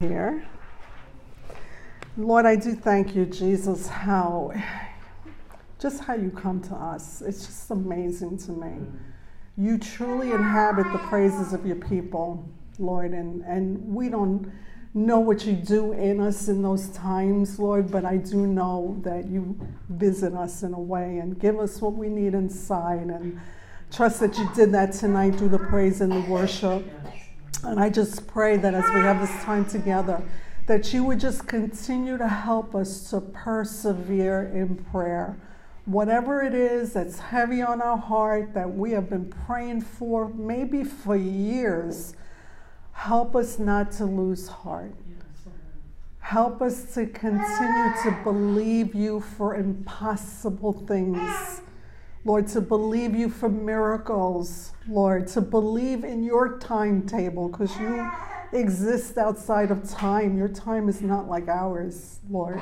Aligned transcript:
here. 0.00 0.42
Lord, 2.16 2.46
I 2.46 2.56
do 2.56 2.74
thank 2.74 3.14
you, 3.14 3.26
Jesus, 3.26 3.86
how 3.86 4.50
just 5.78 6.00
how 6.00 6.14
you 6.14 6.30
come 6.30 6.62
to 6.62 6.74
us. 6.74 7.20
It's 7.20 7.44
just 7.44 7.70
amazing 7.70 8.38
to 8.38 8.52
me. 8.52 8.86
You 9.58 9.76
truly 9.76 10.30
inhabit 10.30 10.90
the 10.90 10.98
praises 10.98 11.52
of 11.52 11.66
your 11.66 11.76
people, 11.76 12.48
Lord, 12.78 13.10
and, 13.12 13.42
and 13.42 13.94
we 13.94 14.08
don't 14.08 14.50
know 14.94 15.20
what 15.20 15.44
you 15.44 15.52
do 15.52 15.92
in 15.92 16.18
us 16.18 16.48
in 16.48 16.62
those 16.62 16.88
times, 16.88 17.58
Lord, 17.58 17.90
but 17.90 18.06
I 18.06 18.16
do 18.16 18.46
know 18.46 18.98
that 19.04 19.26
you 19.26 19.58
visit 19.90 20.32
us 20.32 20.62
in 20.62 20.72
a 20.72 20.80
way 20.80 21.18
and 21.18 21.38
give 21.38 21.58
us 21.60 21.82
what 21.82 21.92
we 21.92 22.08
need 22.08 22.32
inside 22.32 23.08
and 23.08 23.38
trust 23.92 24.20
that 24.20 24.38
you 24.38 24.48
did 24.54 24.72
that 24.72 24.94
tonight 24.94 25.36
through 25.36 25.50
the 25.50 25.58
praise 25.58 26.00
and 26.00 26.10
the 26.10 26.30
worship. 26.30 26.86
And 27.62 27.78
I 27.78 27.90
just 27.90 28.26
pray 28.26 28.56
that 28.56 28.74
as 28.74 28.84
we 28.94 29.00
have 29.00 29.20
this 29.20 29.42
time 29.42 29.64
together, 29.64 30.22
that 30.66 30.92
you 30.92 31.04
would 31.04 31.20
just 31.20 31.46
continue 31.46 32.16
to 32.16 32.28
help 32.28 32.74
us 32.74 33.10
to 33.10 33.20
persevere 33.20 34.50
in 34.54 34.76
prayer. 34.76 35.36
Whatever 35.84 36.42
it 36.42 36.54
is 36.54 36.92
that's 36.92 37.18
heavy 37.18 37.60
on 37.60 37.82
our 37.82 37.96
heart 37.96 38.54
that 38.54 38.72
we 38.72 38.92
have 38.92 39.10
been 39.10 39.30
praying 39.46 39.80
for, 39.82 40.28
maybe 40.28 40.84
for 40.84 41.16
years, 41.16 42.14
help 42.92 43.34
us 43.34 43.58
not 43.58 43.90
to 43.92 44.04
lose 44.04 44.46
heart. 44.48 44.94
Help 46.20 46.62
us 46.62 46.94
to 46.94 47.06
continue 47.06 47.92
to 48.04 48.16
believe 48.22 48.94
you 48.94 49.20
for 49.20 49.56
impossible 49.56 50.72
things. 50.86 51.62
Lord, 52.24 52.46
to 52.48 52.60
believe 52.60 53.16
you 53.16 53.30
for 53.30 53.48
miracles, 53.48 54.72
Lord, 54.86 55.26
to 55.28 55.40
believe 55.40 56.04
in 56.04 56.22
your 56.22 56.58
timetable 56.58 57.48
because 57.48 57.74
you 57.78 58.10
exist 58.52 59.16
outside 59.16 59.70
of 59.70 59.88
time. 59.88 60.36
Your 60.36 60.48
time 60.48 60.88
is 60.88 61.00
not 61.00 61.28
like 61.28 61.48
ours, 61.48 62.20
Lord. 62.28 62.60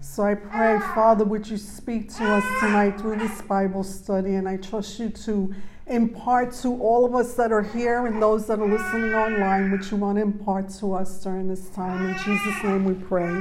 So 0.00 0.24
I 0.24 0.34
pray, 0.34 0.80
Father, 0.96 1.24
would 1.24 1.48
you 1.48 1.56
speak 1.56 2.12
to 2.16 2.24
us 2.24 2.44
tonight 2.58 3.00
through 3.00 3.16
this 3.16 3.40
Bible 3.42 3.84
study, 3.84 4.34
and 4.34 4.48
I 4.48 4.56
trust 4.56 4.98
you 4.98 5.10
to 5.10 5.54
impart 5.86 6.52
to 6.52 6.80
all 6.80 7.04
of 7.04 7.14
us 7.14 7.34
that 7.34 7.52
are 7.52 7.62
here 7.62 8.06
and 8.06 8.20
those 8.20 8.46
that 8.46 8.58
are 8.58 8.66
listening 8.66 9.14
online 9.14 9.70
what 9.70 9.88
you 9.92 9.96
want 9.96 10.16
to 10.16 10.22
impart 10.22 10.68
to 10.70 10.94
us 10.94 11.22
during 11.22 11.46
this 11.46 11.68
time. 11.70 12.08
In 12.08 12.16
Jesus' 12.18 12.64
name 12.64 12.84
we 12.84 12.94
pray. 12.94 13.40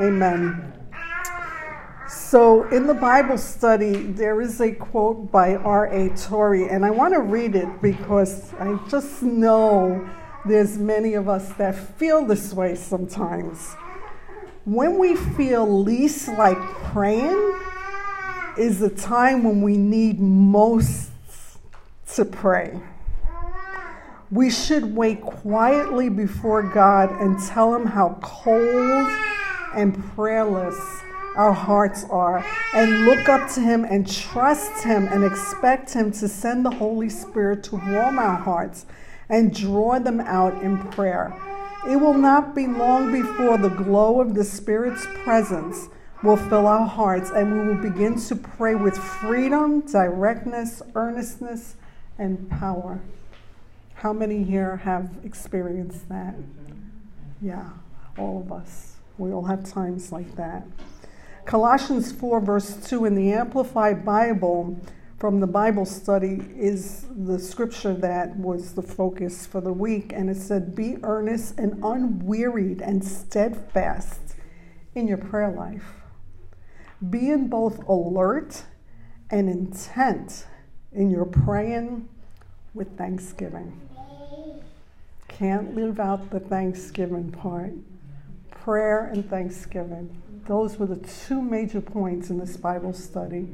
Amen. 0.00 0.85
So, 2.16 2.66
in 2.70 2.86
the 2.86 2.94
Bible 2.94 3.36
study, 3.36 3.92
there 3.92 4.40
is 4.40 4.58
a 4.62 4.72
quote 4.72 5.30
by 5.30 5.54
R.A. 5.54 6.08
Torrey, 6.16 6.66
and 6.66 6.84
I 6.84 6.90
want 6.90 7.12
to 7.12 7.20
read 7.20 7.54
it 7.54 7.82
because 7.82 8.54
I 8.54 8.80
just 8.88 9.22
know 9.22 10.08
there's 10.46 10.78
many 10.78 11.12
of 11.12 11.28
us 11.28 11.52
that 11.52 11.74
feel 11.98 12.24
this 12.24 12.54
way 12.54 12.74
sometimes. 12.74 13.74
When 14.64 14.98
we 14.98 15.14
feel 15.14 15.82
least 15.82 16.26
like 16.28 16.58
praying, 16.90 17.54
is 18.56 18.80
the 18.80 18.90
time 18.90 19.44
when 19.44 19.60
we 19.60 19.76
need 19.76 20.18
most 20.18 21.10
to 22.14 22.24
pray. 22.24 22.80
We 24.30 24.50
should 24.50 24.96
wait 24.96 25.20
quietly 25.20 26.08
before 26.08 26.62
God 26.62 27.10
and 27.20 27.38
tell 27.38 27.74
Him 27.74 27.84
how 27.84 28.18
cold 28.22 29.10
and 29.74 30.02
prayerless 30.14 31.02
our 31.36 31.52
hearts 31.52 32.04
are 32.10 32.44
and 32.74 33.04
look 33.04 33.28
up 33.28 33.50
to 33.54 33.60
Him 33.60 33.84
and 33.84 34.10
trust 34.10 34.82
Him 34.82 35.06
and 35.08 35.24
expect 35.24 35.92
Him 35.92 36.10
to 36.12 36.28
send 36.28 36.64
the 36.64 36.70
Holy 36.70 37.08
Spirit 37.08 37.62
to 37.64 37.76
warm 37.76 38.18
our 38.18 38.36
hearts 38.36 38.86
and 39.28 39.54
draw 39.54 39.98
them 39.98 40.20
out 40.20 40.62
in 40.62 40.78
prayer. 40.78 41.34
It 41.88 41.96
will 41.96 42.14
not 42.14 42.54
be 42.54 42.66
long 42.66 43.12
before 43.12 43.58
the 43.58 43.68
glow 43.68 44.20
of 44.20 44.34
the 44.34 44.44
Spirit's 44.44 45.06
presence 45.22 45.88
will 46.22 46.36
fill 46.36 46.66
our 46.66 46.86
hearts 46.86 47.30
and 47.30 47.52
we 47.52 47.66
will 47.66 47.82
begin 47.82 48.18
to 48.18 48.34
pray 48.34 48.74
with 48.74 48.96
freedom, 48.96 49.82
directness, 49.82 50.82
earnestness, 50.94 51.76
and 52.18 52.50
power. 52.50 53.00
How 53.94 54.12
many 54.12 54.42
here 54.42 54.78
have 54.78 55.10
experienced 55.24 56.08
that? 56.08 56.34
Yeah, 57.40 57.70
all 58.18 58.40
of 58.40 58.52
us. 58.52 58.96
We 59.18 59.32
all 59.32 59.44
have 59.44 59.64
times 59.64 60.12
like 60.12 60.34
that. 60.36 60.66
Colossians 61.46 62.10
4, 62.10 62.40
verse 62.40 62.76
2 62.88 63.04
in 63.04 63.14
the 63.14 63.32
Amplified 63.32 64.04
Bible 64.04 64.80
from 65.16 65.38
the 65.38 65.46
Bible 65.46 65.84
study 65.84 66.44
is 66.56 67.06
the 67.08 67.38
scripture 67.38 67.94
that 67.94 68.36
was 68.36 68.74
the 68.74 68.82
focus 68.82 69.46
for 69.46 69.60
the 69.60 69.72
week. 69.72 70.12
And 70.12 70.28
it 70.28 70.38
said, 70.38 70.74
Be 70.74 70.96
earnest 71.04 71.56
and 71.56 71.82
unwearied 71.84 72.82
and 72.82 73.04
steadfast 73.04 74.34
in 74.96 75.06
your 75.06 75.18
prayer 75.18 75.52
life. 75.52 75.94
Being 77.10 77.46
both 77.46 77.86
alert 77.86 78.64
and 79.30 79.48
intent 79.48 80.46
in 80.92 81.10
your 81.10 81.26
praying 81.26 82.08
with 82.74 82.98
thanksgiving. 82.98 83.80
Can't 85.28 85.76
leave 85.76 86.00
out 86.00 86.28
the 86.30 86.40
thanksgiving 86.40 87.30
part. 87.30 87.72
Prayer 88.50 89.06
and 89.06 89.30
thanksgiving. 89.30 90.22
Those 90.46 90.78
were 90.78 90.86
the 90.86 91.04
two 91.26 91.42
major 91.42 91.80
points 91.80 92.30
in 92.30 92.38
this 92.38 92.56
Bible 92.56 92.92
study. 92.92 93.48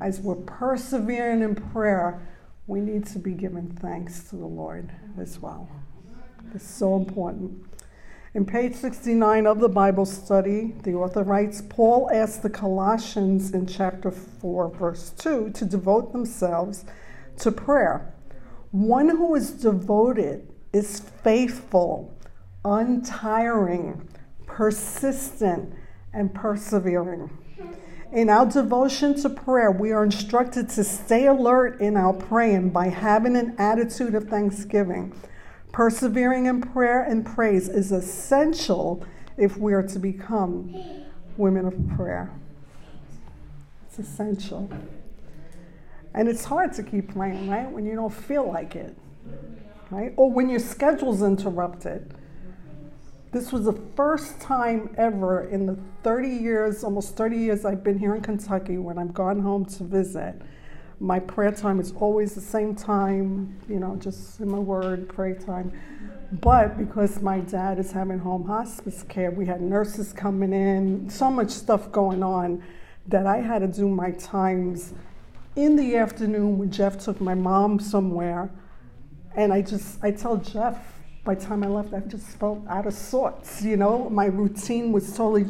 As 0.00 0.20
we're 0.20 0.36
persevering 0.36 1.42
in 1.42 1.54
prayer, 1.54 2.26
we 2.66 2.80
need 2.80 3.06
to 3.08 3.18
be 3.18 3.32
giving 3.32 3.70
thanks 3.70 4.24
to 4.30 4.36
the 4.36 4.46
Lord 4.46 4.90
as 5.20 5.38
well. 5.38 5.68
It's 6.54 6.66
so 6.66 6.96
important. 6.96 7.66
In 8.34 8.46
page 8.46 8.74
69 8.74 9.46
of 9.46 9.60
the 9.60 9.68
Bible 9.68 10.06
study, 10.06 10.74
the 10.84 10.94
author 10.94 11.22
writes 11.22 11.62
Paul 11.68 12.10
asked 12.10 12.42
the 12.42 12.48
Colossians 12.48 13.52
in 13.52 13.66
chapter 13.66 14.10
4, 14.10 14.70
verse 14.70 15.10
2, 15.18 15.50
to 15.50 15.64
devote 15.66 16.12
themselves 16.12 16.86
to 17.40 17.52
prayer. 17.52 18.14
One 18.70 19.10
who 19.10 19.34
is 19.34 19.50
devoted 19.50 20.48
is 20.72 21.00
faithful, 21.00 22.16
untiring, 22.64 24.08
persistent, 24.46 25.74
and 26.12 26.34
persevering. 26.34 27.30
In 28.12 28.28
our 28.28 28.44
devotion 28.44 29.14
to 29.22 29.30
prayer, 29.30 29.70
we 29.70 29.90
are 29.90 30.04
instructed 30.04 30.68
to 30.70 30.84
stay 30.84 31.26
alert 31.26 31.80
in 31.80 31.96
our 31.96 32.12
praying 32.12 32.70
by 32.70 32.88
having 32.88 33.36
an 33.36 33.54
attitude 33.58 34.14
of 34.14 34.24
thanksgiving. 34.24 35.14
Persevering 35.72 36.44
in 36.44 36.60
prayer 36.60 37.02
and 37.02 37.24
praise 37.24 37.68
is 37.68 37.90
essential 37.90 39.04
if 39.38 39.56
we 39.56 39.72
are 39.72 39.82
to 39.82 39.98
become 39.98 40.74
women 41.38 41.64
of 41.64 41.96
prayer. 41.96 42.30
It's 43.86 43.98
essential. 43.98 44.70
And 46.14 46.28
it's 46.28 46.44
hard 46.44 46.74
to 46.74 46.82
keep 46.82 47.14
praying, 47.14 47.48
right? 47.48 47.70
When 47.70 47.86
you 47.86 47.94
don't 47.94 48.12
feel 48.12 48.46
like 48.46 48.76
it, 48.76 48.94
right? 49.90 50.12
Or 50.16 50.30
when 50.30 50.50
your 50.50 50.60
schedule's 50.60 51.22
interrupted. 51.22 52.14
This 53.32 53.50
was 53.50 53.64
the 53.64 53.80
first 53.96 54.40
time 54.42 54.94
ever 54.98 55.48
in 55.48 55.64
the 55.64 55.78
30 56.02 56.28
years, 56.28 56.84
almost 56.84 57.16
30 57.16 57.38
years 57.38 57.64
I've 57.64 57.82
been 57.82 57.98
here 57.98 58.14
in 58.14 58.20
Kentucky, 58.20 58.76
when 58.76 58.98
I've 58.98 59.14
gone 59.14 59.40
home 59.40 59.64
to 59.64 59.84
visit. 59.84 60.34
My 61.00 61.18
prayer 61.18 61.50
time 61.50 61.80
is 61.80 61.92
always 61.92 62.34
the 62.34 62.42
same 62.42 62.74
time, 62.74 63.58
you 63.70 63.80
know, 63.80 63.96
just 63.96 64.38
in 64.40 64.50
my 64.50 64.58
word, 64.58 65.08
pray 65.08 65.32
time. 65.32 65.72
But 66.30 66.76
because 66.76 67.22
my 67.22 67.40
dad 67.40 67.78
is 67.78 67.90
having 67.90 68.18
home 68.18 68.44
hospice 68.44 69.02
care, 69.08 69.30
we 69.30 69.46
had 69.46 69.62
nurses 69.62 70.12
coming 70.12 70.52
in, 70.52 71.08
so 71.08 71.30
much 71.30 71.48
stuff 71.48 71.90
going 71.90 72.22
on 72.22 72.62
that 73.08 73.26
I 73.26 73.38
had 73.38 73.60
to 73.60 73.66
do 73.66 73.88
my 73.88 74.10
times 74.10 74.92
in 75.56 75.76
the 75.76 75.96
afternoon 75.96 76.58
when 76.58 76.70
Jeff 76.70 76.98
took 76.98 77.18
my 77.18 77.34
mom 77.34 77.80
somewhere. 77.80 78.50
And 79.34 79.54
I 79.54 79.62
just, 79.62 80.04
I 80.04 80.10
tell 80.10 80.36
Jeff, 80.36 80.91
by 81.24 81.34
the 81.34 81.44
time 81.44 81.62
I 81.62 81.68
left, 81.68 81.94
I 81.94 82.00
just 82.00 82.26
felt 82.38 82.66
out 82.68 82.86
of 82.86 82.94
sorts. 82.94 83.62
You 83.62 83.76
know, 83.76 84.10
my 84.10 84.26
routine 84.26 84.92
was 84.92 85.08
totally 85.16 85.46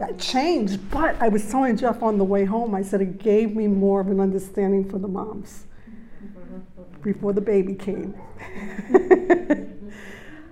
uh, 0.00 0.12
changed. 0.14 0.90
But 0.90 1.20
I 1.20 1.28
was 1.28 1.48
telling 1.50 1.76
Jeff 1.76 2.02
on 2.02 2.18
the 2.18 2.24
way 2.24 2.44
home, 2.44 2.74
I 2.74 2.82
said 2.82 3.00
it 3.00 3.18
gave 3.18 3.54
me 3.54 3.68
more 3.68 4.00
of 4.00 4.08
an 4.08 4.20
understanding 4.20 4.88
for 4.88 4.98
the 4.98 5.08
moms 5.08 5.66
before 7.02 7.32
the 7.32 7.40
baby 7.40 7.74
came. 7.74 8.14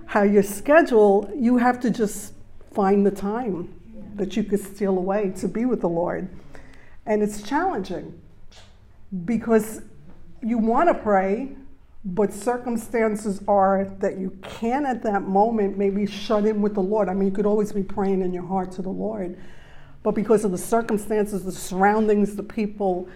How 0.07 0.23
your 0.23 0.43
schedule, 0.43 1.31
you 1.37 1.57
have 1.59 1.81
to 1.81 1.91
just 1.91 2.35
find 2.73 3.07
the 3.07 3.11
time 3.11 3.75
that 4.17 4.37
you 4.37 4.45
could 4.45 4.61
steal 4.61 4.99
away 4.99 5.33
to 5.37 5.49
be 5.49 5.65
with 5.65 5.81
the 5.81 5.89
Lord. 5.89 6.29
And 7.07 7.23
it's 7.23 7.43
challenging 7.43 8.21
because 9.25 9.83
you 10.43 10.59
want 10.59 10.89
to 10.89 10.95
pray, 10.95 11.57
but 12.05 12.33
circumstances 12.33 13.43
are 13.47 13.85
that 13.99 14.19
you 14.19 14.31
can 14.43 14.87
at 14.87 15.03
that 15.03 15.23
moment 15.23 15.77
maybe 15.77 16.07
shut 16.07 16.47
in 16.47 16.63
with 16.63 16.75
the 16.75 16.83
Lord. 16.83 17.09
I 17.09 17.15
mean, 17.15 17.29
you 17.29 17.35
could 17.35 17.47
always 17.47 17.73
be 17.73 17.83
praying 17.83 18.23
in 18.23 18.33
your 18.33 18.47
heart 18.47 18.73
to 18.73 18.83
the 18.83 18.91
Lord, 18.91 19.39
but 20.03 20.15
because 20.15 20.45
of 20.45 20.51
the 20.51 20.59
circumstances, 20.59 21.45
the 21.45 21.53
surroundings, 21.53 22.37
the 22.37 22.43
people, 22.43 23.09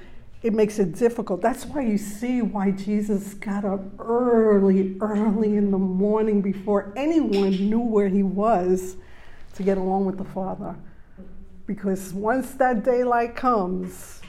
it 0.43 0.53
makes 0.53 0.79
it 0.79 0.95
difficult. 0.95 1.41
That's 1.41 1.65
why 1.65 1.81
you 1.81 1.97
see 1.97 2.43
why 2.43 2.73
Jesus 2.73 3.33
got 3.33 3.65
up 3.65 3.81
early, 3.99 4.99
early 5.01 5.57
in 5.57 5.71
the 5.71 5.79
morning 5.79 6.43
before 6.43 6.93
anyone 6.95 7.53
knew 7.53 7.81
where 7.81 8.09
he 8.09 8.23
was 8.23 8.97
to 9.55 9.63
get 9.63 9.79
along 9.79 10.05
with 10.05 10.19
the 10.19 10.25
Father. 10.25 10.77
Because 11.67 12.13
once 12.13 12.51
that 12.53 12.85
daylight 12.85 13.35
comes, 13.35 14.21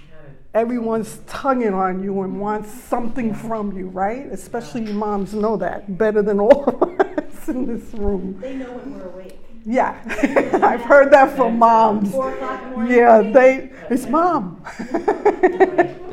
everyone's 0.56 1.20
tugging 1.28 1.74
on 1.74 2.02
you 2.02 2.22
and 2.22 2.40
wants 2.40 2.72
something 2.72 3.36
from 3.36 3.78
you, 3.78 3.90
right? 3.90 4.26
Especially 4.32 4.86
you 4.86 4.94
moms 4.94 5.34
know 5.34 5.58
that 5.58 5.98
better 5.98 6.22
than 6.22 6.40
all 6.40 6.64
of 6.64 7.00
us 7.00 7.50
in 7.50 7.66
this 7.66 7.94
room. 7.94 8.40
They 8.40 8.56
know 8.56 8.72
when 8.72 8.98
we're 8.98 9.10
awake. 9.10 9.40
Yeah, 9.66 10.00
I've 10.64 10.82
heard 10.82 11.12
that 11.12 11.36
from 11.36 11.60
moms. 11.60 12.12
Four 12.12 12.34
o'clock 12.34 12.64
morning. 12.70 12.96
Yeah, 12.96 13.22
they, 13.22 13.72
it's 13.90 14.08
mom. 14.08 14.64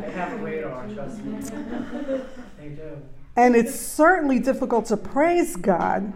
They 0.03 0.19
have 0.19 0.33
a 0.35 0.45
radar, 0.45 0.87
trust 0.89 1.25
me. 1.25 1.39
They 2.59 2.69
do. 2.69 3.03
And 3.35 3.57
it's 3.57 3.75
certainly 3.75 4.39
difficult 4.39 4.87
to 4.87 4.97
praise 4.97 5.57
God 5.57 6.13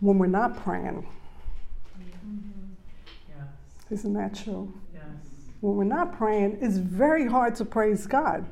when 0.00 0.18
we're 0.18 0.26
not 0.26 0.62
praying. 0.62 1.06
Yes, 3.28 3.46
Isn't 3.90 4.12
that 4.14 4.34
true? 4.34 4.74
When 5.60 5.76
we're 5.76 5.84
not 5.84 6.16
praying, 6.16 6.58
it's 6.60 6.78
very 6.78 7.26
hard 7.26 7.54
to 7.56 7.64
praise 7.64 8.06
God. 8.06 8.46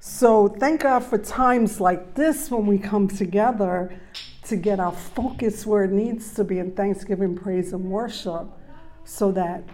So 0.00 0.48
thank 0.48 0.82
God 0.82 1.00
for 1.00 1.18
times 1.18 1.80
like 1.80 2.14
this 2.14 2.50
when 2.50 2.66
we 2.66 2.78
come 2.78 3.08
together 3.08 3.98
to 4.44 4.56
get 4.56 4.78
our 4.78 4.92
focus 4.92 5.66
where 5.66 5.84
it 5.84 5.90
needs 5.90 6.34
to 6.34 6.44
be 6.44 6.58
in 6.58 6.72
thanksgiving, 6.72 7.36
praise, 7.36 7.72
and 7.72 7.90
worship 7.90 8.46
so 9.04 9.32
that 9.32 9.64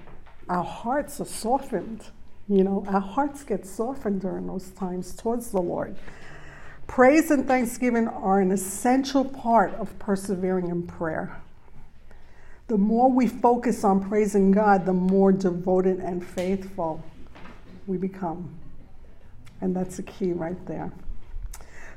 our 0.48 0.64
hearts 0.64 1.20
are 1.20 1.26
softened. 1.26 2.04
You 2.48 2.64
know, 2.64 2.84
our 2.88 3.00
hearts 3.00 3.44
get 3.44 3.66
softened 3.66 4.20
during 4.20 4.46
those 4.46 4.70
times 4.70 5.14
towards 5.14 5.50
the 5.50 5.60
Lord. 5.60 5.96
Praise 6.86 7.30
and 7.30 7.46
thanksgiving 7.46 8.08
are 8.08 8.40
an 8.40 8.50
essential 8.50 9.24
part 9.24 9.72
of 9.74 9.98
persevering 9.98 10.68
in 10.68 10.86
prayer. 10.86 11.40
The 12.68 12.78
more 12.78 13.10
we 13.10 13.26
focus 13.26 13.84
on 13.84 14.08
praising 14.08 14.52
God, 14.52 14.86
the 14.86 14.92
more 14.92 15.32
devoted 15.32 15.98
and 15.98 16.24
faithful 16.24 17.02
we 17.86 17.98
become. 17.98 18.58
And 19.60 19.74
that's 19.76 19.96
the 19.96 20.02
key 20.02 20.32
right 20.32 20.64
there. 20.66 20.92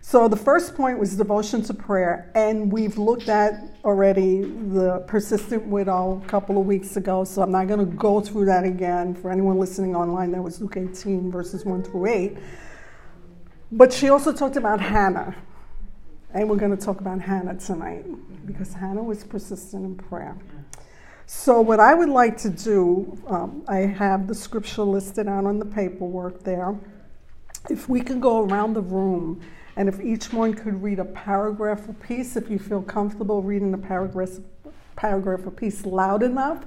So 0.01 0.27
the 0.27 0.37
first 0.37 0.75
point 0.75 0.99
was 0.99 1.15
devotion 1.15 1.63
to 1.63 1.73
prayer, 1.73 2.31
and 2.35 2.71
we've 2.71 2.99
looked 2.99 3.27
at 3.27 3.59
already 3.83 4.43
the 4.43 5.03
persistent 5.07 5.65
widow 5.65 6.21
a 6.23 6.27
couple 6.27 6.59
of 6.59 6.67
weeks 6.67 6.95
ago, 6.95 7.23
so 7.23 7.41
I'm 7.41 7.51
not 7.51 7.67
going 7.67 7.79
to 7.79 7.87
go 7.87 8.21
through 8.21 8.45
that 8.45 8.65
again. 8.65 9.15
For 9.15 9.31
anyone 9.31 9.57
listening 9.57 9.95
online, 9.95 10.31
that 10.33 10.43
was 10.43 10.61
Luke 10.61 10.77
18, 10.77 11.31
verses 11.31 11.65
1 11.65 11.81
through 11.81 12.05
8. 12.05 12.37
But 13.71 13.91
she 13.91 14.09
also 14.09 14.31
talked 14.31 14.57
about 14.57 14.79
Hannah, 14.79 15.35
and 16.35 16.47
we're 16.47 16.57
going 16.57 16.77
to 16.77 16.85
talk 16.85 16.99
about 16.99 17.19
Hannah 17.19 17.57
tonight 17.57 18.05
because 18.45 18.73
Hannah 18.73 19.01
was 19.01 19.23
persistent 19.23 19.85
in 19.85 19.95
prayer. 19.95 20.37
So, 21.27 21.59
what 21.59 21.79
I 21.79 21.95
would 21.95 22.09
like 22.09 22.37
to 22.39 22.51
do, 22.51 23.17
um, 23.25 23.63
I 23.67 23.77
have 23.77 24.27
the 24.27 24.35
scripture 24.35 24.83
listed 24.83 25.27
out 25.27 25.45
on 25.45 25.57
the 25.57 25.65
paperwork 25.65 26.43
there. 26.43 26.75
If 27.67 27.89
we 27.89 28.01
can 28.01 28.19
go 28.19 28.43
around 28.43 28.73
the 28.73 28.81
room 28.81 29.41
and 29.75 29.89
if 29.89 29.99
each 29.99 30.31
one 30.31 30.53
could 30.53 30.83
read 30.83 30.99
a 30.99 31.05
paragraph 31.05 31.89
or 31.89 31.93
piece, 31.93 32.35
if 32.35 32.47
you 32.51 32.59
feel 32.59 32.83
comfortable 32.83 33.41
reading 33.41 33.73
a 33.73 33.77
paragraph, 33.77 34.37
paragraph 34.95 35.41
piece 35.55 35.83
loud 35.83 36.21
enough 36.21 36.63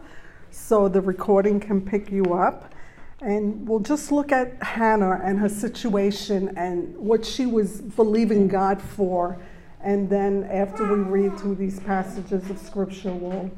so 0.50 0.88
the 0.88 1.00
recording 1.00 1.60
can 1.60 1.80
pick 1.80 2.10
you 2.10 2.24
up. 2.34 2.74
And 3.20 3.66
we'll 3.66 3.78
just 3.78 4.10
look 4.10 4.32
at 4.32 4.60
Hannah 4.60 5.20
and 5.22 5.38
her 5.38 5.48
situation 5.48 6.52
and 6.56 6.96
what 6.96 7.24
she 7.24 7.46
was 7.46 7.80
believing 7.80 8.48
God 8.48 8.82
for. 8.82 9.38
And 9.80 10.10
then 10.10 10.48
after 10.50 10.82
we 10.82 10.98
read 10.98 11.38
through 11.38 11.54
these 11.54 11.78
passages 11.78 12.50
of 12.50 12.58
scripture, 12.58 13.12
we'll 13.12 13.52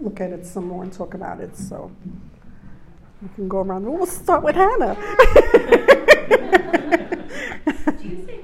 look 0.00 0.20
at 0.20 0.30
it 0.32 0.46
some 0.46 0.66
more 0.68 0.82
and 0.82 0.92
talk 0.92 1.14
about 1.14 1.40
it. 1.40 1.56
So 1.56 1.90
we 3.20 3.28
can 3.34 3.48
go 3.48 3.58
around. 3.60 3.84
We'll 3.84 4.06
start 4.06 4.42
with 4.42 4.56
Hannah. 4.56 4.94
Do 7.98 8.08
you 8.08 8.24
say 8.26 8.40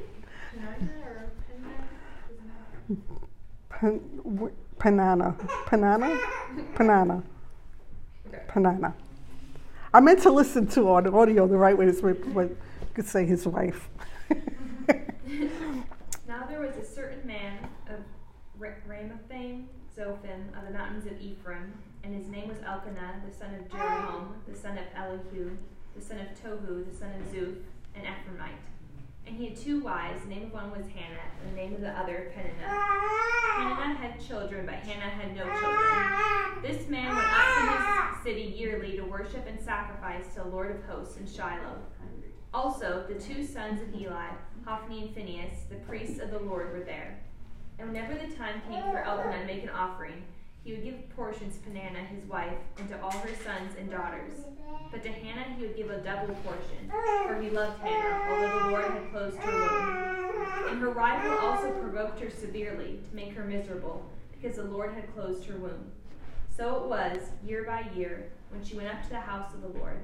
Penina 0.57 0.89
or 1.05 1.31
Penina? 2.89 2.97
Pan, 3.69 4.01
w- 4.25 4.53
Panana. 4.79 5.35
Panana? 5.67 6.19
Panana. 6.75 7.23
Panana. 8.49 8.95
I 9.93 10.01
meant 10.01 10.23
to 10.23 10.31
listen 10.31 10.67
to 10.69 10.91
on 10.91 11.07
audio 11.13 11.47
the 11.47 11.57
right 11.57 11.77
way, 11.77 11.87
this 11.87 12.03
way, 12.03 12.13
but 12.13 12.49
you 12.51 12.57
could 12.95 13.07
say 13.07 13.25
his 13.25 13.47
wife. 13.47 13.89
Now 16.27 16.45
there 16.47 16.61
was 16.61 16.77
a 16.77 16.85
certain 16.85 17.27
man 17.27 17.59
of 17.89 18.01
Ra- 18.59 18.69
Ramathaim, 18.87 19.65
Zophim, 19.99 20.57
of 20.57 20.65
the 20.65 20.73
mountains 20.73 21.07
of 21.07 21.21
Ephraim, 21.21 21.73
and 22.05 22.15
his 22.15 22.29
name 22.29 22.49
was 22.49 22.59
Elkanah, 22.65 23.21
the 23.27 23.35
son 23.35 23.55
of 23.55 23.69
Jeroham, 23.69 24.29
the 24.47 24.55
son 24.57 24.79
of 24.79 24.85
Elihu, 24.95 25.57
the 25.97 26.03
son 26.03 26.19
of 26.19 26.29
Tohu, 26.41 26.89
the 26.89 26.97
son 26.97 27.11
of 27.11 27.33
Zuph, 27.33 27.57
an 27.97 28.03
Ephraimite. 28.03 28.63
And 29.27 29.37
he 29.37 29.49
had 29.49 29.57
two 29.57 29.81
wives. 29.81 30.23
The 30.23 30.29
name 30.29 30.45
of 30.45 30.53
one 30.53 30.71
was 30.71 30.87
Hannah, 30.87 31.19
and 31.43 31.53
the 31.53 31.57
name 31.57 31.75
of 31.75 31.81
the 31.81 31.91
other 31.91 32.33
Peninnah. 32.33 32.79
Peninnah 33.57 33.95
had 33.97 34.25
children, 34.25 34.65
but 34.65 34.77
Hannah 34.77 35.11
had 35.11 35.35
no 35.35 35.43
children. 35.43 36.63
This 36.63 36.89
man 36.89 37.15
went 37.15 37.27
up 37.29 37.47
from 37.57 38.15
his 38.15 38.23
city 38.23 38.57
yearly 38.57 38.97
to 38.97 39.03
worship 39.03 39.47
and 39.49 39.61
sacrifice 39.61 40.29
to 40.35 40.43
the 40.45 40.49
Lord 40.49 40.71
of 40.71 40.85
hosts 40.85 41.17
in 41.19 41.27
Shiloh. 41.27 41.79
Also, 42.55 43.05
the 43.09 43.21
two 43.21 43.45
sons 43.45 43.83
of 43.83 44.01
Eli, 44.01 44.29
Hophni 44.65 45.03
and 45.03 45.15
Phinehas, 45.15 45.65
the 45.69 45.77
priests 45.77 46.21
of 46.21 46.31
the 46.31 46.39
Lord, 46.39 46.73
were 46.73 46.85
there. 46.85 47.19
And 47.79 47.89
whenever 47.89 48.15
the 48.15 48.35
time 48.35 48.61
came 48.69 48.83
for 48.91 48.99
Elkanah 48.99 49.41
to 49.41 49.47
make 49.47 49.63
an 49.63 49.71
offering, 49.71 50.25
he 50.65 50.73
would 50.73 50.85
give 50.85 51.09
portions 51.17 51.57
to 51.57 51.63
Peninnah 51.63 52.05
his 52.05 52.25
wife, 52.25 52.59
and 52.79 52.89
to 52.89 53.01
all 53.01 53.13
her 53.13 53.35
sons 53.45 53.75
and 53.79 53.91
daughters. 53.91 54.33
But 54.91 55.03
to 55.03 55.09
Hannah 55.11 55.55
he 55.57 55.63
would 55.63 55.77
give 55.77 55.91
a 55.91 55.99
double 55.99 56.35
portion, 56.35 56.91
for 57.27 57.41
he 57.41 57.51
loved 57.51 57.81
Hannah, 57.81 58.31
although 58.31 58.59
the 58.59 58.71
Lord 58.71 58.91
had 58.91 59.11
closed 59.11 59.37
her 59.37 59.53
womb. 59.53 60.71
And 60.71 60.81
her 60.81 60.91
rival 60.91 61.39
also 61.39 61.71
provoked 61.73 62.21
her 62.21 62.31
severely 62.31 62.99
to 63.09 63.17
make 63.17 63.33
her 63.35 63.45
miserable, 63.45 64.05
because 64.33 64.57
the 64.57 64.65
Lord 64.65 64.93
had 64.93 65.15
closed 65.15 65.45
her 65.47 65.57
womb. 65.57 65.93
So 66.55 66.77
it 66.77 66.89
was, 66.89 67.19
year 67.47 67.63
by 67.65 67.89
year, 67.95 68.31
when 68.51 68.65
she 68.65 68.77
went 68.77 68.89
up 68.89 69.03
to 69.05 69.11
the 69.11 69.21
house 69.21 69.55
of 69.55 69.63
the 69.63 69.79
Lord. 69.79 70.01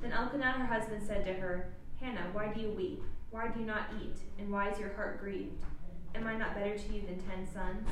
Then 0.00 0.12
Elkanah 0.12 0.52
her 0.52 0.66
husband 0.66 1.02
said 1.06 1.24
to 1.26 1.34
her, 1.34 1.68
Hannah, 2.00 2.30
why 2.32 2.48
do 2.48 2.60
you 2.60 2.70
weep? 2.70 3.02
Why 3.30 3.48
do 3.48 3.60
you 3.60 3.66
not 3.66 3.90
eat? 4.02 4.16
And 4.38 4.50
why 4.50 4.70
is 4.70 4.78
your 4.78 4.92
heart 4.94 5.20
grieved? 5.20 5.64
Am 6.14 6.26
I 6.26 6.38
not 6.38 6.54
better 6.54 6.78
to 6.78 6.88
you 6.94 7.02
than 7.02 7.18
ten 7.26 7.42
sons? 7.42 7.90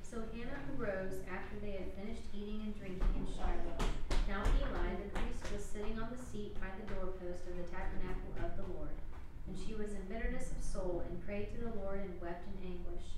So 0.00 0.24
Hannah 0.32 0.64
arose 0.80 1.20
after 1.28 1.60
they 1.60 1.76
had 1.76 1.92
finished 1.92 2.24
eating 2.32 2.64
and 2.64 2.72
drinking 2.76 3.12
in 3.16 3.28
Shiloh. 3.28 3.80
Now 4.28 4.40
Eli 4.44 4.96
the 4.96 5.12
priest 5.12 5.44
was 5.52 5.64
sitting 5.64 6.00
on 6.00 6.08
the 6.08 6.20
seat 6.20 6.56
by 6.56 6.72
the 6.76 6.88
doorpost 6.92 7.44
of 7.48 7.56
the 7.56 7.68
tabernacle 7.68 8.32
of 8.40 8.56
the 8.56 8.64
Lord. 8.76 8.96
And 9.44 9.56
she 9.56 9.72
was 9.76 9.92
in 9.92 10.08
bitterness 10.08 10.52
of 10.52 10.64
soul, 10.64 11.04
and 11.08 11.24
prayed 11.24 11.52
to 11.52 11.64
the 11.64 11.76
Lord 11.84 12.00
and 12.00 12.16
wept 12.20 12.48
in 12.48 12.76
anguish. 12.76 13.08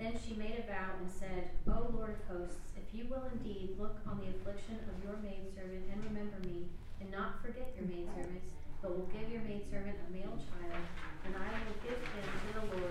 Then 0.00 0.14
she 0.20 0.38
made 0.38 0.56
a 0.60 0.68
vow 0.68 0.96
and 1.00 1.10
said, 1.10 1.50
O 1.68 1.90
Lord 1.92 2.16
of 2.16 2.22
hosts, 2.28 2.72
if 2.76 2.86
you 2.92 3.08
will 3.12 3.28
indeed 3.32 3.76
look 3.76 4.00
on 4.08 4.20
the 4.20 4.32
affliction 4.32 4.80
of 4.88 4.96
your 5.04 5.20
maidservant 5.20 5.84
and 5.90 6.00
remember 6.04 6.40
me, 6.44 6.68
and 7.00 7.10
not 7.10 7.42
forget 7.44 7.76
your 7.76 7.88
maidservant, 7.90 8.44
but 8.80 8.94
will 8.94 9.10
give 9.12 9.28
your 9.28 9.42
maidservant 9.42 10.00
a 10.00 10.08
male 10.14 10.38
child, 10.48 10.84
then 11.26 11.34
I 11.36 11.50
will 11.66 11.76
give 11.84 12.00
him 12.00 12.24
to 12.24 12.48
the 12.56 12.64
Lord 12.78 12.87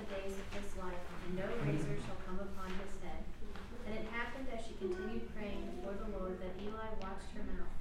the 0.00 0.16
days 0.16 0.32
of 0.32 0.48
his 0.56 0.72
life, 0.80 1.04
and 1.28 1.36
no 1.36 1.44
razor 1.60 2.00
shall 2.00 2.16
come 2.24 2.40
upon 2.40 2.72
his 2.80 2.96
head. 3.04 3.20
And 3.84 3.92
it 4.00 4.08
happened 4.08 4.48
as 4.48 4.64
she 4.64 4.72
continued 4.80 5.28
praying 5.36 5.76
before 5.76 5.92
the 6.00 6.16
Lord 6.16 6.40
that 6.40 6.56
Eli 6.56 6.96
watched 7.04 7.36
her 7.36 7.44
mouth. 7.44 7.76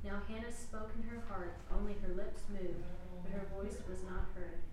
Now 0.00 0.24
Hannah 0.24 0.52
spoke 0.52 0.96
in 0.96 1.04
her 1.12 1.20
heart, 1.28 1.60
only 1.68 1.92
her 2.00 2.14
lips 2.16 2.48
moved, 2.48 2.88
but 3.20 3.36
her 3.36 3.44
voice 3.52 3.84
was 3.84 4.00
not 4.08 4.32
heard. 4.32 4.64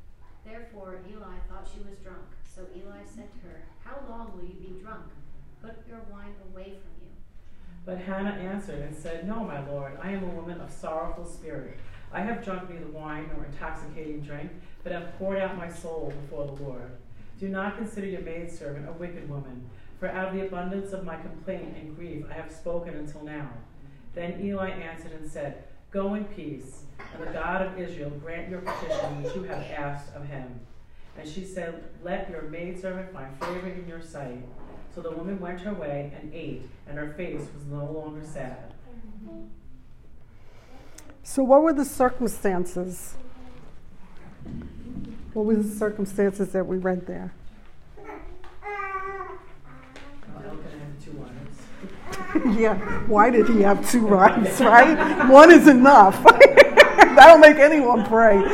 Therefore 0.48 1.04
Eli 1.10 1.36
thought 1.50 1.68
she 1.68 1.84
was 1.84 2.00
drunk. 2.00 2.32
So 2.48 2.64
Eli 2.72 3.04
said 3.04 3.28
to 3.28 3.40
her, 3.50 3.68
How 3.84 4.00
long 4.08 4.32
will 4.32 4.48
you 4.48 4.56
be 4.56 4.80
drunk? 4.80 5.12
Put 5.60 5.84
your 5.90 6.00
wine 6.08 6.38
away 6.48 6.80
from 6.80 6.96
you. 7.04 7.12
But 7.84 8.00
Hannah 8.00 8.40
answered 8.40 8.80
and 8.80 8.96
said, 8.96 9.28
No, 9.28 9.44
my 9.44 9.68
lord, 9.68 9.98
I 10.02 10.12
am 10.12 10.24
a 10.24 10.36
woman 10.36 10.62
of 10.62 10.72
sorrowful 10.72 11.25
spirit. 11.25 11.80
I 12.12 12.21
have 12.21 12.43
drunk 12.43 12.69
neither 12.69 12.88
wine 12.88 13.29
nor 13.33 13.45
intoxicating 13.45 14.21
drink, 14.21 14.51
but 14.83 14.91
have 14.91 15.17
poured 15.17 15.39
out 15.39 15.57
my 15.57 15.69
soul 15.69 16.13
before 16.21 16.45
the 16.45 16.63
Lord. 16.63 16.91
Do 17.39 17.50
not 17.50 17.77
consider 17.77 18.07
your 18.07 18.21
maidservant 18.21 18.88
a 18.88 18.93
wicked 18.93 19.29
woman, 19.29 19.69
for 20.00 20.07
out 20.07 20.29
of 20.29 20.35
the 20.35 20.45
abundance 20.45 20.93
of 20.93 21.03
my 21.03 21.17
complaint 21.17 21.75
and 21.77 21.95
grief 21.95 22.25
I 22.29 22.33
have 22.33 22.51
spoken 22.51 22.93
until 22.95 23.24
now. 23.24 23.50
Then 24.13 24.39
Eli 24.41 24.69
answered 24.69 25.12
and 25.12 25.29
said, 25.29 25.65
Go 25.91 26.13
in 26.13 26.25
peace, 26.25 26.83
and 27.13 27.21
the 27.21 27.31
God 27.31 27.62
of 27.62 27.79
Israel 27.79 28.09
grant 28.09 28.50
your 28.50 28.62
petition 28.62 29.24
which 29.24 29.35
you 29.35 29.43
have 29.43 29.63
asked 29.77 30.13
of 30.15 30.25
him. 30.25 30.59
And 31.17 31.27
she 31.27 31.43
said, 31.43 31.83
Let 32.03 32.29
your 32.29 32.43
maidservant 32.43 33.13
find 33.13 33.38
favor 33.39 33.67
in 33.67 33.88
your 33.88 34.01
sight. 34.01 34.43
So 34.93 35.01
the 35.01 35.12
woman 35.12 35.39
went 35.39 35.62
her 35.62 35.74
way 35.74 36.13
and 36.17 36.33
ate, 36.33 36.69
and 36.88 36.97
her 36.97 37.13
face 37.13 37.41
was 37.53 37.65
no 37.65 37.85
longer 37.91 38.25
sad. 38.25 38.74
So, 41.27 41.41
what 41.44 41.63
were 41.63 41.74
the 41.74 41.84
circumstances? 41.86 43.15
What 45.34 45.46
were 45.48 45.55
the 45.55 45.75
circumstances 45.75 46.50
that 46.50 46.67
we 46.67 46.77
read 46.77 47.08
there? 47.08 47.34
Elkanah 50.36 50.53
had 50.70 51.01
two 51.03 51.12
wives. 51.13 52.60
yeah, 52.60 52.77
why 53.08 53.32
did 53.32 53.48
he 53.50 53.62
have 53.63 53.89
two 53.89 54.05
wives, 54.05 54.62
right? 54.62 55.27
One 55.27 55.51
is 55.51 55.67
enough. 55.67 56.24
That'll 57.15 57.39
make 57.39 57.58
anyone 57.58 58.05
pray. 58.05 58.38
Do 58.38 58.44
you 58.44 58.53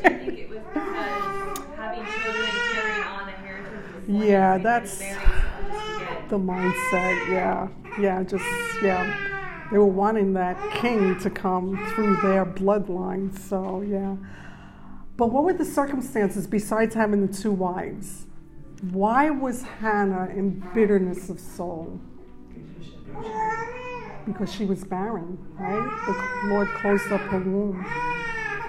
think 0.00 0.38
it 0.38 0.48
was 0.48 0.58
because 0.72 1.58
having 1.76 2.06
children 2.06 2.48
carrying 2.72 3.02
on 3.04 3.28
a 3.28 3.32
heritage 3.32 3.94
was 3.94 4.04
one 4.08 4.22
Yeah, 4.26 4.56
that's- 4.56 5.00
and 5.02 5.10
marrying 5.18 5.20
someone 5.20 5.70
just 5.70 5.98
to 5.98 6.04
get 6.06 6.28
the 6.30 6.38
mindset, 6.38 7.28
yeah. 7.30 7.68
Yeah, 8.00 8.22
just, 8.22 8.44
yeah. 8.82 9.28
They 9.72 9.78
were 9.78 9.86
wanting 9.86 10.34
that 10.34 10.58
king 10.72 11.18
to 11.20 11.30
come 11.30 11.82
through 11.94 12.16
their 12.16 12.44
bloodline, 12.44 13.36
so 13.38 13.80
yeah. 13.80 14.16
But 15.16 15.28
what 15.32 15.44
were 15.44 15.54
the 15.54 15.64
circumstances 15.64 16.46
besides 16.46 16.94
having 16.94 17.26
the 17.26 17.32
two 17.32 17.52
wives? 17.52 18.26
Why 18.90 19.30
was 19.30 19.62
Hannah 19.62 20.26
in 20.26 20.62
bitterness 20.74 21.30
of 21.30 21.40
soul? 21.40 21.98
Because 24.26 24.52
she 24.52 24.66
was 24.66 24.84
barren, 24.84 25.38
right? 25.58 26.42
The 26.42 26.48
Lord 26.48 26.68
closed 26.74 27.10
up 27.10 27.22
her 27.22 27.38
womb. 27.38 27.86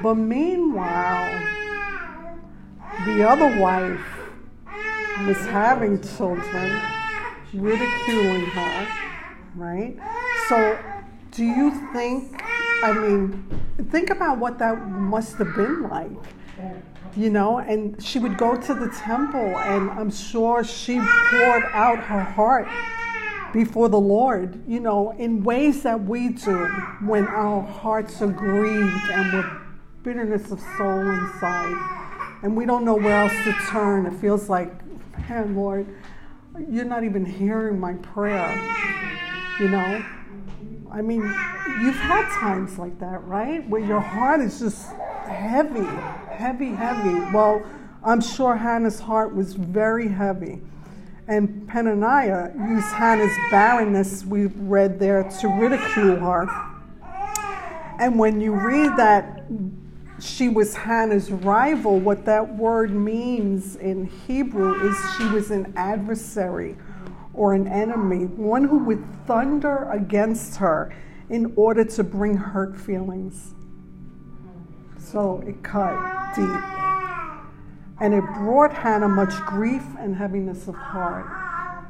But 0.02 0.16
meanwhile, 0.16 1.38
the 3.06 3.28
other 3.28 3.60
wife 3.60 4.06
was 5.28 5.38
having 5.48 6.02
children, 6.02 6.82
ridiculing 7.54 8.46
her, 8.46 8.88
right? 9.56 9.98
So, 10.48 10.78
do 11.34 11.44
you 11.44 11.72
think, 11.94 12.42
I 12.84 12.94
mean, 12.94 13.44
think 13.90 14.12
about 14.12 14.38
what 14.38 14.60
that 14.60 14.88
must 14.88 15.38
have 15.38 15.56
been 15.56 15.90
like, 15.90 16.12
you 17.16 17.32
know? 17.32 17.58
And 17.58 18.02
she 18.02 18.20
would 18.20 18.38
go 18.38 18.56
to 18.56 18.74
the 18.74 18.90
temple, 18.90 19.58
and 19.58 19.90
I'm 19.92 20.12
sure 20.12 20.64
she 20.64 21.00
poured 21.00 21.64
out 21.74 21.98
her 22.00 22.22
heart 22.22 22.68
before 23.52 23.90
the 23.90 24.00
Lord, 24.00 24.64
you 24.68 24.80
know, 24.80 25.12
in 25.18 25.44
ways 25.44 25.82
that 25.84 26.04
we 26.04 26.30
do 26.30 26.66
when 27.04 27.28
our 27.28 27.62
hearts 27.62 28.22
are 28.22 28.28
grieved 28.28 29.10
and 29.12 29.34
with 29.34 29.46
bitterness 30.04 30.52
of 30.52 30.60
soul 30.78 31.00
inside. 31.00 32.10
And 32.44 32.56
we 32.56 32.66
don't 32.66 32.86
know 32.86 32.96
where 32.96 33.24
else 33.24 33.44
to 33.46 33.54
turn. 33.70 34.06
It 34.06 34.14
feels 34.14 34.50
like, 34.50 34.72
man, 35.30 35.56
Lord, 35.56 35.88
you're 36.70 36.86
not 36.86 37.04
even 37.04 37.26
hearing 37.26 37.80
my 37.80 37.94
prayer, 37.94 38.54
you 39.60 39.70
know? 39.70 40.04
I 40.94 41.02
mean, 41.02 41.22
you've 41.82 41.96
had 41.96 42.30
times 42.40 42.78
like 42.78 43.00
that, 43.00 43.24
right? 43.26 43.68
Where 43.68 43.82
your 43.82 44.00
heart 44.00 44.42
is 44.42 44.60
just 44.60 44.92
heavy, 45.26 45.84
heavy, 46.30 46.70
heavy. 46.70 47.20
Well, 47.34 47.64
I'm 48.04 48.22
sure 48.22 48.56
Hannah's 48.56 49.00
heart 49.00 49.34
was 49.34 49.56
very 49.56 50.08
heavy. 50.08 50.62
And 51.28 51.68
Penaniah 51.68 52.54
used 52.70 52.86
Hannah's 52.94 53.36
barrenness, 53.50 54.24
we 54.24 54.46
read 54.46 55.00
there, 55.00 55.24
to 55.42 55.48
ridicule 55.48 56.18
her. 56.18 56.48
And 58.00 58.20
when 58.20 58.40
you 58.40 58.54
read 58.54 58.96
that 58.98 59.46
she 60.20 60.48
was 60.48 60.76
Hannah's 60.76 61.32
rival, 61.32 62.00
what 62.00 62.24
that 62.26 62.56
word 62.56 62.92
means 62.92 63.78
in 63.78 64.06
Hebrew 64.28 64.88
is 64.88 64.96
she 65.18 65.26
was 65.30 65.50
an 65.50 65.74
adversary 65.76 66.78
or 67.34 67.54
an 67.54 67.68
enemy, 67.68 68.26
one 68.26 68.66
who 68.66 68.80
would 68.80 69.04
thunder 69.26 69.90
against 69.92 70.58
her 70.58 70.96
in 71.30 71.54
order 71.56 71.84
to 71.84 72.04
bring 72.04 72.38
hurt 72.38 72.78
feelings. 72.78 73.56
So 74.98 75.44
it 75.48 75.64
cut 75.64 76.36
deep. 76.36 76.48
And 78.00 78.14
it 78.14 78.24
brought 78.36 78.74
Hannah 78.74 79.08
much 79.08 79.34
grief 79.46 79.84
and 80.00 80.16
heaviness 80.16 80.68
of 80.68 80.76
heart. 80.76 81.26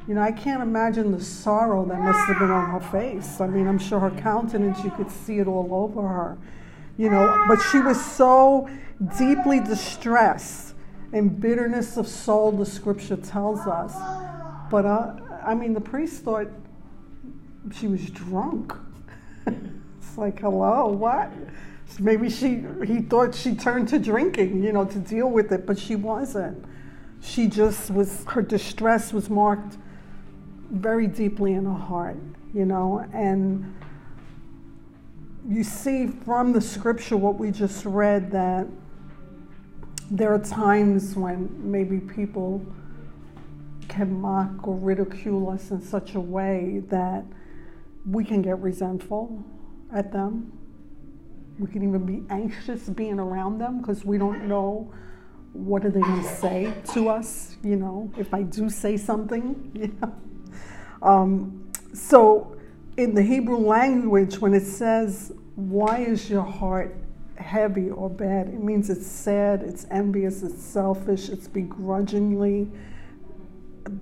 You 0.06 0.14
know, 0.14 0.20
I 0.20 0.32
can't 0.32 0.62
imagine 0.62 1.12
the 1.12 1.22
sorrow 1.22 1.84
that 1.86 1.98
must 1.98 2.18
have 2.28 2.38
been 2.38 2.50
on 2.50 2.70
her 2.70 2.90
face. 2.90 3.40
I 3.40 3.46
mean, 3.46 3.66
I'm 3.66 3.78
sure 3.78 3.98
her 4.00 4.10
countenance, 4.10 4.84
you 4.84 4.90
could 4.90 5.10
see 5.10 5.38
it 5.38 5.46
all 5.46 5.70
over 5.72 6.06
her. 6.06 6.38
You 6.96 7.10
know, 7.10 7.44
but 7.48 7.56
she 7.72 7.80
was 7.80 8.02
so 8.04 8.68
deeply 9.18 9.60
distressed 9.60 10.74
and 11.12 11.40
bitterness 11.40 11.96
of 11.96 12.06
soul, 12.06 12.52
the 12.52 12.66
scripture 12.66 13.16
tells 13.16 13.60
us. 13.60 13.94
But 14.70 14.84
uh, 14.84 15.14
I 15.44 15.54
mean, 15.54 15.74
the 15.74 15.80
priest 15.80 16.22
thought 16.22 16.48
she 17.78 17.86
was 17.86 18.08
drunk. 18.10 18.72
it's 19.46 20.16
like, 20.16 20.40
hello, 20.40 20.86
what? 20.86 21.30
Maybe 21.98 22.28
she 22.28 22.64
he 22.84 23.02
thought 23.02 23.34
she 23.34 23.54
turned 23.54 23.88
to 23.88 23.98
drinking, 23.98 24.62
you 24.62 24.72
know, 24.72 24.84
to 24.84 24.98
deal 24.98 25.30
with 25.30 25.52
it, 25.52 25.66
but 25.66 25.78
she 25.78 25.96
wasn't. 25.96 26.64
She 27.20 27.46
just 27.46 27.90
was 27.90 28.24
her 28.28 28.42
distress 28.42 29.12
was 29.12 29.30
marked 29.30 29.76
very 30.70 31.06
deeply 31.06 31.52
in 31.52 31.64
her 31.66 31.72
heart, 31.72 32.16
you 32.52 32.64
know, 32.64 33.06
and 33.12 33.74
you 35.48 35.62
see 35.62 36.08
from 36.08 36.52
the 36.52 36.60
scripture 36.60 37.16
what 37.16 37.36
we 37.36 37.50
just 37.50 37.84
read 37.84 38.30
that 38.32 38.66
there 40.10 40.32
are 40.34 40.38
times 40.38 41.14
when 41.14 41.50
maybe 41.58 41.98
people 41.98 42.64
can 43.88 44.20
mock 44.20 44.66
or 44.66 44.74
ridicule 44.76 45.50
us 45.50 45.70
in 45.70 45.80
such 45.80 46.14
a 46.14 46.20
way 46.20 46.82
that 46.88 47.24
we 48.08 48.24
can 48.24 48.42
get 48.42 48.58
resentful 48.60 49.44
at 49.92 50.12
them. 50.12 50.52
We 51.58 51.68
can 51.68 51.82
even 51.82 52.04
be 52.04 52.24
anxious 52.30 52.88
being 52.88 53.18
around 53.18 53.58
them 53.58 53.80
because 53.80 54.04
we 54.04 54.18
don't 54.18 54.48
know 54.48 54.92
what 55.52 55.84
are 55.84 55.90
they 55.90 56.00
going 56.00 56.22
to 56.22 56.28
say 56.28 56.74
to 56.94 57.08
us, 57.08 57.56
you 57.62 57.76
know, 57.76 58.12
if 58.18 58.34
I 58.34 58.42
do 58.42 58.68
say 58.68 58.96
something, 58.96 59.70
you 59.74 59.96
know. 60.00 60.14
Um, 61.00 61.70
so 61.92 62.56
in 62.96 63.14
the 63.14 63.22
Hebrew 63.22 63.58
language, 63.58 64.38
when 64.38 64.52
it 64.52 64.66
says, 64.66 65.32
why 65.54 65.98
is 65.98 66.28
your 66.28 66.42
heart 66.42 66.96
heavy 67.36 67.90
or 67.90 68.10
bad, 68.10 68.48
it 68.48 68.62
means 68.62 68.90
it's 68.90 69.06
sad, 69.06 69.62
it's 69.62 69.86
envious, 69.90 70.42
it's 70.42 70.62
selfish, 70.62 71.28
it's 71.28 71.46
begrudgingly, 71.46 72.68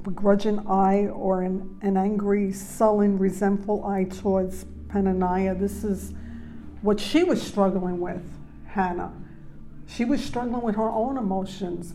begrudging 0.02 0.60
eye 0.66 1.06
or 1.08 1.42
an, 1.42 1.78
an 1.82 1.96
angry, 1.96 2.52
sullen, 2.52 3.18
resentful 3.18 3.84
eye 3.84 4.04
towards 4.04 4.64
Penaniah. 4.88 5.58
This 5.58 5.84
is 5.84 6.12
what 6.82 7.00
she 7.00 7.24
was 7.24 7.42
struggling 7.42 8.00
with, 8.00 8.22
Hannah. 8.66 9.12
She 9.86 10.04
was 10.04 10.24
struggling 10.24 10.62
with 10.62 10.76
her 10.76 10.90
own 10.90 11.18
emotions, 11.18 11.94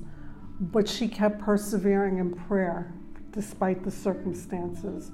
but 0.60 0.88
she 0.88 1.08
kept 1.08 1.39
persevering 1.39 2.17
in 2.17 2.34
prayer 2.34 2.94
despite 3.32 3.84
the 3.84 3.91
circumstances 3.91 5.12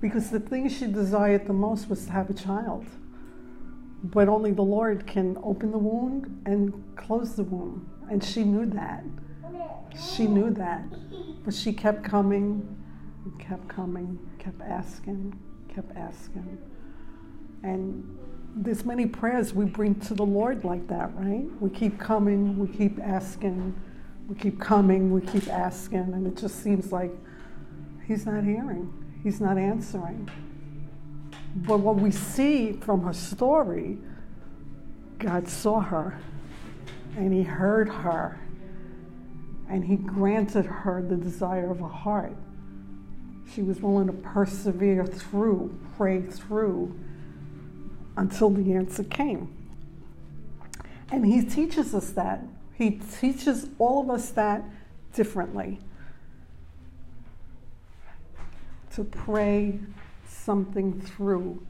because 0.00 0.30
the 0.30 0.40
thing 0.40 0.68
she 0.68 0.86
desired 0.86 1.46
the 1.46 1.52
most 1.52 1.88
was 1.88 2.06
to 2.06 2.12
have 2.12 2.30
a 2.30 2.34
child. 2.34 2.86
But 4.04 4.28
only 4.28 4.52
the 4.52 4.62
Lord 4.62 5.06
can 5.06 5.38
open 5.42 5.70
the 5.70 5.78
wound 5.78 6.42
and 6.46 6.72
close 6.96 7.34
the 7.34 7.44
wound. 7.44 7.88
And 8.10 8.22
she 8.22 8.44
knew 8.44 8.66
that. 8.66 9.04
She 10.14 10.26
knew 10.26 10.50
that. 10.50 10.84
But 11.44 11.54
she 11.54 11.72
kept 11.72 12.04
coming, 12.04 12.76
kept 13.38 13.68
coming, 13.68 14.18
kept 14.38 14.60
asking, 14.62 15.38
kept 15.72 15.96
asking. 15.96 16.58
And 17.62 18.18
there's 18.54 18.84
many 18.84 19.06
prayers 19.06 19.52
we 19.52 19.64
bring 19.64 19.94
to 20.00 20.14
the 20.14 20.24
Lord 20.24 20.64
like 20.64 20.86
that, 20.88 21.14
right? 21.14 21.44
We 21.60 21.70
keep 21.70 21.98
coming, 21.98 22.58
we 22.58 22.68
keep 22.68 22.98
asking, 23.00 23.74
we 24.28 24.34
keep 24.34 24.60
coming, 24.60 25.12
we 25.12 25.20
keep 25.20 25.48
asking, 25.48 25.98
and 25.98 26.26
it 26.26 26.36
just 26.36 26.62
seems 26.62 26.92
like 26.92 27.12
He's 28.06 28.24
not 28.24 28.44
hearing, 28.44 28.92
He's 29.22 29.40
not 29.40 29.58
answering. 29.58 30.30
But 31.56 31.78
what 31.80 31.96
we 31.96 32.10
see 32.10 32.72
from 32.72 33.02
her 33.02 33.12
story, 33.12 33.98
God 35.18 35.48
saw 35.48 35.80
her 35.80 36.18
and 37.16 37.32
He 37.32 37.42
heard 37.42 37.88
her 37.88 38.38
and 39.68 39.84
He 39.84 39.96
granted 39.96 40.66
her 40.66 41.02
the 41.02 41.16
desire 41.16 41.70
of 41.70 41.80
her 41.80 41.88
heart. 41.88 42.36
She 43.52 43.62
was 43.62 43.80
willing 43.80 44.06
to 44.06 44.12
persevere 44.12 45.06
through, 45.06 45.78
pray 45.96 46.22
through 46.22 46.98
until 48.16 48.50
the 48.50 48.72
answer 48.72 49.04
came. 49.04 49.52
And 51.10 51.24
He 51.24 51.44
teaches 51.44 51.94
us 51.94 52.10
that. 52.10 52.42
He 52.74 52.90
teaches 52.90 53.68
all 53.78 54.02
of 54.02 54.10
us 54.10 54.30
that 54.30 54.64
differently. 55.14 55.80
To 58.94 59.04
pray 59.04 59.80
something 60.28 61.00
through 61.00 61.64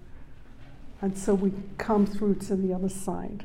until 1.00 1.36
we 1.36 1.52
come 1.78 2.06
through 2.06 2.36
to 2.36 2.56
the 2.56 2.72
other 2.72 2.88
side. 2.88 3.44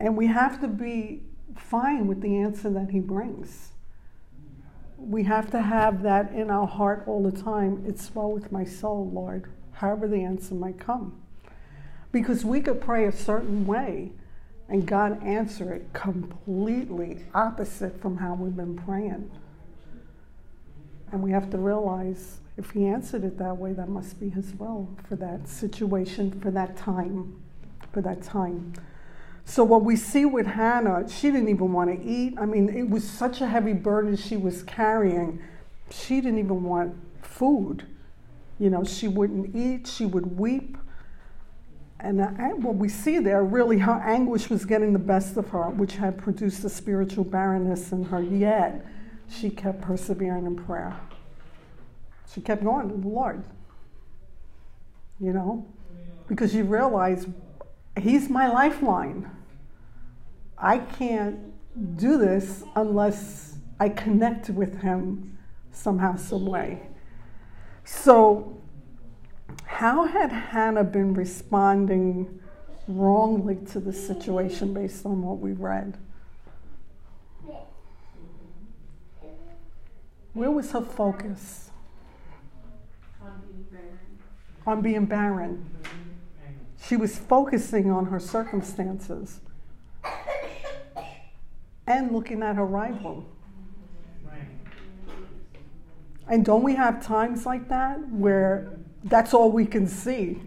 And 0.00 0.16
we 0.16 0.26
have 0.28 0.60
to 0.60 0.68
be 0.68 1.22
fine 1.60 2.06
with 2.06 2.20
the 2.20 2.36
answer 2.36 2.70
that 2.70 2.90
He 2.90 3.00
brings. 3.00 3.72
We 4.96 5.24
have 5.24 5.50
to 5.52 5.62
have 5.62 6.02
that 6.02 6.32
in 6.32 6.50
our 6.50 6.66
heart 6.66 7.04
all 7.06 7.22
the 7.22 7.42
time. 7.42 7.84
It's 7.86 8.14
well 8.14 8.32
with 8.32 8.50
my 8.50 8.64
soul, 8.64 9.10
Lord, 9.12 9.50
however 9.72 10.08
the 10.08 10.24
answer 10.24 10.54
might 10.54 10.78
come. 10.78 11.20
Because 12.10 12.44
we 12.44 12.60
could 12.60 12.80
pray 12.80 13.04
a 13.04 13.12
certain 13.12 13.66
way 13.66 14.12
and 14.68 14.86
God 14.86 15.22
answer 15.24 15.72
it 15.72 15.92
completely 15.92 17.24
opposite 17.34 18.00
from 18.00 18.18
how 18.18 18.34
we've 18.34 18.56
been 18.56 18.76
praying. 18.76 19.30
And 21.10 21.22
we 21.22 21.30
have 21.30 21.50
to 21.50 21.58
realize 21.58 22.40
if 22.58 22.70
He 22.72 22.86
answered 22.86 23.24
it 23.24 23.38
that 23.38 23.56
way, 23.56 23.72
that 23.72 23.88
must 23.88 24.20
be 24.20 24.28
His 24.28 24.52
will 24.54 24.88
for 25.08 25.16
that 25.16 25.48
situation, 25.48 26.38
for 26.40 26.50
that 26.50 26.76
time, 26.76 27.40
for 27.92 28.02
that 28.02 28.22
time. 28.22 28.74
So, 29.48 29.64
what 29.64 29.82
we 29.82 29.96
see 29.96 30.26
with 30.26 30.46
Hannah, 30.46 31.08
she 31.08 31.30
didn't 31.30 31.48
even 31.48 31.72
want 31.72 31.90
to 31.90 32.06
eat. 32.06 32.34
I 32.38 32.44
mean, 32.44 32.68
it 32.68 32.90
was 32.90 33.02
such 33.02 33.40
a 33.40 33.46
heavy 33.46 33.72
burden 33.72 34.14
she 34.14 34.36
was 34.36 34.62
carrying. 34.62 35.42
She 35.90 36.20
didn't 36.20 36.38
even 36.38 36.62
want 36.64 36.94
food. 37.22 37.86
You 38.58 38.68
know, 38.68 38.84
she 38.84 39.08
wouldn't 39.08 39.56
eat, 39.56 39.86
she 39.86 40.04
would 40.04 40.38
weep. 40.38 40.76
And 41.98 42.20
what 42.62 42.74
we 42.74 42.90
see 42.90 43.20
there, 43.20 43.42
really, 43.42 43.78
her 43.78 44.00
anguish 44.04 44.50
was 44.50 44.66
getting 44.66 44.92
the 44.92 44.98
best 44.98 45.38
of 45.38 45.48
her, 45.48 45.70
which 45.70 45.96
had 45.96 46.18
produced 46.18 46.62
a 46.64 46.68
spiritual 46.68 47.24
barrenness 47.24 47.90
in 47.90 48.04
her. 48.04 48.20
Yet, 48.22 48.84
she 49.30 49.48
kept 49.48 49.80
persevering 49.80 50.44
in 50.44 50.56
prayer. 50.56 50.94
She 52.32 52.42
kept 52.42 52.62
going 52.62 52.90
to 52.90 52.94
the 52.94 53.08
Lord. 53.08 53.42
You 55.18 55.32
know, 55.32 55.66
because 56.28 56.54
you 56.54 56.64
realize 56.64 57.26
He's 57.96 58.28
my 58.28 58.46
lifeline. 58.46 59.30
I 60.60 60.78
can't 60.78 61.38
do 61.96 62.18
this 62.18 62.64
unless 62.74 63.58
I 63.78 63.88
connect 63.88 64.50
with 64.50 64.82
Him 64.82 65.38
somehow, 65.70 66.16
some 66.16 66.46
way. 66.46 66.82
So, 67.84 68.60
how 69.64 70.06
had 70.06 70.32
Hannah 70.32 70.84
been 70.84 71.14
responding 71.14 72.40
wrongly 72.88 73.56
to 73.72 73.80
the 73.80 73.92
situation 73.92 74.74
based 74.74 75.06
on 75.06 75.22
what 75.22 75.38
we 75.38 75.52
read? 75.52 75.96
Where 80.32 80.50
was 80.50 80.72
her 80.72 80.82
focus? 80.82 81.70
On 83.22 83.40
being 83.40 83.66
barren. 83.70 83.98
On 84.66 84.82
being 84.82 85.06
barren. 85.06 85.70
She 86.84 86.96
was 86.96 87.18
focusing 87.18 87.90
on 87.90 88.06
her 88.06 88.20
circumstances 88.20 89.40
and 91.88 92.12
looking 92.12 92.42
at 92.42 92.56
her 92.56 92.66
rival. 92.66 93.26
And 96.30 96.44
don't 96.44 96.62
we 96.62 96.74
have 96.74 97.02
times 97.02 97.46
like 97.46 97.70
that 97.70 98.06
where 98.10 98.78
that's 99.04 99.32
all 99.32 99.50
we 99.50 99.64
can 99.64 99.86
see 99.86 100.42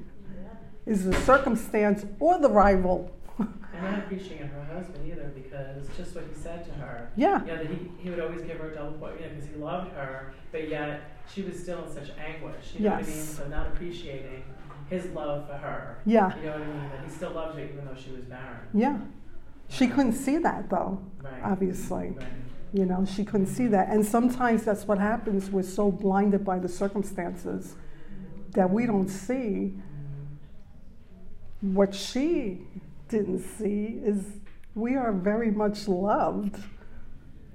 is 0.86 1.06
the 1.06 1.16
circumstance 1.22 2.06
or 2.20 2.40
the 2.40 2.50
rival? 2.50 3.12
And 3.40 3.50
not 3.84 3.98
appreciating 3.98 4.50
her 4.50 4.64
husband 4.66 5.12
either 5.12 5.32
because 5.34 5.88
just 5.98 6.14
what 6.14 6.26
he 6.32 6.40
said 6.40 6.64
to 6.66 6.72
her. 6.74 7.10
Yeah. 7.16 7.42
You 7.42 7.48
know, 7.48 7.58
that 7.58 7.68
he, 7.68 7.92
he 7.98 8.10
would 8.12 8.20
always 8.20 8.44
give 8.44 8.58
her 8.58 8.70
a 8.72 8.76
double 8.76 8.92
point, 9.00 9.20
you 9.20 9.26
know, 9.26 9.34
because 9.34 9.50
he 9.50 9.56
loved 9.56 9.92
her, 9.94 10.36
but 10.52 10.70
yet 10.70 11.02
she 11.34 11.42
was 11.42 11.58
still 11.58 11.84
in 11.86 11.92
such 11.92 12.12
anguish. 12.20 12.76
You 12.76 12.82
know 12.82 12.92
what 12.92 13.04
I 13.04 13.08
mean? 13.08 13.24
So 13.24 13.48
not 13.48 13.68
appreciating 13.68 14.44
his 14.88 15.06
love 15.08 15.48
for 15.48 15.56
her. 15.56 15.98
Yeah. 16.06 16.38
You 16.38 16.44
know 16.44 16.52
what 16.52 16.62
I 16.62 16.66
mean? 16.66 16.90
That 16.92 17.04
he 17.06 17.10
still 17.10 17.32
loves 17.32 17.56
her 17.56 17.64
even 17.64 17.86
though 17.86 17.96
she 18.00 18.12
was 18.12 18.26
barren. 18.26 18.68
Yeah. 18.76 19.00
She 19.72 19.88
couldn't 19.88 20.14
see 20.14 20.38
that 20.40 20.70
though, 20.70 21.00
Right. 21.24 21.34
obviously. 21.44 22.10
Right. 22.18 22.28
You 22.74 22.86
know, 22.86 23.06
she 23.06 23.24
couldn't 23.26 23.48
see 23.48 23.68
that. 23.68 23.90
And 23.90 24.06
sometimes 24.06 24.64
that's 24.64 24.88
what 24.88 24.98
happens. 24.98 25.50
We're 25.50 25.64
so 25.64 25.92
blinded 25.92 26.46
by 26.46 26.60
the 26.60 26.70
circumstances 26.70 27.76
that 28.54 28.70
we 28.70 28.86
don't 28.86 29.10
see 29.10 29.74
what 31.62 31.94
she 31.94 32.62
didn't 33.08 33.40
see 33.40 34.00
is 34.04 34.26
we 34.74 34.96
are 34.96 35.12
very 35.12 35.52
much 35.52 35.88
loved 35.88 36.58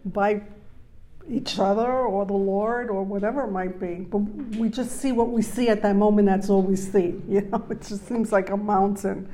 by 0.04 0.42
each 1.28 1.58
other 1.58 1.90
or 1.90 2.25
the 2.25 2.32
Lord 2.32 2.88
or 2.88 3.02
whatever 3.02 3.42
it 3.44 3.50
might 3.50 3.80
be. 3.80 4.06
But 4.08 4.18
we 4.58 4.68
just 4.68 5.00
see 5.00 5.12
what 5.12 5.30
we 5.30 5.42
see 5.42 5.68
at 5.68 5.82
that 5.82 5.96
moment, 5.96 6.28
that's 6.28 6.49
all 6.49 6.62
we 6.62 6.76
see. 6.76 7.20
You 7.28 7.40
know, 7.42 7.64
it 7.70 7.80
just 7.82 8.06
seems 8.06 8.32
like 8.32 8.50
a 8.50 8.56
mountain. 8.56 9.29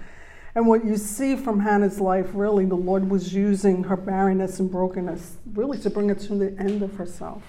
And 0.54 0.66
what 0.66 0.84
you 0.84 0.96
see 0.98 1.34
from 1.34 1.60
Hannah's 1.60 1.98
life, 1.98 2.30
really, 2.34 2.66
the 2.66 2.74
Lord 2.74 3.08
was 3.08 3.32
using 3.32 3.84
her 3.84 3.96
barrenness 3.96 4.60
and 4.60 4.70
brokenness 4.70 5.38
really 5.54 5.78
to 5.78 5.88
bring 5.88 6.10
her 6.10 6.14
to 6.14 6.34
the 6.34 6.54
end 6.58 6.82
of 6.82 6.96
herself. 6.96 7.42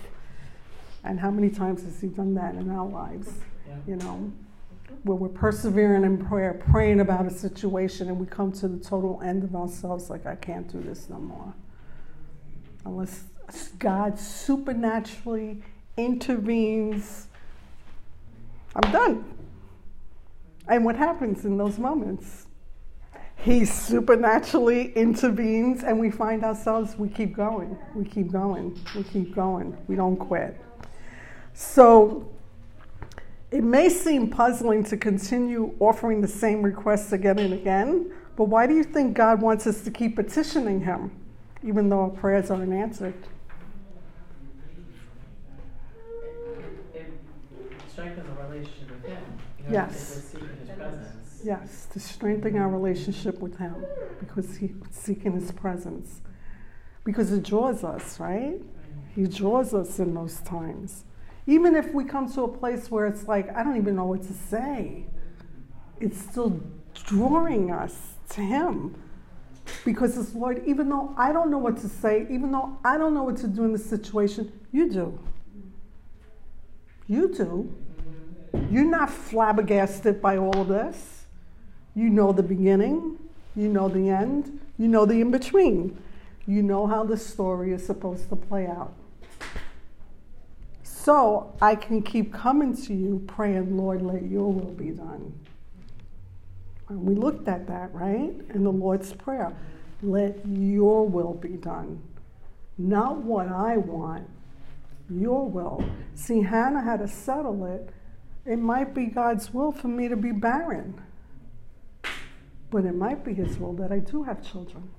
And 1.04 1.20
how 1.20 1.30
many 1.30 1.50
times 1.50 1.84
has 1.84 2.00
He 2.00 2.08
done 2.08 2.34
that 2.36 2.56
in 2.56 2.70
our 2.70 2.88
lives? 2.88 3.30
Yeah. 3.68 3.76
You 3.88 3.96
know, 3.98 4.32
where 5.04 5.18
we're 5.18 5.28
persevering 5.28 6.06
in 6.06 6.26
prayer, 6.26 6.54
praying 6.54 7.02
about 7.02 7.26
a 7.26 7.30
situation, 7.30 8.08
and 8.08 8.18
we 8.18 8.26
come 8.26 8.54
to 8.54 8.70
the 8.70 8.82
total 8.82 9.22
end 9.22 9.44
of 9.44 9.54
ourselves 9.54 10.10
like, 10.10 10.26
I 10.26 10.36
can't 10.36 10.72
do 10.72 10.80
this 10.80 11.10
no 11.10 11.18
more. 11.18 11.54
Unless 12.86 13.24
God 13.80 14.18
supernaturally 14.18 15.62
intervenes, 15.98 17.28
I'm 18.76 18.92
done. 18.94 19.26
And 20.70 20.86
what 20.86 20.96
happens 20.96 21.44
in 21.44 21.58
those 21.58 21.78
moments? 21.78 22.48
He 23.44 23.66
supernaturally 23.66 24.94
intervenes, 24.94 25.84
and 25.84 26.00
we 26.00 26.10
find 26.10 26.46
ourselves, 26.46 26.98
we 26.98 27.10
keep 27.10 27.36
going, 27.36 27.78
we 27.94 28.06
keep 28.06 28.32
going, 28.32 28.80
we 28.96 29.04
keep 29.04 29.36
going, 29.36 29.78
we 29.90 29.98
don't 29.98 30.16
quit. 30.16 30.62
So 31.54 32.30
it 33.52 33.62
may 33.62 33.90
seem 33.90 34.30
puzzling 34.30 34.86
to 34.86 34.96
continue 34.96 35.76
offering 35.82 36.22
the 36.22 36.28
same 36.28 36.62
requests 36.62 37.12
again 37.12 37.38
and 37.38 37.54
again, 37.54 38.14
but 38.38 38.46
why 38.46 38.66
do 38.66 38.74
you 38.74 38.84
think 38.86 39.14
God 39.14 39.42
wants 39.42 39.68
us 39.68 39.82
to 39.82 39.92
keep 39.92 40.16
petitioning 40.16 40.80
Him, 40.80 41.12
even 41.66 41.90
though 41.90 42.00
our 42.00 42.10
prayers 42.12 42.50
aren't 42.50 42.72
answered? 42.72 43.14
It 46.94 47.12
strengthens 47.92 48.26
a 48.26 48.44
relationship 48.44 48.90
with 48.90 49.06
him. 49.06 49.24
You 49.60 49.66
know, 49.66 49.74
Yes. 49.74 49.92
If 49.92 50.34
we're 50.34 50.40
seeking 50.40 50.58
his 50.66 50.78
presence. 50.78 51.33
Yes, 51.44 51.88
to 51.92 52.00
strengthen 52.00 52.58
our 52.58 52.70
relationship 52.70 53.40
with 53.40 53.58
Him 53.58 53.86
because 54.20 54.56
He's 54.58 54.72
seeking 54.92 55.34
His 55.34 55.52
presence. 55.52 56.22
Because 57.04 57.34
it 57.34 57.44
draws 57.44 57.84
us, 57.84 58.18
right? 58.20 58.62
He 59.14 59.26
draws 59.26 59.74
us 59.74 60.00
in 60.00 60.14
those 60.14 60.38
times. 60.40 61.04
Even 61.46 61.76
if 61.76 61.94
we 61.94 62.06
come 62.06 62.32
to 62.32 62.44
a 62.44 62.48
place 62.48 62.90
where 62.90 63.06
it's 63.06 63.28
like, 63.28 63.54
I 63.54 63.64
don't 63.64 63.76
even 63.76 63.96
know 63.96 64.06
what 64.06 64.24
to 64.24 64.34
say, 64.34 65.06
it's 66.00 66.18
still 66.18 66.62
drawing 66.94 67.72
us 67.72 68.16
to 68.30 68.42
Him. 68.42 68.96
Because 69.84 70.18
it's 70.18 70.34
Lord, 70.34 70.64
even 70.66 70.90
though 70.90 71.14
I 71.18 71.34
don't 71.34 71.52
know 71.52 71.58
what 71.58 71.78
to 71.82 71.90
say, 71.90 72.26
even 72.30 72.52
though 72.52 72.78
I 72.86 72.98
don't 72.98 73.14
know 73.14 73.24
what 73.24 73.38
to 73.38 73.48
do 73.48 73.66
in 73.66 73.74
this 73.74 73.86
situation, 73.86 74.52
you 74.72 74.90
do. 74.90 75.20
You 77.08 77.34
do. 77.34 77.76
You're 78.70 78.86
not 78.86 79.10
flabbergasted 79.10 80.22
by 80.22 80.38
all 80.38 80.62
of 80.62 80.68
this. 80.70 81.13
You 81.96 82.10
know 82.10 82.32
the 82.32 82.44
beginning, 82.44 83.18
you 83.56 83.68
know 83.68 83.88
the 83.88 84.10
end, 84.10 84.60
you 84.78 84.88
know 84.88 85.06
the 85.06 85.22
in 85.22 85.32
between. 85.32 85.98
You 86.46 86.62
know 86.62 86.88
how 86.88 87.04
the 87.04 87.18
story 87.18 87.72
is 87.72 87.86
supposed 87.86 88.30
to 88.30 88.36
play 88.36 88.68
out. 88.68 88.94
So 90.84 91.54
I 91.62 91.76
can 91.76 92.02
keep 92.02 92.34
coming 92.34 92.76
to 92.86 92.94
you 92.94 93.24
praying, 93.28 93.78
Lord, 93.78 94.02
let 94.02 94.24
your 94.24 94.52
will 94.52 94.72
be 94.72 94.90
done. 94.90 95.34
And 96.90 97.04
we 97.04 97.16
looked 97.16 97.48
at 97.48 97.68
that, 97.68 97.94
right? 97.94 98.34
In 98.54 98.64
the 98.64 98.72
Lord's 98.72 99.14
Prayer. 99.14 99.54
Let 100.02 100.40
your 100.46 101.08
will 101.08 101.34
be 101.34 101.50
done. 101.50 102.02
Not 102.78 103.18
what 103.18 103.48
I 103.48 103.78
want, 103.78 104.28
your 105.10 105.48
will. 105.48 105.84
See, 106.16 106.42
Hannah 106.42 106.82
had 106.82 107.00
to 107.00 107.08
settle 107.08 107.66
it. 107.66 107.90
It 108.46 108.58
might 108.58 108.94
be 108.94 109.06
God's 109.06 109.54
will 109.54 109.72
for 109.72 109.88
me 109.88 110.08
to 110.08 110.18
be 110.18 110.32
barren, 110.32 111.02
but 112.74 112.86
it 112.86 112.96
might 112.96 113.24
be 113.24 113.36
His 113.36 113.60
will 113.60 113.74
that 113.74 113.92
I 113.92 114.00
do 114.00 114.24
have 114.24 114.44
children. 114.44 114.90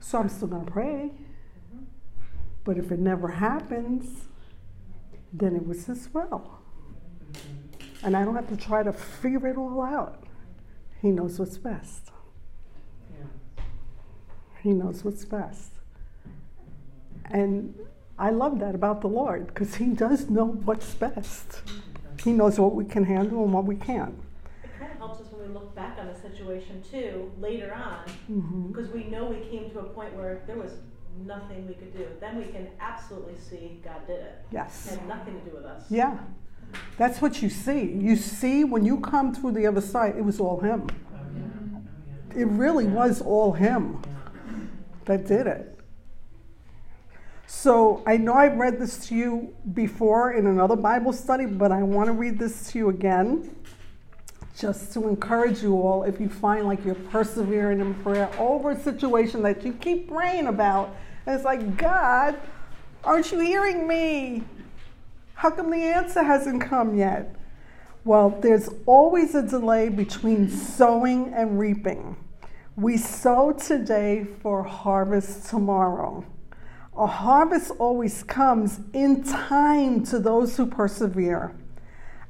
So 0.00 0.18
I'm 0.18 0.28
still 0.28 0.48
going 0.48 0.66
to 0.66 0.72
pray. 0.72 1.12
But 2.64 2.78
if 2.78 2.90
it 2.90 2.98
never 2.98 3.28
happens, 3.28 4.24
then 5.32 5.54
it 5.54 5.64
was 5.64 5.86
His 5.86 6.12
will. 6.12 6.58
And 8.02 8.16
I 8.16 8.24
don't 8.24 8.34
have 8.34 8.48
to 8.48 8.56
try 8.56 8.82
to 8.82 8.92
figure 8.92 9.46
it 9.46 9.56
all 9.56 9.80
out. 9.82 10.24
He 11.00 11.12
knows 11.12 11.38
what's 11.38 11.58
best. 11.58 12.10
He 14.64 14.70
knows 14.70 15.04
what's 15.04 15.24
best. 15.24 15.70
And 17.30 17.72
I 18.18 18.30
love 18.30 18.58
that 18.58 18.74
about 18.74 19.00
the 19.00 19.08
Lord 19.08 19.46
because 19.46 19.76
He 19.76 19.86
does 19.86 20.28
know 20.28 20.46
what's 20.46 20.92
best. 20.94 21.62
He 22.24 22.32
knows 22.32 22.58
what 22.58 22.74
we 22.74 22.84
can 22.84 23.04
handle 23.04 23.44
and 23.44 23.52
what 23.52 23.64
we 23.64 23.76
can't. 23.76 24.18
It 24.64 24.70
kind 24.80 24.90
of 24.90 24.98
helps 24.98 25.20
us 25.20 25.30
when 25.30 25.31
we 25.42 25.48
look 25.52 25.74
back 25.74 25.98
on 25.98 26.06
the 26.06 26.14
situation 26.14 26.82
too, 26.90 27.30
later 27.40 27.72
on, 27.74 28.08
hmm 28.26 28.66
because 28.68 28.90
we 28.90 29.04
know 29.04 29.24
we 29.26 29.40
came 29.50 29.70
to 29.70 29.80
a 29.80 29.84
point 29.84 30.14
where 30.14 30.42
there 30.46 30.56
was 30.56 30.72
nothing 31.26 31.66
we 31.68 31.74
could 31.74 31.94
do. 31.96 32.06
Then 32.20 32.38
we 32.38 32.44
can 32.44 32.68
absolutely 32.80 33.36
see 33.38 33.80
God 33.84 34.06
did 34.06 34.20
it. 34.20 34.44
Yes. 34.50 34.86
It 34.86 34.98
had 34.98 35.08
nothing 35.08 35.38
to 35.38 35.50
do 35.50 35.56
with 35.56 35.64
us. 35.66 35.84
Yeah. 35.90 36.18
That's 36.96 37.20
what 37.20 37.42
you 37.42 37.50
see. 37.50 37.82
You 37.82 38.16
see 38.16 38.64
when 38.64 38.84
you 38.84 39.00
come 39.00 39.34
through 39.34 39.52
the 39.52 39.66
other 39.66 39.82
side, 39.82 40.16
it 40.16 40.24
was 40.24 40.40
all 40.40 40.60
him. 40.60 40.86
Oh, 40.88 41.18
yeah. 41.34 41.78
Oh, 42.34 42.40
It 42.40 42.46
really 42.46 42.86
was 42.86 43.20
all 43.20 43.52
him 43.52 44.00
that 45.04 45.26
did 45.26 45.46
it. 45.46 45.78
So 47.46 48.02
I 48.06 48.16
know 48.16 48.32
I've 48.32 48.56
read 48.56 48.78
this 48.80 49.06
to 49.08 49.14
you 49.14 49.54
before 49.74 50.32
in 50.32 50.46
another 50.46 50.76
Bible 50.76 51.12
study, 51.12 51.44
but 51.44 51.70
I 51.70 51.82
want 51.82 52.06
to 52.06 52.12
read 52.12 52.38
this 52.38 52.70
to 52.72 52.78
you 52.78 52.88
again 52.88 53.54
just 54.58 54.92
to 54.92 55.08
encourage 55.08 55.62
you 55.62 55.74
all 55.74 56.04
if 56.04 56.20
you 56.20 56.28
find 56.28 56.66
like 56.66 56.84
you're 56.84 56.94
persevering 56.94 57.80
in 57.80 57.94
prayer 58.02 58.30
over 58.38 58.72
a 58.72 58.78
situation 58.78 59.42
that 59.42 59.64
you 59.64 59.72
keep 59.74 60.08
praying 60.08 60.46
about. 60.46 60.94
And 61.26 61.34
it's 61.34 61.44
like, 61.44 61.76
God, 61.76 62.38
aren't 63.04 63.32
you 63.32 63.40
hearing 63.40 63.88
me? 63.88 64.44
How 65.34 65.50
come 65.50 65.70
the 65.70 65.78
answer 65.78 66.22
hasn't 66.22 66.62
come 66.62 66.96
yet? 66.96 67.34
Well, 68.04 68.30
there's 68.30 68.68
always 68.86 69.34
a 69.34 69.42
delay 69.42 69.88
between 69.88 70.48
sowing 70.48 71.32
and 71.34 71.58
reaping. 71.58 72.16
We 72.76 72.96
sow 72.96 73.52
today 73.52 74.26
for 74.40 74.62
harvest 74.64 75.48
tomorrow. 75.48 76.24
A 76.96 77.06
harvest 77.06 77.70
always 77.78 78.22
comes 78.22 78.80
in 78.92 79.22
time 79.22 80.04
to 80.06 80.18
those 80.18 80.56
who 80.56 80.66
persevere. 80.66 81.54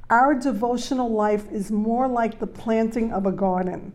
Our 0.09 0.35
devotional 0.35 1.09
life 1.09 1.51
is 1.51 1.71
more 1.71 2.07
like 2.07 2.39
the 2.39 2.47
planting 2.47 3.13
of 3.13 3.25
a 3.25 3.31
garden. 3.31 3.93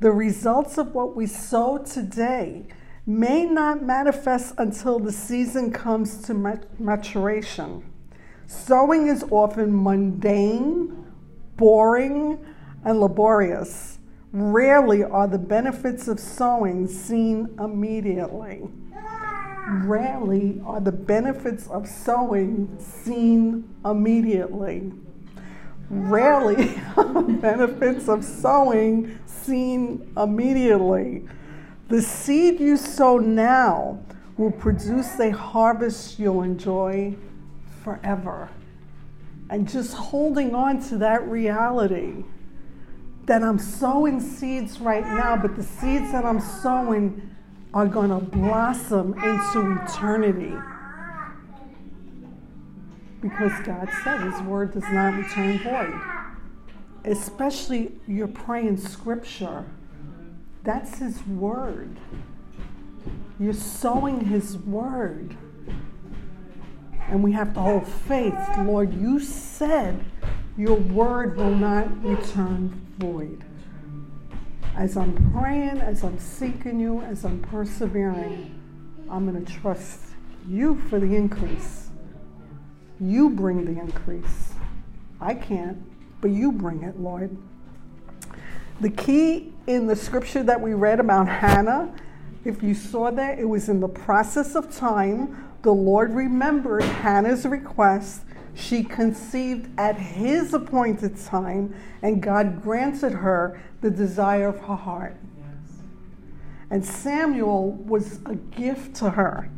The 0.00 0.12
results 0.12 0.76
of 0.76 0.94
what 0.94 1.16
we 1.16 1.26
sow 1.26 1.78
today 1.78 2.66
may 3.06 3.46
not 3.46 3.82
manifest 3.82 4.54
until 4.58 4.98
the 4.98 5.12
season 5.12 5.72
comes 5.72 6.20
to 6.22 6.60
maturation. 6.78 7.90
Sowing 8.46 9.06
is 9.06 9.24
often 9.30 9.82
mundane, 9.82 11.06
boring, 11.56 12.38
and 12.84 13.00
laborious. 13.00 13.98
Rarely 14.32 15.02
are 15.02 15.26
the 15.26 15.38
benefits 15.38 16.06
of 16.06 16.20
sowing 16.20 16.86
seen 16.86 17.48
immediately. 17.58 18.68
Rarely 19.68 20.60
are 20.64 20.80
the 20.80 20.92
benefits 20.92 21.66
of 21.68 21.88
sowing 21.88 22.76
seen 22.78 23.74
immediately. 23.84 24.92
Rarely 25.88 26.80
benefits 27.40 28.08
of 28.08 28.24
sowing 28.24 29.18
seen 29.26 30.12
immediately. 30.16 31.28
The 31.88 32.02
seed 32.02 32.58
you 32.58 32.76
sow 32.76 33.18
now 33.18 34.00
will 34.36 34.50
produce 34.50 35.18
a 35.20 35.30
harvest 35.30 36.18
you'll 36.18 36.42
enjoy 36.42 37.14
forever. 37.84 38.50
And 39.48 39.68
just 39.68 39.94
holding 39.94 40.54
on 40.54 40.82
to 40.88 40.98
that 40.98 41.26
reality 41.28 42.24
that 43.26 43.42
I'm 43.42 43.58
sowing 43.58 44.20
seeds 44.20 44.80
right 44.80 45.04
now, 45.04 45.36
but 45.36 45.56
the 45.56 45.62
seeds 45.62 46.10
that 46.12 46.24
I'm 46.24 46.40
sowing 46.40 47.34
are 47.74 47.86
going 47.86 48.10
to 48.10 48.18
blossom 48.18 49.14
into 49.14 49.82
eternity. 49.82 50.54
Because 53.28 53.60
God 53.62 53.88
said 54.04 54.20
His 54.20 54.40
word 54.42 54.72
does 54.72 54.84
not 54.84 55.14
return 55.14 55.58
void. 55.58 56.00
Especially 57.04 57.90
you're 58.06 58.28
praying 58.28 58.76
scripture. 58.76 59.64
That's 60.62 60.98
His 60.98 61.26
word. 61.26 61.98
You're 63.40 63.52
sowing 63.52 64.26
His 64.26 64.56
word. 64.58 65.36
And 67.08 67.20
we 67.24 67.32
have 67.32 67.52
to 67.54 67.60
hold 67.60 67.88
faith. 67.88 68.38
Lord, 68.58 68.94
you 68.94 69.18
said 69.18 70.04
your 70.56 70.76
word 70.76 71.36
will 71.36 71.54
not 71.54 72.04
return 72.04 72.86
void. 72.98 73.42
As 74.76 74.96
I'm 74.96 75.32
praying, 75.32 75.78
as 75.80 76.04
I'm 76.04 76.20
seeking 76.20 76.78
you, 76.78 77.00
as 77.00 77.24
I'm 77.24 77.42
persevering, 77.42 78.54
I'm 79.10 79.28
going 79.28 79.44
to 79.44 79.52
trust 79.52 79.98
you 80.48 80.80
for 80.88 81.00
the 81.00 81.16
increase. 81.16 81.85
You 83.00 83.30
bring 83.30 83.64
the 83.64 83.80
increase. 83.80 84.52
I 85.20 85.34
can't, 85.34 85.78
but 86.20 86.30
you 86.30 86.52
bring 86.52 86.82
it, 86.82 86.98
Lord. 86.98 87.36
The 88.80 88.90
key 88.90 89.52
in 89.66 89.86
the 89.86 89.96
scripture 89.96 90.42
that 90.42 90.60
we 90.60 90.74
read 90.74 91.00
about 91.00 91.28
Hannah, 91.28 91.94
if 92.44 92.62
you 92.62 92.74
saw 92.74 93.10
that, 93.10 93.38
it 93.38 93.44
was 93.44 93.68
in 93.68 93.80
the 93.80 93.88
process 93.88 94.54
of 94.54 94.74
time. 94.74 95.50
The 95.62 95.72
Lord 95.72 96.14
remembered 96.14 96.82
Hannah's 96.82 97.44
request. 97.44 98.22
She 98.54 98.82
conceived 98.82 99.68
at 99.78 99.96
his 99.96 100.54
appointed 100.54 101.18
time, 101.18 101.74
and 102.02 102.22
God 102.22 102.62
granted 102.62 103.12
her 103.12 103.60
the 103.80 103.90
desire 103.90 104.48
of 104.48 104.60
her 104.60 104.76
heart. 104.76 105.16
Yes. 105.36 105.80
And 106.70 106.84
Samuel 106.84 107.72
was 107.72 108.20
a 108.24 108.34
gift 108.34 108.96
to 108.96 109.10
her 109.10 109.50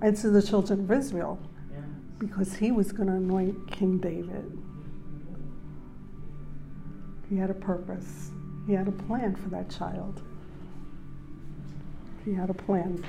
and 0.00 0.16
to 0.18 0.30
the 0.30 0.42
children 0.42 0.80
of 0.80 0.90
Israel. 0.90 1.38
Because 2.26 2.54
he 2.54 2.70
was 2.70 2.92
going 2.92 3.08
to 3.08 3.16
anoint 3.16 3.70
King 3.70 3.98
David. 3.98 4.58
He 7.28 7.36
had 7.36 7.50
a 7.50 7.54
purpose, 7.54 8.30
he 8.66 8.74
had 8.74 8.86
a 8.86 8.92
plan 8.92 9.34
for 9.34 9.48
that 9.48 9.68
child. 9.68 10.22
He 12.24 12.32
had 12.32 12.50
a 12.50 12.54
plan. 12.54 13.04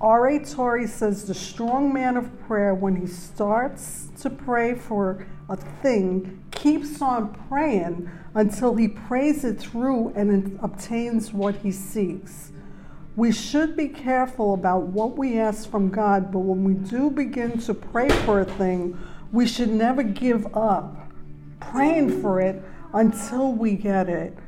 R.A. 0.00 0.40
Torrey 0.44 0.88
says 0.88 1.26
the 1.26 1.34
strong 1.34 1.92
man 1.92 2.16
of 2.16 2.40
prayer, 2.46 2.74
when 2.74 2.96
he 2.96 3.06
starts 3.06 4.08
to 4.20 4.30
pray 4.30 4.74
for 4.74 5.26
a 5.48 5.56
thing, 5.56 6.42
keeps 6.50 7.00
on 7.00 7.34
praying 7.48 8.10
until 8.34 8.74
he 8.74 8.88
prays 8.88 9.44
it 9.44 9.60
through 9.60 10.12
and 10.16 10.58
obtains 10.60 11.32
what 11.32 11.56
he 11.56 11.70
seeks. 11.70 12.50
We 13.18 13.32
should 13.32 13.76
be 13.76 13.88
careful 13.88 14.54
about 14.54 14.82
what 14.82 15.18
we 15.18 15.40
ask 15.40 15.68
from 15.68 15.90
God, 15.90 16.30
but 16.30 16.38
when 16.38 16.62
we 16.62 16.74
do 16.74 17.10
begin 17.10 17.58
to 17.62 17.74
pray 17.74 18.08
for 18.08 18.42
a 18.42 18.44
thing, 18.44 18.96
we 19.32 19.44
should 19.44 19.70
never 19.70 20.04
give 20.04 20.56
up 20.56 21.10
praying 21.58 22.22
for 22.22 22.40
it 22.40 22.62
until 22.92 23.52
we 23.52 23.72
get 23.72 24.08
it 24.08 24.38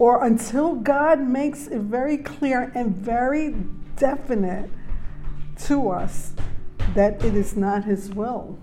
or 0.00 0.24
until 0.24 0.74
God 0.74 1.20
makes 1.20 1.68
it 1.68 1.82
very 1.82 2.16
clear 2.16 2.72
and 2.74 2.96
very 2.96 3.54
definite 3.94 4.70
to 5.66 5.90
us 5.90 6.32
that 6.96 7.24
it 7.24 7.36
is 7.36 7.54
not 7.56 7.84
His 7.84 8.10
will 8.10 8.58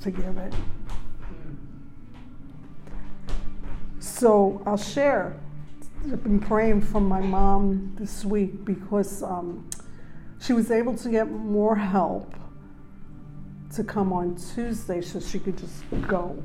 to 0.00 0.10
give 0.10 0.38
it. 0.38 0.54
So 3.98 4.62
I'll 4.64 4.78
share. 4.78 5.38
I've 6.02 6.24
been 6.24 6.40
praying 6.40 6.80
for 6.80 7.00
my 7.00 7.20
mom 7.20 7.94
this 7.98 8.24
week 8.24 8.64
because 8.64 9.22
um, 9.22 9.68
she 10.40 10.54
was 10.54 10.70
able 10.70 10.96
to 10.96 11.10
get 11.10 11.30
more 11.30 11.76
help 11.76 12.34
to 13.74 13.84
come 13.84 14.10
on 14.10 14.34
Tuesday 14.34 15.02
so 15.02 15.20
she 15.20 15.38
could 15.38 15.58
just 15.58 15.84
go. 16.08 16.42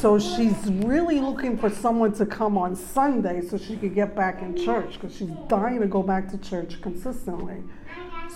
So 0.00 0.18
she's 0.18 0.56
really 0.66 1.20
looking 1.20 1.56
for 1.56 1.70
someone 1.70 2.12
to 2.14 2.26
come 2.26 2.58
on 2.58 2.76
Sunday 2.76 3.40
so 3.40 3.56
she 3.56 3.76
could 3.76 3.94
get 3.94 4.14
back 4.14 4.42
in 4.42 4.54
church 4.54 5.00
because 5.00 5.16
she's 5.16 5.30
dying 5.48 5.80
to 5.80 5.86
go 5.86 6.02
back 6.02 6.28
to 6.30 6.38
church 6.38 6.82
consistently. 6.82 7.62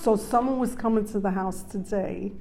So 0.00 0.16
someone 0.16 0.58
was 0.58 0.74
coming 0.74 1.04
to 1.08 1.20
the 1.20 1.30
house 1.30 1.64
today. 1.64 2.32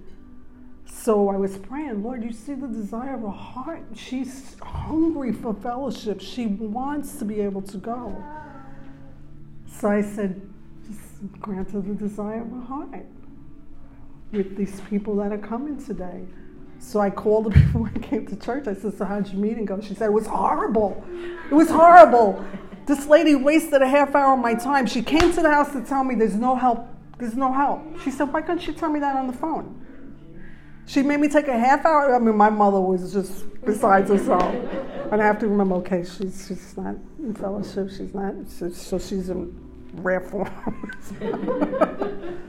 So 0.93 1.29
I 1.29 1.37
was 1.37 1.57
praying, 1.57 2.03
Lord, 2.03 2.23
you 2.23 2.33
see 2.33 2.53
the 2.53 2.67
desire 2.67 3.15
of 3.15 3.21
her 3.21 3.29
heart. 3.29 3.81
She's 3.95 4.55
hungry 4.61 5.31
for 5.31 5.53
fellowship. 5.53 6.21
She 6.21 6.45
wants 6.45 7.17
to 7.17 7.25
be 7.25 7.39
able 7.39 7.61
to 7.63 7.77
go. 7.77 8.23
So 9.65 9.89
I 9.89 10.01
said, 10.01 10.41
just 10.85 11.39
grant 11.39 11.71
her 11.71 11.79
the 11.79 11.95
desire 11.95 12.41
of 12.41 12.51
her 12.51 12.61
heart 12.61 13.05
with 14.31 14.55
these 14.57 14.79
people 14.89 15.15
that 15.15 15.31
are 15.31 15.39
coming 15.39 15.83
today. 15.83 16.25
So 16.77 16.99
I 16.99 17.09
called 17.09 17.51
her 17.53 17.59
before 17.61 17.91
I 17.95 17.99
came 17.99 18.27
to 18.27 18.35
church. 18.35 18.67
I 18.67 18.75
said, 18.75 18.95
So 18.95 19.05
how'd 19.05 19.27
your 19.29 19.41
meeting 19.41 19.65
go? 19.65 19.79
She 19.79 19.95
said, 19.95 20.07
It 20.07 20.13
was 20.13 20.27
horrible. 20.27 21.03
It 21.49 21.53
was 21.53 21.69
horrible. 21.69 22.45
This 22.85 23.07
lady 23.07 23.33
wasted 23.33 23.81
a 23.81 23.87
half 23.87 24.13
hour 24.13 24.33
of 24.33 24.39
my 24.39 24.53
time. 24.53 24.85
She 24.85 25.01
came 25.01 25.33
to 25.33 25.41
the 25.41 25.49
house 25.49 25.71
to 25.71 25.81
tell 25.83 26.03
me 26.03 26.15
there's 26.15 26.35
no 26.35 26.55
help. 26.55 26.85
There's 27.17 27.35
no 27.35 27.53
help. 27.53 27.81
She 28.03 28.11
said, 28.11 28.31
Why 28.31 28.41
couldn't 28.41 28.59
she 28.59 28.73
tell 28.73 28.91
me 28.91 28.99
that 28.99 29.15
on 29.15 29.27
the 29.27 29.33
phone? 29.33 29.81
She 30.85 31.03
made 31.03 31.19
me 31.19 31.27
take 31.29 31.47
a 31.47 31.57
half 31.57 31.85
hour. 31.85 32.13
I 32.13 32.19
mean, 32.19 32.35
my 32.35 32.49
mother 32.49 32.81
was 32.81 33.13
just 33.13 33.45
besides 33.63 34.09
herself. 34.09 34.53
And 35.11 35.21
I 35.21 35.25
have 35.25 35.39
to 35.39 35.47
remember, 35.47 35.75
okay, 35.75 36.03
she's, 36.03 36.47
she's 36.47 36.75
not 36.77 36.95
in 37.19 37.33
fellowship. 37.33 37.89
She's 37.89 38.13
not, 38.13 38.33
so 38.49 38.99
she's 38.99 39.29
in 39.29 39.53
rare 39.95 40.21
form. 40.21 40.49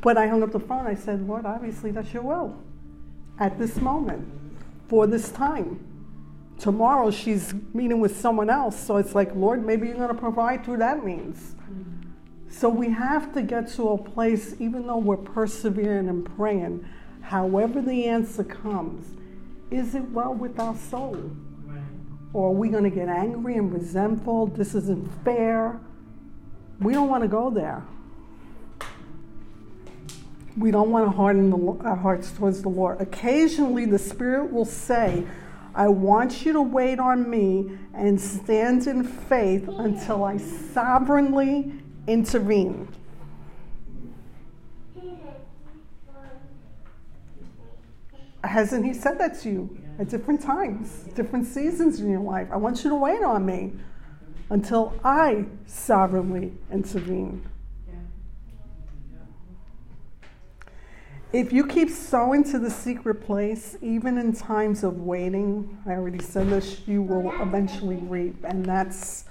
but 0.00 0.16
I 0.16 0.26
hung 0.26 0.42
up 0.42 0.52
the 0.52 0.60
phone. 0.60 0.86
I 0.86 0.94
said, 0.94 1.26
Lord, 1.26 1.46
obviously 1.46 1.90
that's 1.90 2.12
your 2.12 2.22
will 2.22 2.56
at 3.38 3.58
this 3.58 3.76
moment 3.76 4.28
for 4.88 5.06
this 5.06 5.30
time. 5.30 5.84
Tomorrow 6.58 7.10
she's 7.10 7.54
meeting 7.74 7.98
with 7.98 8.20
someone 8.20 8.50
else. 8.50 8.78
So 8.78 8.98
it's 8.98 9.14
like, 9.14 9.34
Lord, 9.34 9.64
maybe 9.64 9.88
you're 9.88 9.96
going 9.96 10.08
to 10.08 10.14
provide 10.14 10.64
through 10.64 10.78
that 10.78 11.04
means. 11.04 11.54
So 12.48 12.68
we 12.68 12.90
have 12.90 13.32
to 13.34 13.42
get 13.42 13.68
to 13.72 13.88
a 13.90 13.98
place, 13.98 14.54
even 14.60 14.86
though 14.86 14.98
we're 14.98 15.16
persevering 15.16 16.08
and 16.08 16.24
praying, 16.36 16.86
however 17.22 17.80
the 17.80 18.06
answer 18.06 18.44
comes, 18.44 19.06
is 19.70 19.94
it 19.94 20.10
well 20.10 20.34
with 20.34 20.58
our 20.60 20.76
soul? 20.76 21.30
Or 22.34 22.48
are 22.48 22.52
we 22.52 22.68
going 22.68 22.84
to 22.84 22.90
get 22.90 23.08
angry 23.08 23.56
and 23.56 23.72
resentful? 23.72 24.46
This 24.46 24.74
isn't 24.74 25.10
fair. 25.24 25.80
We 26.80 26.92
don't 26.94 27.08
want 27.08 27.22
to 27.22 27.28
go 27.28 27.50
there. 27.50 27.84
We 30.56 30.70
don't 30.70 30.90
want 30.90 31.10
to 31.10 31.16
harden 31.16 31.50
the, 31.50 31.84
our 31.84 31.96
hearts 31.96 32.30
towards 32.32 32.62
the 32.62 32.68
Lord. 32.68 33.00
Occasionally, 33.00 33.86
the 33.86 33.98
Spirit 33.98 34.52
will 34.52 34.64
say, 34.64 35.24
I 35.74 35.88
want 35.88 36.44
you 36.44 36.52
to 36.52 36.60
wait 36.60 36.98
on 36.98 37.28
me 37.28 37.78
and 37.94 38.20
stand 38.20 38.86
in 38.86 39.04
faith 39.04 39.68
until 39.68 40.24
I 40.24 40.36
sovereignly 40.36 41.72
intervene. 42.06 42.88
Hasn't 48.44 48.84
He 48.84 48.94
said 48.94 49.18
that 49.18 49.38
to 49.40 49.50
you 49.50 49.78
at 49.98 50.08
different 50.08 50.40
times, 50.42 51.04
different 51.14 51.46
seasons 51.46 52.00
in 52.00 52.10
your 52.10 52.20
life? 52.20 52.48
I 52.50 52.56
want 52.56 52.84
you 52.84 52.90
to 52.90 52.96
wait 52.96 53.22
on 53.22 53.46
me 53.46 53.72
until 54.50 54.94
I 55.04 55.46
sovereignly 55.66 56.52
intervene. 56.70 57.48
If 61.32 61.50
you 61.50 61.66
keep 61.66 61.88
sowing 61.88 62.44
to 62.44 62.58
the 62.58 62.68
secret 62.68 63.24
place, 63.24 63.78
even 63.80 64.18
in 64.18 64.34
times 64.34 64.84
of 64.84 65.00
waiting, 65.00 65.78
I 65.86 65.92
already 65.92 66.22
said 66.22 66.50
this, 66.50 66.86
you 66.86 67.00
will 67.00 67.32
eventually 67.40 67.96
reap. 67.96 68.44
And 68.44 68.66
that's 68.66 69.24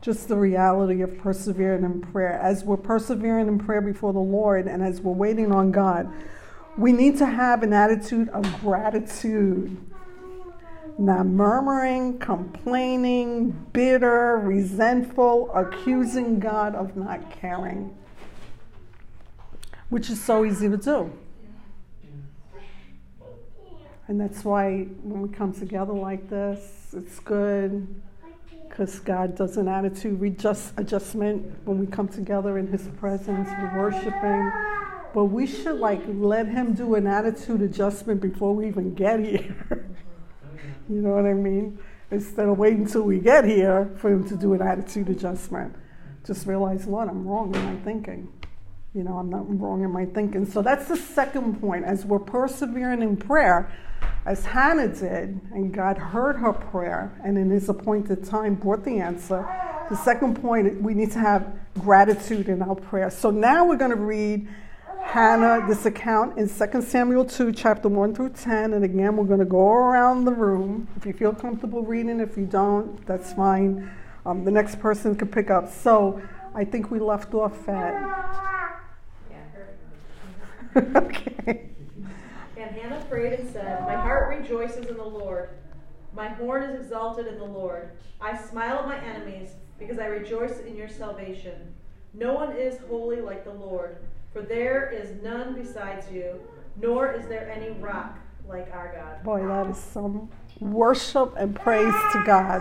just 0.00 0.28
the 0.28 0.36
reality 0.36 1.02
of 1.02 1.18
persevering 1.18 1.82
in 1.82 2.00
prayer. 2.00 2.34
As 2.34 2.62
we're 2.62 2.76
persevering 2.76 3.48
in 3.48 3.58
prayer 3.58 3.80
before 3.80 4.12
the 4.12 4.20
Lord 4.20 4.68
and 4.68 4.84
as 4.84 5.00
we're 5.00 5.12
waiting 5.12 5.50
on 5.50 5.72
God, 5.72 6.08
we 6.78 6.92
need 6.92 7.18
to 7.18 7.26
have 7.26 7.64
an 7.64 7.72
attitude 7.72 8.28
of 8.28 8.60
gratitude. 8.60 9.76
Not 10.96 11.26
murmuring, 11.26 12.18
complaining, 12.18 13.50
bitter, 13.72 14.38
resentful, 14.38 15.50
accusing 15.54 16.38
God 16.38 16.74
of 16.74 16.96
not 16.96 17.30
caring, 17.30 17.96
which 19.90 20.08
is 20.08 20.22
so 20.22 20.44
easy 20.44 20.68
to 20.68 20.76
do. 20.76 21.12
And 24.06 24.20
that's 24.20 24.44
why 24.44 24.84
when 25.02 25.20
we 25.20 25.28
come 25.28 25.52
together 25.52 25.92
like 25.92 26.30
this, 26.30 26.94
it's 26.96 27.18
good 27.20 27.86
because 28.68 29.00
God 29.00 29.36
does 29.36 29.56
an 29.56 29.66
attitude 29.68 30.20
readjust, 30.20 30.72
adjustment 30.76 31.44
when 31.64 31.78
we 31.78 31.86
come 31.86 32.08
together 32.08 32.58
in 32.58 32.68
His 32.68 32.86
presence, 32.98 33.48
we're 33.48 33.82
worshiping. 33.82 34.52
But 35.18 35.24
we 35.24 35.48
should 35.48 35.80
like 35.80 36.00
let 36.06 36.46
Him 36.46 36.74
do 36.74 36.94
an 36.94 37.08
attitude 37.08 37.60
adjustment 37.60 38.20
before 38.20 38.54
we 38.54 38.68
even 38.68 38.94
get 38.94 39.18
here. 39.18 39.56
you 40.88 41.02
know 41.02 41.10
what 41.10 41.26
I 41.26 41.34
mean? 41.34 41.80
Instead 42.12 42.46
of 42.46 42.56
waiting 42.56 42.82
until 42.82 43.02
we 43.02 43.18
get 43.18 43.44
here 43.44 43.90
for 43.96 44.12
Him 44.12 44.28
to 44.28 44.36
do 44.36 44.54
an 44.54 44.62
attitude 44.62 45.08
adjustment. 45.08 45.74
Just 46.24 46.46
realize, 46.46 46.86
Lord, 46.86 47.08
I'm 47.08 47.26
wrong 47.26 47.52
in 47.52 47.64
my 47.64 47.74
thinking. 47.80 48.32
You 48.94 49.02
know, 49.02 49.18
I'm 49.18 49.28
not 49.28 49.42
wrong 49.60 49.82
in 49.82 49.90
my 49.90 50.04
thinking. 50.04 50.46
So 50.46 50.62
that's 50.62 50.86
the 50.86 50.96
second 50.96 51.60
point. 51.60 51.84
As 51.84 52.04
we're 52.04 52.20
persevering 52.20 53.02
in 53.02 53.16
prayer, 53.16 53.72
as 54.24 54.44
Hannah 54.44 54.86
did, 54.86 55.40
and 55.50 55.74
God 55.74 55.98
heard 55.98 56.36
her 56.36 56.52
prayer 56.52 57.20
and 57.24 57.36
in 57.36 57.50
his 57.50 57.68
appointed 57.68 58.22
time 58.24 58.54
brought 58.54 58.84
the 58.84 59.00
answer. 59.00 59.44
The 59.90 59.96
second 59.96 60.40
point, 60.40 60.80
we 60.80 60.94
need 60.94 61.10
to 61.10 61.18
have 61.18 61.58
gratitude 61.74 62.48
in 62.48 62.62
our 62.62 62.76
prayer. 62.76 63.10
So 63.10 63.32
now 63.32 63.64
we're 63.64 63.78
going 63.78 63.90
to 63.90 63.96
read 63.96 64.46
Hannah, 65.02 65.66
this 65.66 65.86
account 65.86 66.38
in 66.38 66.48
2 66.48 66.82
Samuel 66.82 67.24
2, 67.24 67.52
chapter 67.52 67.88
1 67.88 68.14
through 68.14 68.30
10. 68.30 68.74
And 68.74 68.84
again, 68.84 69.16
we're 69.16 69.24
going 69.24 69.38
to 69.38 69.44
go 69.44 69.68
around 69.68 70.24
the 70.24 70.32
room. 70.32 70.88
If 70.96 71.06
you 71.06 71.12
feel 71.12 71.32
comfortable 71.32 71.82
reading, 71.82 72.20
if 72.20 72.36
you 72.36 72.44
don't, 72.44 73.04
that's 73.06 73.32
fine. 73.32 73.90
Um, 74.26 74.44
the 74.44 74.50
next 74.50 74.78
person 74.80 75.16
can 75.16 75.28
pick 75.28 75.50
up. 75.50 75.72
So 75.72 76.20
I 76.54 76.64
think 76.64 76.90
we 76.90 76.98
left 76.98 77.32
off 77.34 77.68
at. 77.68 78.74
okay. 80.76 81.70
And 82.56 82.70
Hannah 82.76 83.04
prayed 83.08 83.40
and 83.40 83.50
said, 83.50 83.80
My 83.86 83.94
heart 83.94 84.38
rejoices 84.38 84.86
in 84.86 84.96
the 84.96 85.04
Lord. 85.04 85.50
My 86.14 86.28
horn 86.28 86.64
is 86.64 86.80
exalted 86.80 87.26
in 87.26 87.38
the 87.38 87.44
Lord. 87.44 87.92
I 88.20 88.36
smile 88.36 88.80
at 88.80 88.86
my 88.86 88.98
enemies 88.98 89.50
because 89.78 89.98
I 89.98 90.06
rejoice 90.06 90.60
in 90.60 90.76
your 90.76 90.88
salvation. 90.88 91.74
No 92.14 92.34
one 92.34 92.56
is 92.56 92.78
holy 92.88 93.20
like 93.20 93.44
the 93.44 93.52
Lord, 93.52 93.98
for 94.38 94.44
there 94.44 94.90
is 94.90 95.20
none 95.22 95.54
besides 95.54 96.10
you, 96.12 96.40
nor 96.80 97.12
is 97.12 97.26
there 97.26 97.50
any 97.50 97.70
rock 97.80 98.18
like 98.48 98.70
our 98.72 98.94
God. 98.94 99.24
Boy, 99.24 99.46
that 99.46 99.70
is 99.70 99.76
some 99.76 100.28
worship 100.60 101.34
and 101.36 101.56
praise 101.56 101.94
to 102.12 102.22
God. 102.24 102.60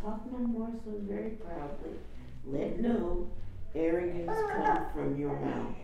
Talk 0.00 0.20
no 0.32 0.38
more 0.38 0.70
so 0.84 0.92
very 1.02 1.30
proudly. 1.30 1.92
Let 2.46 2.80
no 2.80 3.30
arrogance 3.74 4.32
come 4.52 4.86
from 4.94 5.18
your 5.18 5.38
mouth. 5.40 5.74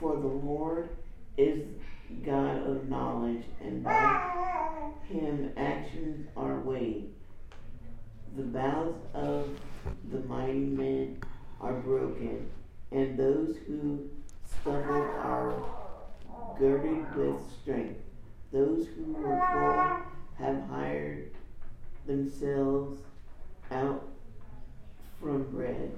For 0.00 0.16
the 0.16 0.26
Lord 0.26 0.88
is 1.36 1.62
God 2.24 2.66
of 2.66 2.88
knowledge, 2.88 3.44
and 3.60 3.84
by 3.84 4.90
him 5.08 5.52
actions 5.56 6.26
are 6.36 6.58
weighed. 6.60 7.10
The 8.36 8.42
bows 8.42 8.94
of 9.14 9.48
the 10.10 10.18
mighty 10.20 10.58
men 10.58 11.18
are 11.64 11.72
broken, 11.72 12.50
and 12.92 13.18
those 13.18 13.56
who 13.66 14.10
stumble 14.44 14.92
are 14.92 15.64
girded 16.58 17.16
with 17.16 17.40
strength. 17.62 18.00
Those 18.52 18.86
who 18.86 19.12
were 19.14 19.42
full 19.52 20.44
have 20.44 20.68
hired 20.68 21.30
themselves 22.06 23.00
out 23.70 24.06
from 25.18 25.44
bread, 25.44 25.90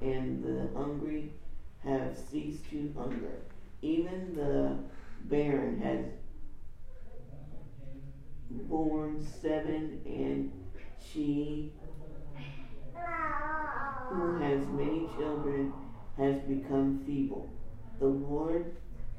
and 0.00 0.44
the 0.44 0.78
hungry 0.78 1.32
have 1.82 2.16
ceased 2.16 2.70
to 2.70 2.92
hunger. 2.96 3.42
Even 3.82 4.36
the 4.36 4.76
barren 5.24 5.80
has 5.80 6.04
borne 8.50 9.20
seven, 9.42 10.00
and 10.06 10.52
she 11.00 11.72
who 14.08 14.38
has 14.40 14.66
many 14.68 15.08
children 15.16 15.72
has 16.16 16.38
become 16.40 17.02
feeble. 17.06 17.52
The 17.98 18.06
Lord 18.06 18.74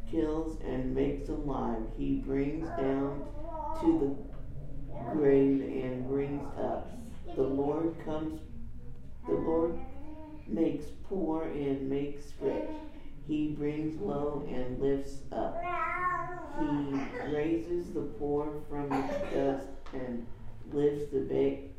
kills 0.10 0.58
and 0.64 0.94
makes 0.94 1.30
alive. 1.30 1.82
He 1.98 2.16
brings 2.16 2.68
down 2.78 3.26
to 3.82 4.00
the 4.00 5.12
grave 5.12 5.62
and 5.62 6.08
brings 6.08 6.46
up. 6.58 6.92
The 7.36 7.44
Lord 7.44 7.94
comes, 8.04 8.42
the 9.28 9.36
Lord 9.36 9.78
makes 10.48 10.86
poor 11.08 11.44
and 11.44 11.90
makes 11.90 12.34
rich. 12.42 12.70
He 13.28 13.50
brings 13.50 14.02
low 14.02 14.44
and 14.50 14.80
lifts 14.82 15.22
up. 15.32 15.56
He 16.60 17.00
raises 17.32 17.94
the 17.94 18.02
poor 18.02 18.52
from 18.68 18.90
the 18.90 19.02
dust 19.32 19.70
and 19.94 20.26
lifts 20.72 21.12
the, 21.12 21.20
beg- 21.20 21.70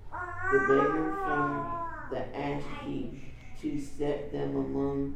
the 0.53 0.59
beggar 0.69 1.19
from 1.25 1.90
the 2.11 2.37
ash 2.37 2.63
heap 2.85 3.23
to 3.61 3.81
set 3.81 4.33
them 4.33 4.57
among 4.57 5.15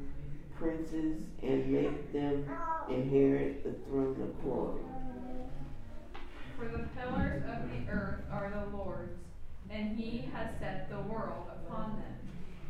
princes 0.56 1.22
and 1.42 1.70
make 1.70 2.12
them 2.12 2.48
inherit 2.88 3.64
the 3.64 3.72
throne 3.88 4.20
of 4.22 4.42
glory. 4.42 4.82
For 6.56 6.66
the 6.66 6.86
pillars 6.96 7.42
of 7.48 7.68
the 7.68 7.90
earth 7.90 8.22
are 8.30 8.50
the 8.50 8.76
Lord's, 8.76 9.18
and 9.70 9.98
he 9.98 10.28
has 10.32 10.48
set 10.60 10.88
the 10.88 11.00
world 11.00 11.46
upon 11.48 11.96
them. 11.96 12.14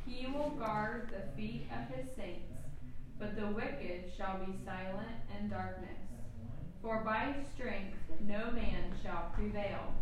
He 0.06 0.26
will 0.26 0.50
guard 0.50 1.10
the 1.10 1.37
feet 1.37 1.66
of 1.70 1.94
his 1.94 2.06
saints, 2.16 2.52
but 3.18 3.37
the 3.37 3.48
wicked 3.48 4.12
shall 4.16 4.38
be 4.38 4.54
silent 4.64 5.16
in 5.38 5.48
darkness. 5.48 5.98
For 6.80 7.02
by 7.04 7.34
strength 7.54 7.96
no 8.20 8.50
man 8.52 8.94
shall 9.02 9.30
prevail. 9.34 9.92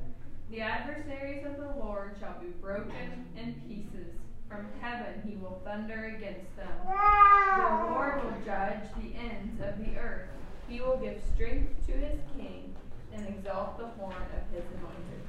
The 0.53 0.61
adversaries 0.61 1.47
of 1.47 1.57
the 1.57 1.83
Lord 1.83 2.15
shall 2.21 2.39
be 2.39 2.49
broken 2.61 3.25
in 3.39 3.55
pieces. 3.67 4.13
From 4.51 4.67
heaven 4.83 5.23
he 5.27 5.37
will 5.37 5.63
thunder 5.65 6.15
against 6.15 6.55
them. 6.59 6.69
The 6.85 7.91
Lord 7.91 8.23
will 8.23 8.35
judge 8.45 8.81
the 9.01 9.17
ends 9.19 9.59
of 9.63 9.79
the 9.79 9.99
earth. 9.99 10.29
He 10.69 10.83
will 10.83 10.99
give 10.99 11.19
strength 11.35 11.87
to 11.87 11.93
his 11.93 12.21
king 12.37 12.75
and 13.15 13.27
exalt 13.29 13.79
the 13.79 13.87
horn 13.87 14.13
of 14.15 14.55
his 14.55 14.65
anointed. 14.77 15.23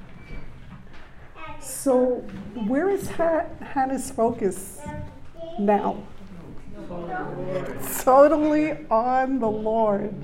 So, 1.58 2.16
where 2.66 2.90
is 2.90 3.10
Ha- 3.12 3.46
Hannah's 3.62 4.10
focus 4.10 4.82
now? 5.58 6.02
Totally 8.02 8.72
on 8.90 9.38
the 9.38 9.48
Lord. 9.48 10.14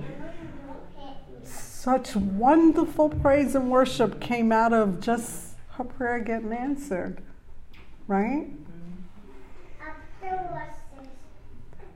Such 1.83 2.15
wonderful 2.15 3.09
praise 3.09 3.55
and 3.55 3.71
worship 3.71 4.21
came 4.21 4.53
out 4.53 4.75
of 4.75 5.01
just 5.01 5.55
her 5.71 5.85
prayer 5.85 6.21
getting 6.21 6.53
answered, 6.53 7.23
right? 8.07 8.49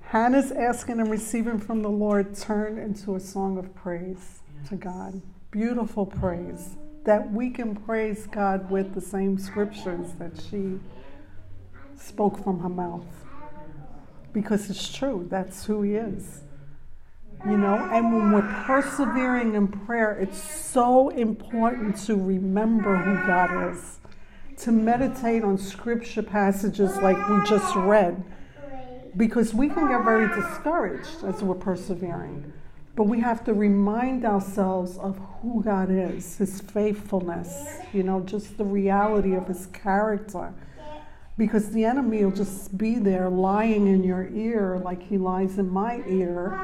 Hannah's 0.05 0.51
asking 0.53 1.01
and 1.01 1.11
receiving 1.11 1.59
from 1.59 1.83
the 1.83 1.91
Lord 1.91 2.35
turned 2.35 2.79
into 2.79 3.15
a 3.15 3.21
song 3.21 3.59
of 3.59 3.75
praise 3.75 4.41
to 4.71 4.77
God. 4.77 5.21
Beautiful 5.51 6.07
praise. 6.07 6.77
That 7.05 7.31
we 7.31 7.51
can 7.51 7.77
praise 7.77 8.27
God 8.27 8.71
with 8.71 8.95
the 8.95 9.03
same 9.03 9.39
scriptures 9.39 10.13
that 10.19 10.41
she 10.49 10.81
spoke 11.95 12.43
from 12.43 12.61
her 12.61 12.71
mouth. 12.71 13.05
Because 14.33 14.71
it's 14.71 14.91
true, 14.91 15.27
that's 15.29 15.67
who 15.67 15.83
He 15.83 15.97
is. 15.97 16.44
You 17.47 17.59
know, 17.59 17.75
and 17.93 18.11
when 18.11 18.33
we're 18.33 18.65
persevering 18.65 19.55
in 19.55 19.69
prayer, 19.69 20.13
it's 20.19 20.43
so 20.43 21.11
important 21.11 21.99
to 22.07 22.17
remember 22.17 22.97
who 22.97 23.27
God 23.27 23.71
is, 23.71 23.99
to 24.63 24.73
meditate 24.73 25.45
on 25.45 25.59
scripture 25.59 26.23
passages 26.23 26.97
like 26.97 27.19
we 27.29 27.45
just 27.47 27.77
read, 27.77 28.25
because 29.19 29.53
we 29.53 29.69
can 29.69 29.89
get 29.89 30.05
very 30.05 30.27
discouraged 30.29 31.23
as 31.23 31.43
we're 31.43 31.55
persevering. 31.55 32.51
But 32.97 33.09
we 33.09 33.21
have 33.21 33.45
to 33.45 33.53
remind 33.53 34.25
ourselves 34.25 34.97
of 34.97 35.19
who 35.43 35.63
God 35.63 35.91
is, 35.91 36.39
His 36.39 36.63
faithfulness, 36.63 37.77
you 37.93 38.05
know, 38.05 38.21
just 38.21 38.57
the 38.57 38.65
reality 38.65 39.35
of 39.35 39.49
His 39.49 39.67
character. 39.67 40.55
Because 41.37 41.73
the 41.73 41.85
enemy 41.85 42.25
will 42.25 42.33
just 42.33 42.79
be 42.79 42.95
there 42.95 43.29
lying 43.29 43.87
in 43.89 44.03
your 44.03 44.29
ear 44.29 44.81
like 44.83 45.03
he 45.03 45.19
lies 45.19 45.59
in 45.59 45.69
my 45.69 46.01
ear 46.07 46.57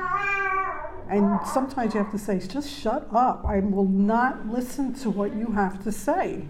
and 1.11 1.45
sometimes 1.45 1.93
you 1.93 2.01
have 2.01 2.13
to 2.13 2.19
say, 2.19 2.39
just 2.39 2.71
shut 2.71 3.09
up. 3.13 3.45
I 3.45 3.59
will 3.59 3.89
not 3.89 4.47
listen 4.47 4.95
to 5.01 5.11
what 5.11 5.35
you 5.35 5.49
have 5.49 5.83
to 5.83 5.91
say 5.91 6.45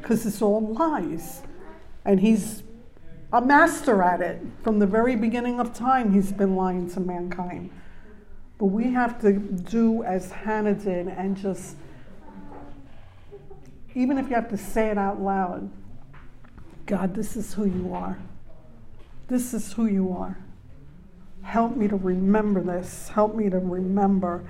because 0.00 0.24
it's 0.24 0.40
all 0.40 0.72
lies. 0.72 1.42
And 2.06 2.18
he's 2.18 2.62
a 3.30 3.42
master 3.42 4.02
at 4.02 4.22
it. 4.22 4.40
From 4.62 4.78
the 4.78 4.86
very 4.86 5.16
beginning 5.16 5.60
of 5.60 5.74
time, 5.74 6.14
he's 6.14 6.32
been 6.32 6.56
lying 6.56 6.90
to 6.92 7.00
mankind. 7.00 7.70
But 8.56 8.66
we 8.66 8.90
have 8.92 9.20
to 9.20 9.34
do 9.34 10.02
as 10.02 10.30
Hannah 10.32 10.74
did 10.74 11.06
and 11.08 11.36
just, 11.36 11.76
even 13.94 14.16
if 14.16 14.30
you 14.30 14.34
have 14.34 14.48
to 14.48 14.56
say 14.56 14.88
it 14.88 14.96
out 14.96 15.20
loud, 15.20 15.70
God, 16.86 17.14
this 17.14 17.36
is 17.36 17.52
who 17.52 17.66
you 17.66 17.92
are. 17.92 18.18
This 19.28 19.52
is 19.52 19.74
who 19.74 19.84
you 19.84 20.10
are. 20.12 20.38
Help 21.50 21.74
me 21.74 21.88
to 21.88 21.96
remember 21.96 22.62
this. 22.62 23.08
Help 23.08 23.34
me 23.34 23.50
to 23.50 23.58
remember 23.58 24.44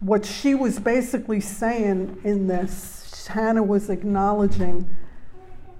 what 0.00 0.26
she 0.26 0.54
was 0.54 0.78
basically 0.78 1.40
saying 1.40 2.20
in 2.22 2.48
this. 2.48 3.26
Hannah 3.28 3.62
was 3.62 3.88
acknowledging 3.88 4.94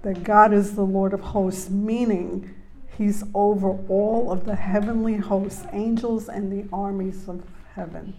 that 0.01 0.23
God 0.23 0.53
is 0.53 0.73
the 0.73 0.81
Lord 0.81 1.13
of 1.13 1.19
hosts, 1.19 1.69
meaning 1.69 2.51
he's 2.97 3.25
over 3.35 3.77
all 3.87 4.31
of 4.31 4.45
the 4.45 4.55
heavenly 4.55 5.17
hosts, 5.17 5.67
angels, 5.71 6.29
and 6.29 6.51
the 6.51 6.67
armies 6.73 7.29
of 7.29 7.43
heaven. 7.75 8.15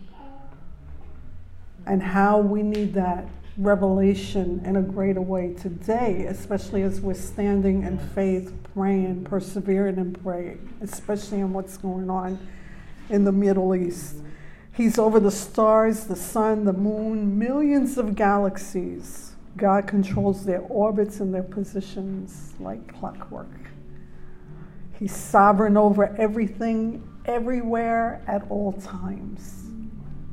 And 1.84 2.00
how 2.00 2.38
we 2.38 2.62
need 2.62 2.94
that 2.94 3.26
revelation 3.58 4.62
in 4.64 4.76
a 4.76 4.82
greater 4.82 5.20
way 5.20 5.52
today, 5.52 6.26
especially 6.28 6.82
as 6.82 7.00
we're 7.00 7.12
standing 7.12 7.82
in 7.82 7.98
faith, 7.98 8.52
praying, 8.72 9.24
persevering 9.24 9.96
in 9.96 10.14
praying, 10.14 10.72
especially 10.80 11.40
in 11.40 11.52
what's 11.52 11.76
going 11.76 12.08
on 12.08 12.38
in 13.10 13.24
the 13.24 13.32
Middle 13.32 13.74
East. 13.74 14.16
He's 14.72 14.96
over 14.96 15.18
the 15.18 15.32
stars, 15.32 16.04
the 16.04 16.14
sun, 16.14 16.64
the 16.64 16.72
moon, 16.72 17.36
millions 17.36 17.98
of 17.98 18.14
galaxies. 18.14 19.32
God 19.56 19.88
controls 19.88 20.44
their 20.44 20.60
orbits 20.60 21.18
and 21.18 21.34
their 21.34 21.42
positions 21.42 22.54
like 22.60 22.94
clockwork. 22.94 23.48
He's 25.00 25.16
sovereign 25.16 25.76
over 25.76 26.14
everything, 26.16 27.02
everywhere, 27.24 28.22
at 28.28 28.48
all 28.50 28.72
times. 28.72 29.64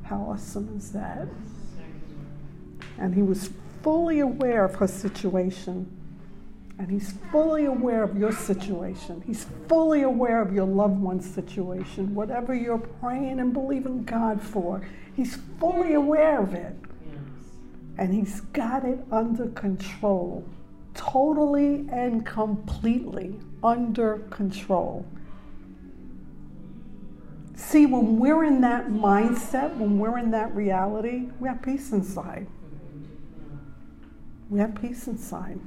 How 0.04 0.18
awesome 0.18 0.76
is 0.78 0.92
that? 0.92 1.28
And 2.98 3.14
he 3.14 3.22
was 3.22 3.50
fully 3.84 4.20
aware 4.20 4.66
of 4.66 4.76
her 4.76 4.88
situation. 4.88 5.92
And 6.78 6.92
he's 6.92 7.14
fully 7.32 7.66
aware 7.66 8.04
of 8.04 8.18
your 8.18 8.34
situation. 8.34 9.24
He's 9.26 9.46
fully 9.70 10.02
aware 10.02 10.42
of 10.42 10.54
your 10.54 10.66
loved 10.66 11.00
one's 11.00 11.30
situation. 11.30 12.14
Whatever 12.14 12.54
you're 12.54 12.80
praying 12.80 13.40
and 13.40 13.54
believing 13.54 14.04
God 14.04 14.42
for, 14.42 14.86
he's 15.16 15.38
fully 15.60 15.94
aware 15.94 16.42
of 16.42 16.54
it. 16.54 16.76
And 17.98 18.14
he's 18.14 18.42
got 18.42 18.84
it 18.84 19.00
under 19.10 19.48
control. 19.48 20.44
Totally 20.96 21.88
and 21.90 22.26
completely 22.26 23.40
under 23.64 24.18
control. 24.30 25.06
See, 27.56 27.86
when 27.86 28.20
we're 28.20 28.44
in 28.44 28.60
that 28.62 28.88
mindset, 28.88 29.78
when 29.78 29.98
we're 29.98 30.18
in 30.18 30.32
that 30.32 30.54
reality, 30.54 31.30
we 31.40 31.48
have 31.48 31.62
peace 31.62 31.94
inside. 31.94 32.48
We 34.50 34.60
have 34.60 34.76
peace 34.80 35.08
inside. 35.08 35.60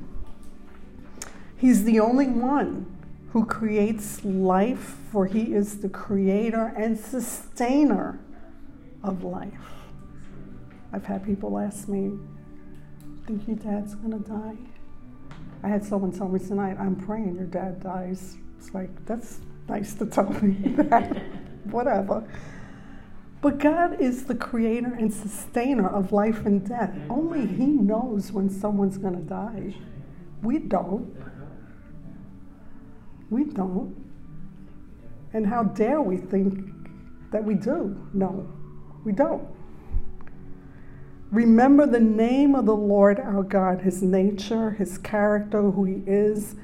He's 1.56 1.84
the 1.84 1.98
only 2.00 2.28
one 2.28 2.86
who 3.32 3.44
creates 3.44 4.24
life, 4.24 4.96
for 5.12 5.26
he 5.26 5.52
is 5.54 5.80
the 5.80 5.88
creator 5.88 6.72
and 6.76 6.98
sustainer 6.98 8.20
of 9.02 9.24
life. 9.24 9.52
I've 10.92 11.04
had 11.04 11.24
people 11.24 11.58
ask 11.58 11.88
me, 11.88 12.18
Think 13.26 13.46
your 13.46 13.56
dad's 13.56 13.94
gonna 13.94 14.20
die? 14.20 14.56
I 15.62 15.68
had 15.68 15.84
someone 15.84 16.12
tell 16.12 16.28
me 16.28 16.38
tonight, 16.38 16.78
I'm 16.78 16.96
praying 16.96 17.34
your 17.34 17.44
dad 17.44 17.82
dies. 17.82 18.38
It's 18.58 18.72
like, 18.72 18.88
that's 19.04 19.40
nice 19.68 19.92
to 19.94 20.06
tell 20.06 20.30
me 20.40 20.72
that. 20.76 21.22
Whatever. 21.64 22.26
But 23.40 23.58
God 23.58 24.00
is 24.00 24.24
the 24.24 24.34
creator 24.34 24.92
and 24.92 25.12
sustainer 25.12 25.88
of 25.88 26.12
life 26.12 26.44
and 26.44 26.66
death. 26.68 26.94
Only 27.08 27.46
He 27.46 27.66
knows 27.66 28.32
when 28.32 28.50
someone's 28.50 28.98
going 28.98 29.14
to 29.14 29.22
die. 29.22 29.74
We 30.42 30.58
don't. 30.58 31.14
We 33.30 33.44
don't. 33.44 33.94
And 35.32 35.46
how 35.46 35.62
dare 35.64 36.02
we 36.02 36.16
think 36.16 36.68
that 37.30 37.44
we 37.44 37.54
do? 37.54 37.96
No, 38.12 38.50
we 39.04 39.12
don't. 39.12 39.46
Remember 41.30 41.86
the 41.86 42.00
name 42.00 42.54
of 42.54 42.64
the 42.64 42.74
Lord 42.74 43.20
our 43.20 43.42
God, 43.42 43.82
His 43.82 44.02
nature, 44.02 44.70
His 44.70 44.98
character, 44.98 45.70
who 45.70 45.84
He 45.84 46.02
is 46.06 46.56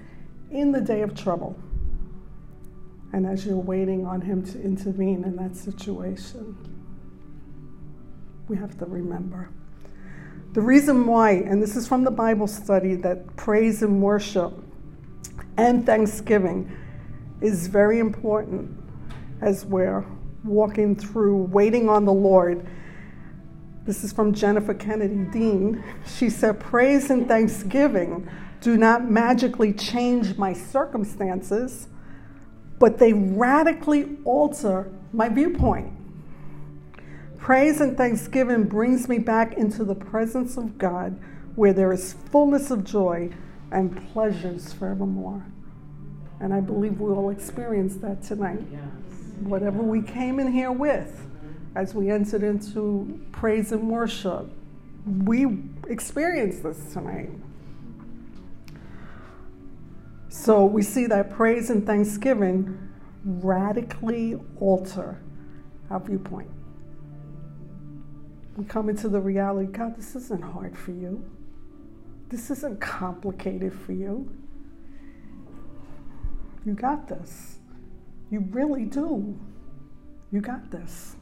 in 0.51 0.73
the 0.73 0.81
day 0.81 1.03
of 1.03 1.15
trouble 1.15 1.57
and 3.15 3.27
as 3.27 3.47
you're 3.47 3.57
waiting 3.57 4.05
on 4.05 4.21
Him 4.21 4.45
to 4.45 4.61
intervene 4.61 5.23
in 5.23 5.37
that 5.37 5.55
situation. 5.55 6.57
We 8.49 8.57
have 8.57 8.77
to 8.79 8.87
remember. 8.87 9.51
The 10.53 10.61
reason 10.61 11.07
why, 11.07 11.31
and 11.31 11.63
this 11.63 11.77
is 11.77 11.87
from 11.87 12.03
the 12.03 12.11
Bible 12.11 12.49
study, 12.49 12.97
that 12.97 13.37
praise 13.37 13.85
and 13.85 14.03
worship 14.03 14.53
and 15.57 15.87
thanksgiving 15.87 16.77
is 17.41 17.69
very 17.69 18.01
important 18.01 18.83
as 19.41 19.65
we're 19.65 20.05
walking 20.43 20.97
through 20.97 21.45
waiting 21.45 21.89
on 21.89 22.05
the 22.05 22.13
Lord. 22.13 22.67
This 23.85 24.03
is 24.03 24.13
from 24.13 24.35
Jennifer 24.35 24.75
Kennedy 24.75 25.31
Dean. 25.31 25.85
She 26.19 26.31
said, 26.31 26.59
Praise 26.59 27.11
and 27.11 27.29
thanksgiving 27.29 28.29
do 28.61 28.77
not 28.77 29.09
magically 29.09 29.73
change 29.73 30.37
my 30.37 30.53
circumstances 30.53 31.87
but 32.79 32.99
they 32.99 33.13
radically 33.13 34.17
alter 34.25 34.91
my 35.13 35.29
viewpoint. 35.29 35.93
Praise 37.39 37.81
and 37.81 37.97
thanksgiving 37.97 38.65
brings 38.65 39.09
me 39.09 39.19
back 39.19 39.55
into 39.55 39.85
the 39.85 39.95
presence 39.95 40.57
of 40.57 40.79
God 40.79 41.19
where 41.57 41.73
there 41.73 41.93
is 41.93 42.15
fullness 42.31 42.71
of 42.71 42.85
joy 42.85 43.31
and 43.71 44.11
pleasures 44.13 44.73
forevermore. 44.73 45.45
And 46.41 46.53
I 46.53 46.61
believe 46.61 47.01
we 47.01 47.13
all 47.13 47.31
experience 47.31 47.97
that 47.97 48.23
tonight. 48.23 48.63
Whatever 49.41 49.83
we 49.83 50.03
came 50.03 50.41
in 50.41 50.53
here 50.53 50.73
with 50.73 51.27
as 51.75 51.95
we 51.95 52.11
entered 52.11 52.43
into 52.43 53.21
praise 53.33 53.73
and 53.73 53.89
worship, 53.91 54.51
we 55.07 55.59
experienced 55.89 56.63
this 56.63 56.93
tonight. 56.93 57.31
So 60.35 60.65
we 60.65 60.83
see 60.83 61.07
that 61.07 61.31
praise 61.31 61.71
and 61.71 61.87
thanksgiving 61.87 62.77
radically 63.25 64.37
alter 64.59 65.23
our 65.91 66.01
viewpoint. 66.01 66.51
We 68.57 68.65
come 68.65 68.89
into 68.89 69.09
the 69.09 69.21
reality 69.21 69.71
God, 69.71 69.97
this 69.97 70.17
isn't 70.17 70.43
hard 70.43 70.77
for 70.77 70.91
you. 70.91 71.25
This 72.31 72.51
isn't 72.51 72.81
complicated 72.81 73.73
for 73.73 73.93
you. 73.93 74.29
You 76.67 76.75
got 76.75 77.07
this. 77.07 77.61
You 78.29 78.41
really 78.51 78.87
do. 78.87 79.39
You 80.33 80.41
got 80.41 80.69
this. 80.69 81.15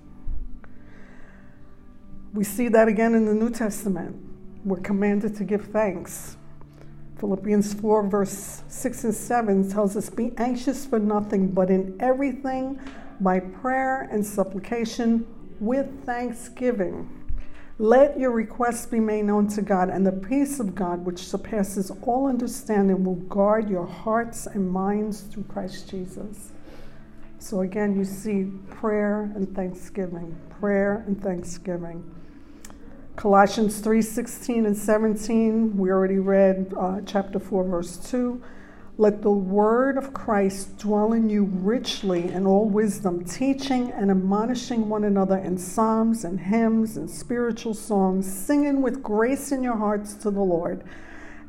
We 2.33 2.45
see 2.45 2.69
that 2.69 2.89
again 2.89 3.15
in 3.15 3.27
the 3.27 3.35
New 3.35 3.51
Testament. 3.51 4.17
We're 4.65 4.81
commanded 4.81 5.37
to 5.37 5.45
give 5.45 5.67
thanks 5.67 6.39
Philippians 7.23 7.75
4, 7.75 8.09
verse 8.09 8.65
6 8.67 9.05
and 9.05 9.15
7 9.15 9.71
tells 9.71 9.97
us 9.97 10.11
Be 10.11 10.33
anxious 10.39 10.85
for 10.85 10.99
nothing, 10.99 11.53
but 11.53 11.71
in 11.71 11.97
everything 12.01 12.81
by 13.21 13.39
prayer 13.39 14.09
and 14.11 14.27
supplication 14.27 15.25
with 15.61 16.05
thanksgiving. 16.05 17.09
Let 17.79 18.19
your 18.19 18.33
requests 18.33 18.87
be 18.87 18.99
made 18.99 19.27
known 19.27 19.47
to 19.51 19.63
God, 19.63 19.89
and 19.89 20.05
the 20.05 20.11
peace 20.11 20.59
of 20.59 20.75
God, 20.75 21.05
which 21.05 21.21
surpasses 21.21 21.93
all 22.03 22.27
understanding, 22.27 23.05
will 23.05 23.15
guard 23.15 23.71
your 23.71 23.87
hearts 23.87 24.49
and 24.49 24.69
minds 24.69 25.21
through 25.21 25.45
Christ 25.45 25.89
Jesus. 25.89 26.51
So 27.39 27.61
again, 27.61 27.97
you 27.97 28.05
see 28.05 28.51
prayer 28.69 29.31
and 29.37 29.55
thanksgiving, 29.55 30.37
prayer 30.59 31.05
and 31.07 31.23
thanksgiving. 31.23 32.03
Colossians 33.17 33.79
3 33.81 34.01
16 34.01 34.65
and 34.67 34.77
17, 34.77 35.77
we 35.77 35.91
already 35.91 36.19
read 36.19 36.73
uh, 36.79 37.01
chapter 37.05 37.39
4, 37.39 37.65
verse 37.65 37.99
2. 38.11 38.43
Let 38.97 39.23
the 39.23 39.31
word 39.31 39.99
of 39.99 40.15
Christ 40.15 40.79
dwell 40.79 41.13
in 41.13 41.29
you 41.29 41.45
richly 41.45 42.31
in 42.31 42.47
all 42.47 42.69
wisdom, 42.69 43.25
teaching 43.25 43.91
and 43.93 44.11
admonishing 44.11 44.89
one 44.89 45.05
another 45.05 45.37
in 45.37 45.59
psalms 45.59 46.25
and 46.25 46.41
hymns 46.41 46.97
and 46.97 47.11
spiritual 47.11 47.75
songs, 47.75 48.27
singing 48.31 48.81
with 48.81 49.03
grace 49.03 49.53
in 49.53 49.63
your 49.63 49.77
hearts 49.77 50.15
to 50.15 50.31
the 50.31 50.41
Lord. 50.41 50.83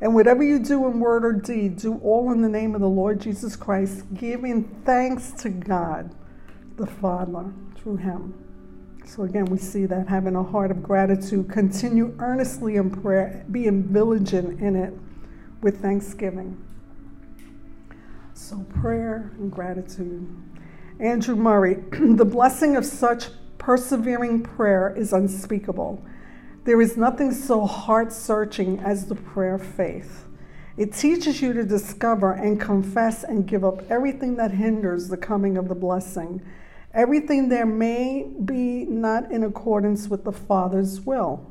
And 0.02 0.14
whatever 0.14 0.42
you 0.42 0.58
do 0.58 0.86
in 0.86 1.00
word 1.00 1.24
or 1.24 1.32
deed, 1.32 1.76
do 1.76 1.96
all 1.98 2.30
in 2.30 2.42
the 2.42 2.48
name 2.48 2.74
of 2.74 2.82
the 2.82 2.88
Lord 2.88 3.20
Jesus 3.20 3.56
Christ, 3.56 4.04
giving 4.12 4.64
thanks 4.84 5.30
to 5.42 5.48
God 5.48 6.14
the 6.76 6.86
Father 6.86 7.52
through 7.76 7.96
him. 7.96 8.43
So 9.04 9.22
again, 9.24 9.44
we 9.46 9.58
see 9.58 9.86
that 9.86 10.08
having 10.08 10.34
a 10.34 10.42
heart 10.42 10.70
of 10.70 10.82
gratitude, 10.82 11.50
continue 11.50 12.14
earnestly 12.18 12.76
in 12.76 12.90
prayer, 12.90 13.44
being 13.50 13.84
vigilant 13.84 14.60
in 14.60 14.76
it 14.76 14.94
with 15.60 15.80
thanksgiving. 15.80 16.62
So, 18.32 18.58
prayer 18.80 19.30
and 19.38 19.50
gratitude. 19.50 20.26
Andrew 20.98 21.36
Murray, 21.36 21.74
the 21.92 22.24
blessing 22.24 22.76
of 22.76 22.84
such 22.84 23.28
persevering 23.58 24.42
prayer 24.42 24.94
is 24.96 25.12
unspeakable. 25.12 26.04
There 26.64 26.80
is 26.80 26.96
nothing 26.96 27.32
so 27.32 27.66
heart 27.66 28.12
searching 28.12 28.80
as 28.80 29.06
the 29.06 29.14
prayer 29.14 29.54
of 29.54 29.64
faith. 29.64 30.24
It 30.76 30.92
teaches 30.92 31.40
you 31.40 31.52
to 31.52 31.64
discover 31.64 32.32
and 32.32 32.60
confess 32.60 33.22
and 33.22 33.46
give 33.46 33.64
up 33.64 33.88
everything 33.90 34.36
that 34.36 34.50
hinders 34.50 35.08
the 35.08 35.16
coming 35.16 35.56
of 35.56 35.68
the 35.68 35.74
blessing, 35.74 36.42
everything 36.94 37.48
there 37.48 37.66
may 37.66 38.26
be 38.44 38.84
not 38.84 39.30
in 39.30 39.42
accordance 39.42 40.08
with 40.08 40.24
the 40.24 40.32
Father's 40.32 41.00
will. 41.00 41.50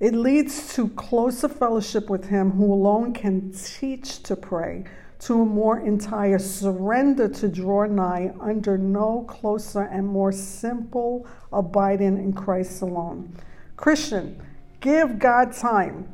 It 0.00 0.14
leads 0.14 0.74
to 0.74 0.88
closer 0.90 1.48
fellowship 1.48 2.08
with 2.08 2.28
Him 2.28 2.52
who 2.52 2.72
alone 2.72 3.12
can 3.12 3.52
teach 3.52 4.22
to 4.22 4.36
pray 4.36 4.84
to 5.20 5.42
a 5.42 5.44
more 5.44 5.80
entire 5.80 6.38
surrender 6.38 7.28
to 7.28 7.48
draw 7.48 7.84
nigh 7.84 8.32
under 8.40 8.78
no 8.78 9.24
closer 9.28 9.82
and 9.82 10.06
more 10.06 10.30
simple 10.30 11.26
abiding 11.52 12.16
in 12.16 12.32
Christ 12.32 12.82
alone. 12.82 13.34
Christian, 13.76 14.40
give 14.80 15.18
God 15.18 15.52
time. 15.52 16.08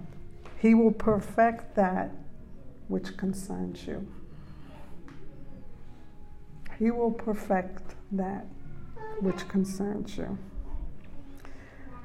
He 0.59 0.73
will 0.75 0.93
perfect 0.93 1.75
that 1.75 2.11
which 2.89 3.17
concerns 3.19 3.87
you. 3.87 4.07
He 6.79 6.91
will 6.91 7.13
perfect 7.13 7.84
that 8.17 8.47
which 9.21 9.47
concerns 9.49 10.17
you. 10.17 10.39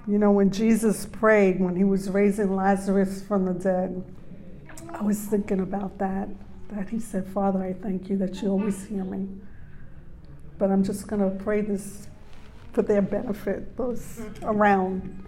You 0.08 0.18
know, 0.18 0.32
when 0.32 0.52
Jesus 0.52 1.06
prayed, 1.06 1.60
when 1.60 1.76
he 1.76 1.84
was 1.84 2.10
raising 2.10 2.56
Lazarus 2.56 3.22
from 3.22 3.46
the 3.46 3.54
dead, 3.54 4.04
I 4.90 5.04
was 5.04 5.20
thinking 5.20 5.60
about 5.60 5.98
that 6.00 6.30
that 6.70 6.90
he 6.90 7.00
said, 7.00 7.28
Father, 7.28 7.64
I 7.64 7.74
thank 7.74 8.10
you 8.10 8.18
that 8.18 8.42
you 8.42 8.50
always 8.50 8.86
hear 8.86 9.04
me. 9.04 9.28
But 10.58 10.72
I'm 10.72 10.84
just 10.84 11.08
going 11.08 11.22
to 11.22 11.44
pray 11.44 11.62
this 11.62 12.08
for 12.74 12.82
their 12.82 13.02
benefit, 13.02 13.76
those 13.76 14.22
around. 14.44 15.26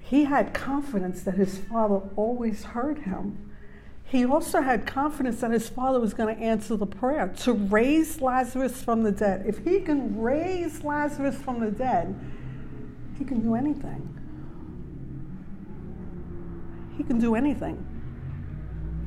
He 0.00 0.24
had 0.24 0.52
confidence 0.54 1.22
that 1.22 1.34
his 1.34 1.58
father 1.58 2.00
always 2.16 2.64
heard 2.64 3.00
him. 3.00 3.50
He 4.08 4.24
also 4.24 4.60
had 4.60 4.86
confidence 4.86 5.40
that 5.40 5.50
his 5.50 5.68
father 5.68 5.98
was 5.98 6.14
going 6.14 6.34
to 6.34 6.40
answer 6.40 6.76
the 6.76 6.86
prayer 6.86 7.34
to 7.40 7.52
raise 7.52 8.20
Lazarus 8.20 8.80
from 8.82 9.02
the 9.02 9.10
dead. 9.10 9.44
If 9.46 9.64
he 9.64 9.80
can 9.80 10.20
raise 10.20 10.84
Lazarus 10.84 11.36
from 11.36 11.58
the 11.58 11.72
dead, 11.72 12.14
he 13.18 13.24
can 13.24 13.40
do 13.40 13.56
anything. 13.56 14.12
He 16.96 17.02
can 17.02 17.18
do 17.18 17.34
anything. 17.34 17.84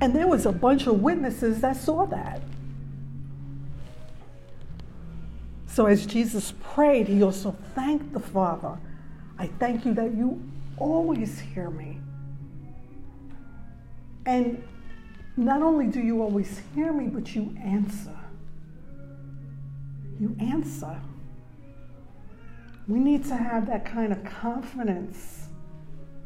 And 0.02 0.14
there 0.14 0.28
was 0.28 0.46
a 0.46 0.52
bunch 0.52 0.86
of 0.86 1.02
witnesses 1.02 1.62
that 1.62 1.78
saw 1.78 2.06
that. 2.08 2.42
So 5.66 5.86
as 5.86 6.06
Jesus 6.06 6.54
prayed, 6.62 7.08
he 7.08 7.24
also 7.24 7.56
thanked 7.74 8.12
the 8.12 8.20
Father. 8.20 8.78
I 9.38 9.48
thank 9.48 9.86
you 9.86 9.94
that 9.94 10.14
you 10.14 10.44
always 10.78 11.40
hear 11.40 11.70
me. 11.70 12.00
And 14.26 14.62
not 15.40 15.62
only 15.62 15.88
do 15.88 16.02
you 16.02 16.22
always 16.22 16.62
hear 16.76 16.92
me, 16.92 17.08
but 17.08 17.34
you 17.34 17.56
answer. 17.64 18.18
You 20.20 20.36
answer. 20.40 21.00
We 22.90 23.00
need 23.00 23.24
to 23.26 23.38
have 23.38 23.66
that 23.68 23.86
kind 23.86 24.12
of 24.12 24.22
confidence 24.26 25.48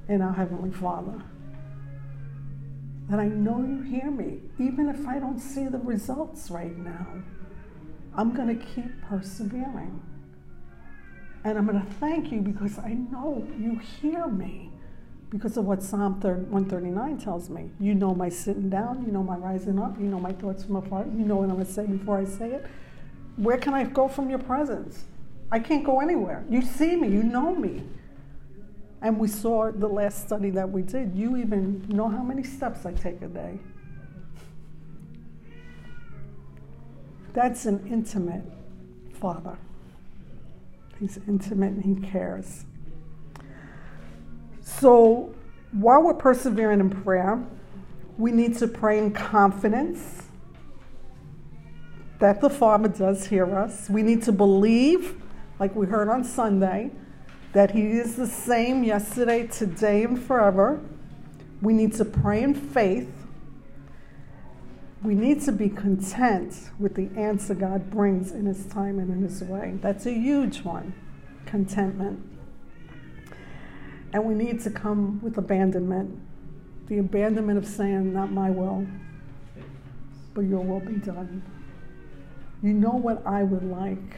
in 0.10 0.22
our 0.22 0.34
Heavenly 0.34 0.72
Father 0.72 1.22
that 3.10 3.20
I 3.20 3.28
know 3.28 3.60
you 3.60 3.82
hear 3.82 4.10
me, 4.10 4.40
even 4.58 4.90
if 4.90 5.06
I 5.08 5.20
don't 5.20 5.40
see 5.40 5.68
the 5.68 5.78
results 5.78 6.50
right 6.50 6.76
now. 6.76 7.06
I'm 8.16 8.34
going 8.34 8.48
to 8.48 8.66
keep 8.66 9.00
persevering. 9.04 10.02
And 11.44 11.58
I'm 11.58 11.68
going 11.68 11.80
to 11.80 11.94
thank 11.94 12.32
you 12.32 12.42
because 12.42 12.80
I 12.80 12.94
know 12.94 13.46
you 13.60 13.78
hear 13.78 14.28
me 14.28 14.73
because 15.34 15.58
of 15.58 15.66
what 15.66 15.82
Psalm 15.82 16.20
139 16.22 17.18
tells 17.18 17.50
me. 17.50 17.72
You 17.80 17.96
know 17.96 18.14
my 18.14 18.30
sitting 18.30 18.70
down, 18.70 19.04
you 19.04 19.12
know 19.12 19.24
my 19.24 19.36
rising 19.36 19.80
up, 19.80 20.00
you 20.00 20.06
know 20.06 20.20
my 20.20 20.32
thoughts 20.32 20.64
from 20.64 20.76
afar, 20.76 21.06
you 21.06 21.26
know 21.26 21.38
what 21.38 21.50
I'm 21.50 21.56
going 21.56 21.66
to 21.66 21.72
say 21.72 21.88
before 21.88 22.20
I 22.20 22.26
say 22.26 22.52
it. 22.52 22.68
Where 23.38 23.58
can 23.58 23.74
I 23.74 23.84
go 23.84 24.08
from 24.08 24.30
your 24.30 24.38
presence? 24.38 25.06
I 25.52 25.58
can't 25.58 25.84
go 25.84 26.02
anywhere. 26.02 26.46
You 26.50 26.62
see 26.62 26.96
me, 26.96 27.08
you 27.08 27.24
know 27.24 27.56
me. 27.56 27.84
And 29.02 29.20
we 29.20 29.28
saw 29.28 29.72
the 29.72 29.88
last 29.88 30.24
study 30.24 30.52
that 30.52 30.70
we 30.70 30.84
did. 30.84 31.16
You 31.16 31.36
even 31.38 31.84
know 31.90 32.08
how 32.08 32.22
many 32.24 32.44
steps 32.44 32.86
I 32.86 32.94
take 32.94 33.22
a 33.24 33.28
day. 33.28 33.60
That's 37.34 37.66
an 37.66 37.88
intimate 37.92 38.44
father. 39.14 39.58
He's 41.00 41.18
intimate 41.28 41.74
and 41.74 41.84
he 41.84 42.08
cares. 42.08 42.66
So 44.64 45.36
while 45.72 46.02
we're 46.02 46.14
persevering 46.14 46.80
in 46.80 46.90
prayer, 46.90 47.44
we 48.18 48.32
need 48.32 48.58
to 48.58 48.68
pray 48.68 48.98
in 48.98 49.12
confidence 49.12 50.24
that 52.20 52.40
the 52.40 52.50
Father 52.50 52.88
does 52.88 53.28
hear 53.28 53.56
us. 53.56 53.90
We 53.90 54.02
need 54.02 54.24
to 54.24 54.32
believe, 54.32 55.22
like 55.60 55.76
we 55.76 55.88
heard 55.88 56.10
on 56.10 56.24
Sunday, 56.24 56.92
that 57.52 57.72
He 57.72 57.82
is 57.82 58.16
the 58.16 58.28
same 58.28 58.84
yesterday, 58.84 59.48
today, 59.48 60.04
and 60.04 60.22
forever. 60.22 60.82
We 61.62 61.74
need 61.74 61.94
to 61.96 62.06
pray 62.06 62.42
in 62.44 62.54
faith. 62.54 63.10
We 65.04 65.16
need 65.16 65.42
to 65.42 65.52
be 65.52 65.68
content 65.70 66.70
with 66.80 66.96
the 66.96 67.10
answer 67.20 67.54
God 67.54 67.92
brings 67.92 68.32
in 68.32 68.46
His 68.46 68.66
time 68.68 69.00
and 69.00 69.10
in 69.10 69.22
His 69.22 69.44
way. 69.44 69.78
That's 69.82 70.06
a 70.06 70.14
huge 70.14 70.62
one 70.62 70.94
contentment. 71.46 72.33
And 74.14 74.24
we 74.26 74.36
need 74.36 74.62
to 74.62 74.70
come 74.70 75.20
with 75.22 75.38
abandonment 75.38 76.20
the 76.88 77.00
abandonment 77.00 77.58
of 77.58 77.66
saying, 77.66 78.14
Not 78.14 78.32
my 78.32 78.50
will, 78.50 78.86
but 80.34 80.42
your 80.42 80.62
will 80.62 80.80
be 80.80 80.96
done. 80.96 81.44
You 82.62 82.74
know 82.74 82.92
what 82.92 83.26
I 83.26 83.44
would 83.44 83.64
like, 83.64 84.18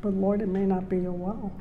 but 0.00 0.12
Lord, 0.12 0.42
it 0.42 0.48
may 0.48 0.64
not 0.64 0.88
be 0.88 0.98
your 0.98 1.12
will. 1.12 1.52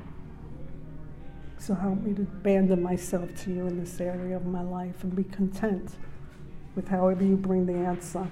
So 1.57 1.73
help 1.73 2.01
me 2.01 2.13
to 2.13 2.21
abandon 2.21 2.83
myself 2.83 3.33
to 3.43 3.51
you 3.51 3.67
in 3.67 3.79
this 3.79 3.99
area 3.99 4.35
of 4.35 4.45
my 4.45 4.61
life 4.61 5.03
and 5.03 5.15
be 5.15 5.23
content 5.23 5.91
with 6.75 6.87
however 6.87 7.23
you 7.23 7.35
bring 7.35 7.65
the 7.65 7.73
answer. 7.73 8.27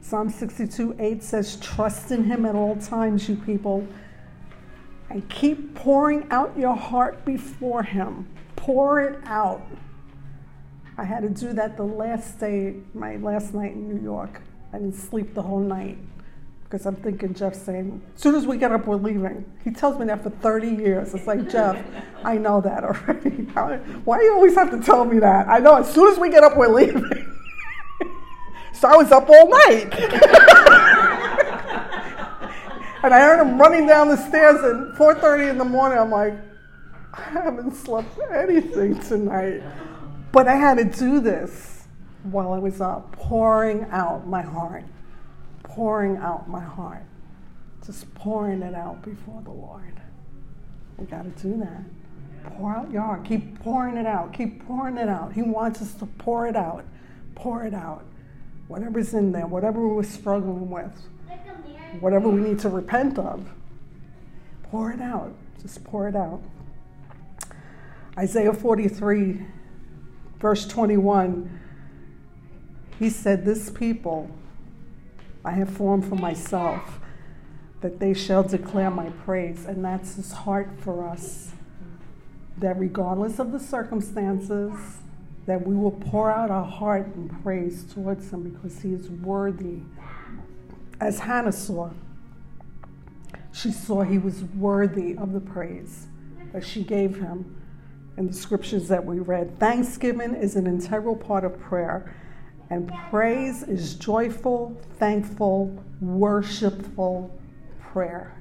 Psalm 0.00 0.30
62 0.30 0.94
8 0.98 1.22
says, 1.22 1.56
Trust 1.56 2.12
in 2.12 2.24
him 2.24 2.46
at 2.46 2.54
all 2.54 2.76
times, 2.76 3.28
you 3.28 3.36
people, 3.36 3.86
and 5.10 5.28
keep 5.28 5.74
pouring 5.74 6.26
out 6.30 6.56
your 6.56 6.76
heart 6.76 7.24
before 7.24 7.82
him. 7.82 8.28
Pour 8.66 9.00
it 9.00 9.20
out. 9.26 9.62
I 10.98 11.04
had 11.04 11.22
to 11.22 11.28
do 11.28 11.52
that 11.52 11.76
the 11.76 11.84
last 11.84 12.40
day, 12.40 12.74
my 12.94 13.14
last 13.14 13.54
night 13.54 13.74
in 13.74 13.88
New 13.88 14.02
York. 14.02 14.42
I 14.72 14.78
didn't 14.78 14.96
sleep 14.96 15.34
the 15.34 15.42
whole 15.42 15.60
night. 15.60 15.98
because 16.64 16.84
I'm 16.84 16.96
thinking 16.96 17.32
Jeff's 17.32 17.62
saying, 17.62 18.02
as 18.16 18.20
soon 18.20 18.34
as 18.34 18.44
we 18.44 18.58
get 18.58 18.72
up, 18.72 18.88
we're 18.88 18.96
leaving. 18.96 19.44
He 19.62 19.70
tells 19.70 20.00
me 20.00 20.06
that 20.06 20.24
for 20.24 20.30
30 20.30 20.68
years. 20.68 21.14
It's 21.14 21.28
like, 21.28 21.48
Jeff, 21.48 21.80
I 22.24 22.38
know 22.38 22.60
that 22.60 22.82
already. 22.82 23.30
Why 24.04 24.18
do 24.18 24.24
you 24.24 24.34
always 24.34 24.56
have 24.56 24.72
to 24.72 24.80
tell 24.80 25.04
me 25.04 25.20
that? 25.20 25.46
I 25.48 25.60
know 25.60 25.76
as 25.76 25.88
soon 25.94 26.12
as 26.12 26.18
we 26.18 26.28
get 26.28 26.42
up, 26.42 26.56
we're 26.56 26.66
leaving. 26.66 27.04
so 28.72 28.88
I 28.88 28.96
was 28.96 29.12
up 29.12 29.28
all 29.30 29.48
night. 29.48 29.94
and 33.04 33.14
I 33.14 33.20
heard 33.20 33.40
him 33.46 33.60
running 33.60 33.86
down 33.86 34.08
the 34.08 34.16
stairs 34.16 34.56
at 34.56 34.98
4.30 34.98 35.50
in 35.50 35.58
the 35.58 35.64
morning. 35.64 36.00
I'm 36.00 36.10
like, 36.10 36.34
I 37.16 37.22
haven't 37.30 37.74
slept 37.74 38.18
anything 38.32 38.98
tonight. 39.00 39.62
But 40.32 40.48
I 40.48 40.56
had 40.56 40.78
to 40.78 40.84
do 40.84 41.20
this 41.20 41.86
while 42.24 42.52
I 42.52 42.58
was 42.58 42.80
up, 42.80 43.12
pouring 43.12 43.86
out 43.90 44.26
my 44.26 44.42
heart 44.42 44.84
pouring 45.76 46.16
out 46.16 46.48
my 46.48 46.64
heart, 46.64 47.04
just 47.84 48.12
pouring 48.14 48.62
it 48.62 48.74
out 48.74 49.02
before 49.02 49.42
the 49.42 49.50
Lord. 49.50 50.00
We 50.96 51.04
got 51.04 51.24
to 51.24 51.42
do 51.42 51.58
that. 51.58 51.82
Pour 52.56 52.74
out 52.74 52.90
your 52.90 53.02
heart. 53.02 53.26
Keep 53.26 53.60
pouring 53.60 53.98
it 53.98 54.06
out. 54.06 54.32
Keep 54.32 54.66
pouring 54.66 54.96
it 54.96 55.10
out. 55.10 55.34
He 55.34 55.42
wants 55.42 55.82
us 55.82 55.92
to 55.94 56.06
pour 56.06 56.46
it 56.46 56.56
out. 56.56 56.86
Pour 57.34 57.64
it 57.64 57.74
out. 57.74 58.06
Whatever's 58.68 59.12
in 59.12 59.32
there, 59.32 59.46
whatever 59.46 59.86
we're 59.86 60.02
struggling 60.02 60.70
with, 60.70 61.08
whatever 62.00 62.30
we 62.30 62.40
need 62.40 62.58
to 62.60 62.70
repent 62.70 63.18
of, 63.18 63.46
pour 64.62 64.90
it 64.92 65.02
out. 65.02 65.34
Just 65.60 65.84
pour 65.84 66.08
it 66.08 66.16
out. 66.16 66.40
Isaiah 68.18 68.54
43, 68.54 69.42
verse 70.40 70.66
21, 70.66 71.60
he 72.98 73.10
said, 73.10 73.44
This 73.44 73.68
people, 73.68 74.30
I 75.44 75.50
have 75.50 75.68
formed 75.68 76.06
for 76.06 76.14
myself, 76.14 76.98
that 77.82 78.00
they 78.00 78.14
shall 78.14 78.42
declare 78.42 78.90
my 78.90 79.10
praise. 79.10 79.66
And 79.66 79.84
that's 79.84 80.14
his 80.14 80.32
heart 80.32 80.70
for 80.78 81.06
us. 81.06 81.52
That 82.56 82.78
regardless 82.78 83.38
of 83.38 83.52
the 83.52 83.60
circumstances, 83.60 84.72
that 85.44 85.66
we 85.66 85.74
will 85.74 85.90
pour 85.90 86.30
out 86.30 86.50
our 86.50 86.64
heart 86.64 87.14
in 87.14 87.28
praise 87.42 87.84
towards 87.84 88.32
him 88.32 88.44
because 88.44 88.80
he 88.80 88.94
is 88.94 89.10
worthy. 89.10 89.80
As 90.98 91.18
Hannah 91.18 91.52
saw, 91.52 91.90
she 93.52 93.70
saw 93.70 94.02
he 94.02 94.16
was 94.16 94.42
worthy 94.42 95.14
of 95.16 95.34
the 95.34 95.40
praise 95.40 96.06
that 96.54 96.64
she 96.64 96.82
gave 96.82 97.16
him 97.16 97.56
in 98.16 98.26
the 98.28 98.32
scriptures 98.32 98.88
that 98.88 99.04
we 99.04 99.18
read. 99.18 99.58
Thanksgiving 99.58 100.34
is 100.34 100.56
an 100.56 100.66
integral 100.66 101.16
part 101.16 101.44
of 101.44 101.58
prayer. 101.60 102.14
And 102.70 102.92
praise 103.10 103.62
is 103.62 103.94
joyful, 103.94 104.80
thankful, 104.98 105.82
worshipful 106.00 107.38
prayer. 107.80 108.36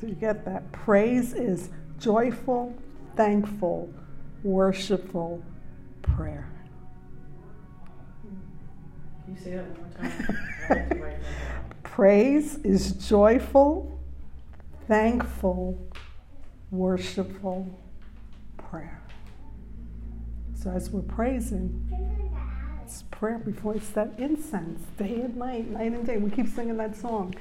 Do 0.00 0.06
you 0.06 0.14
get 0.14 0.44
that? 0.44 0.70
Praise 0.72 1.32
is 1.32 1.70
joyful, 1.98 2.76
thankful, 3.16 3.92
worshipful 4.44 5.42
prayer. 6.02 6.48
Can 9.24 9.34
you 9.34 9.40
say 9.42 9.50
that 9.56 9.64
one 9.78 11.00
more 11.00 11.10
time? 11.10 11.20
Praise 11.82 12.56
is 12.56 12.92
joyful, 12.92 13.98
thankful, 14.86 15.78
worshipful 16.70 17.78
prayer. 18.56 19.02
So 20.54 20.70
as 20.70 20.90
we're 20.90 21.02
praising, 21.02 21.88
it's 22.84 23.02
prayer 23.10 23.38
before 23.38 23.74
it's 23.76 23.88
that 23.90 24.12
incense, 24.18 24.82
day 24.96 25.20
and 25.20 25.36
night, 25.36 25.70
night 25.70 25.92
and 25.92 26.06
day. 26.06 26.16
We 26.16 26.30
keep 26.30 26.48
singing 26.48 26.76
that 26.78 26.96
song. 26.96 27.34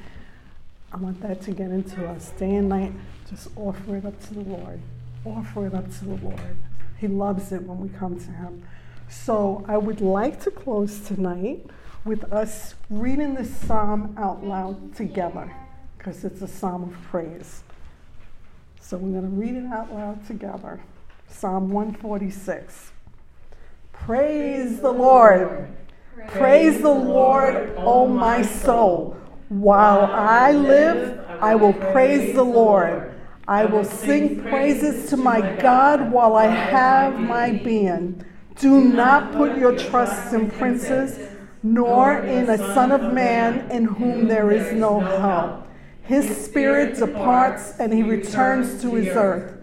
I 0.92 0.98
want 0.98 1.22
that 1.22 1.42
to 1.44 1.52
get 1.52 1.72
into 1.72 2.08
us 2.08 2.32
day 2.32 2.56
and 2.56 2.70
night. 2.70 2.94
Just 3.30 3.50
offer 3.56 3.98
it 3.98 4.06
up 4.06 4.20
to 4.28 4.34
the 4.34 4.42
Lord. 4.42 4.80
Offer 5.26 5.68
it 5.68 5.74
up 5.74 5.92
to 6.00 6.06
the 6.06 6.16
Lord. 6.26 6.58
He 6.98 7.08
loves 7.08 7.52
it 7.52 7.64
when 7.64 7.80
we 7.80 7.90
come 7.90 8.20
to 8.20 8.32
Him. 8.32 8.64
So 9.10 9.66
I 9.68 9.78
would 9.78 10.02
like 10.02 10.42
to 10.44 10.52
close 10.52 11.00
tonight 11.02 11.66
with 12.06 12.32
us 12.32 12.76
reading 12.90 13.34
this 13.34 13.50
psalm 13.50 14.16
out 14.18 14.44
loud 14.46 14.96
together 14.96 15.52
because 15.98 16.24
it's 16.24 16.42
a 16.42 16.48
psalm 16.48 16.84
of 16.84 17.02
praise. 17.10 17.64
So 18.88 18.98
we're 18.98 19.20
going 19.20 19.24
to 19.24 19.36
read 19.36 19.56
it 19.56 19.66
out 19.74 19.92
loud 19.92 20.28
together. 20.28 20.80
Psalm 21.28 21.70
146. 21.72 22.92
Praise 23.92 24.80
the 24.80 24.92
Lord. 24.92 25.76
Praise 26.28 26.82
the 26.84 26.94
Lord, 26.94 27.74
O 27.78 28.06
my 28.06 28.44
soul. 28.44 29.18
While 29.50 30.06
I 30.06 30.52
live, 30.52 31.20
I 31.42 31.56
will 31.56 31.74
praise 31.74 32.36
the 32.36 32.44
Lord. 32.44 33.12
I 33.48 33.66
will 33.66 33.84
sing 33.84 34.44
praises 34.44 35.10
to 35.10 35.18
my 35.18 35.42
God 35.56 36.12
while 36.12 36.36
I 36.36 36.46
have 36.46 37.20
my 37.20 37.54
being. 37.54 38.24
Do 38.60 38.82
not 38.82 39.34
put 39.34 39.58
your 39.58 39.76
trust 39.76 40.32
in 40.32 40.52
princes, 40.52 41.32
nor 41.64 42.20
in 42.20 42.48
a 42.52 42.58
son 42.76 42.92
of 42.92 43.12
man 43.12 43.72
in 43.72 43.86
whom 43.86 44.28
there 44.28 44.52
is 44.52 44.74
no 44.74 45.00
help. 45.00 45.65
His 46.06 46.46
spirit 46.46 46.98
departs 46.98 47.74
and 47.80 47.92
he 47.92 48.04
returns 48.04 48.82
to 48.82 48.94
his 48.94 49.08
earth, 49.16 49.58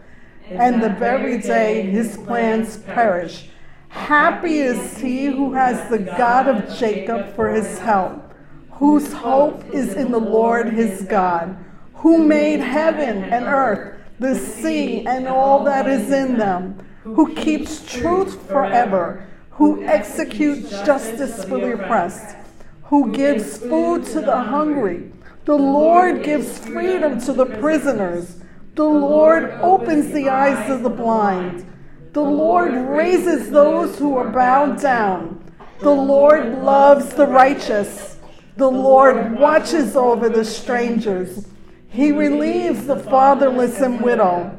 and 0.50 0.82
the 0.82 0.90
very 0.90 1.38
day 1.38 1.82
his 1.82 2.16
plans 2.16 2.78
perish. 2.78 3.48
Happy 3.88 4.58
is 4.58 4.98
he 4.98 5.26
who 5.26 5.52
has 5.52 5.88
the 5.88 5.98
God 5.98 6.48
of 6.48 6.76
Jacob 6.78 7.34
for 7.36 7.50
his 7.50 7.78
help, 7.78 8.34
whose 8.72 9.12
hope 9.12 9.64
is 9.72 9.94
in 9.94 10.10
the 10.10 10.18
Lord 10.18 10.72
his 10.72 11.02
God, 11.02 11.56
who 11.94 12.18
made 12.18 12.58
heaven 12.58 13.22
and 13.22 13.44
earth, 13.44 14.00
the 14.18 14.34
sea 14.34 15.06
and 15.06 15.28
all 15.28 15.62
that 15.64 15.86
is 15.86 16.10
in 16.10 16.38
them, 16.38 16.84
who 17.04 17.32
keeps 17.34 17.84
truth 17.86 18.48
forever, 18.48 19.28
who 19.50 19.84
executes 19.84 20.70
justice 20.70 21.44
for 21.44 21.58
the 21.58 21.74
oppressed, 21.74 22.36
who 22.84 23.12
gives 23.12 23.58
food 23.58 24.04
to 24.06 24.20
the 24.20 24.40
hungry. 24.40 25.12
The 25.44 25.56
Lord 25.56 26.22
gives 26.22 26.58
freedom 26.60 27.20
to 27.22 27.32
the 27.32 27.46
prisoners. 27.46 28.36
The 28.76 28.84
Lord 28.84 29.50
opens 29.60 30.12
the 30.12 30.28
eyes 30.28 30.70
of 30.70 30.82
the 30.82 30.90
blind. 30.90 31.66
The 32.12 32.22
Lord 32.22 32.72
raises 32.72 33.50
those 33.50 33.98
who 33.98 34.16
are 34.16 34.30
bowed 34.30 34.80
down. 34.80 35.52
The 35.80 35.90
Lord 35.90 36.62
loves 36.62 37.14
the 37.14 37.26
righteous. 37.26 38.18
The 38.56 38.70
Lord 38.70 39.32
watches 39.32 39.96
over 39.96 40.28
the 40.28 40.44
strangers. 40.44 41.48
He 41.88 42.12
relieves 42.12 42.86
the 42.86 42.98
fatherless 42.98 43.80
and 43.80 44.00
widow. 44.00 44.56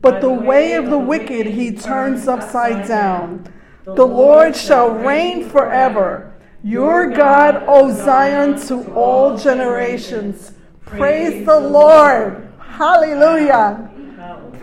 But 0.00 0.20
the 0.20 0.32
way 0.32 0.72
of 0.72 0.88
the 0.88 0.98
wicked 0.98 1.46
he 1.46 1.72
turns 1.76 2.26
upside 2.26 2.88
down. 2.88 3.52
The 3.84 4.06
Lord 4.06 4.56
shall 4.56 4.90
reign 4.90 5.48
forever. 5.48 6.31
Your 6.64 7.10
God, 7.10 7.64
O 7.66 7.92
Zion, 7.92 8.60
to 8.66 8.92
all 8.94 9.36
generations. 9.36 10.52
Praise 10.86 11.44
the 11.44 11.58
Lord. 11.58 12.52
Hallelujah. 12.60 13.90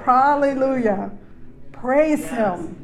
Hallelujah. 0.05 1.11
Praise 1.71 2.27
Him. 2.27 2.77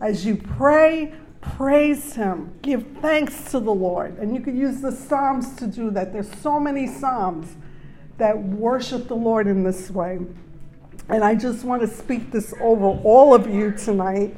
As 0.00 0.24
you 0.24 0.36
pray, 0.36 1.14
praise 1.40 2.14
Him. 2.14 2.52
Give 2.62 2.86
thanks 3.00 3.50
to 3.50 3.60
the 3.60 3.72
Lord. 3.72 4.18
And 4.18 4.34
you 4.34 4.40
can 4.40 4.56
use 4.56 4.80
the 4.80 4.92
Psalms 4.92 5.56
to 5.56 5.66
do 5.66 5.90
that. 5.90 6.12
There's 6.12 6.30
so 6.40 6.60
many 6.60 6.86
Psalms 6.86 7.56
that 8.18 8.40
worship 8.40 9.08
the 9.08 9.16
Lord 9.16 9.46
in 9.46 9.64
this 9.64 9.90
way. 9.90 10.20
And 11.08 11.24
I 11.24 11.34
just 11.34 11.64
want 11.64 11.82
to 11.82 11.88
speak 11.88 12.30
this 12.30 12.54
over 12.60 12.86
all 12.86 13.34
of 13.34 13.50
you 13.50 13.72
tonight. 13.72 14.36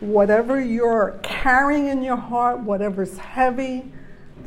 Whatever 0.00 0.60
you're 0.60 1.18
carrying 1.22 1.88
in 1.88 2.02
your 2.02 2.16
heart, 2.16 2.60
whatever's 2.60 3.18
heavy 3.18 3.90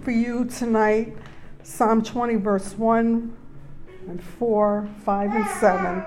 for 0.01 0.11
you 0.11 0.45
tonight, 0.45 1.15
Psalm 1.63 2.03
20, 2.03 2.35
verse 2.35 2.77
1 2.77 3.35
and 4.07 4.23
4, 4.23 4.89
5, 5.03 5.35
and 5.35 5.47
7 5.59 6.03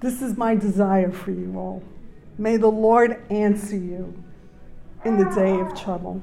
this 0.00 0.20
is 0.20 0.36
my 0.36 0.54
desire 0.54 1.10
for 1.10 1.30
you 1.30 1.54
all. 1.56 1.82
May 2.38 2.58
the 2.58 2.70
Lord 2.70 3.22
answer 3.30 3.76
you 3.76 4.22
in 5.04 5.16
the 5.16 5.24
day 5.34 5.58
of 5.58 5.74
trouble. 5.78 6.20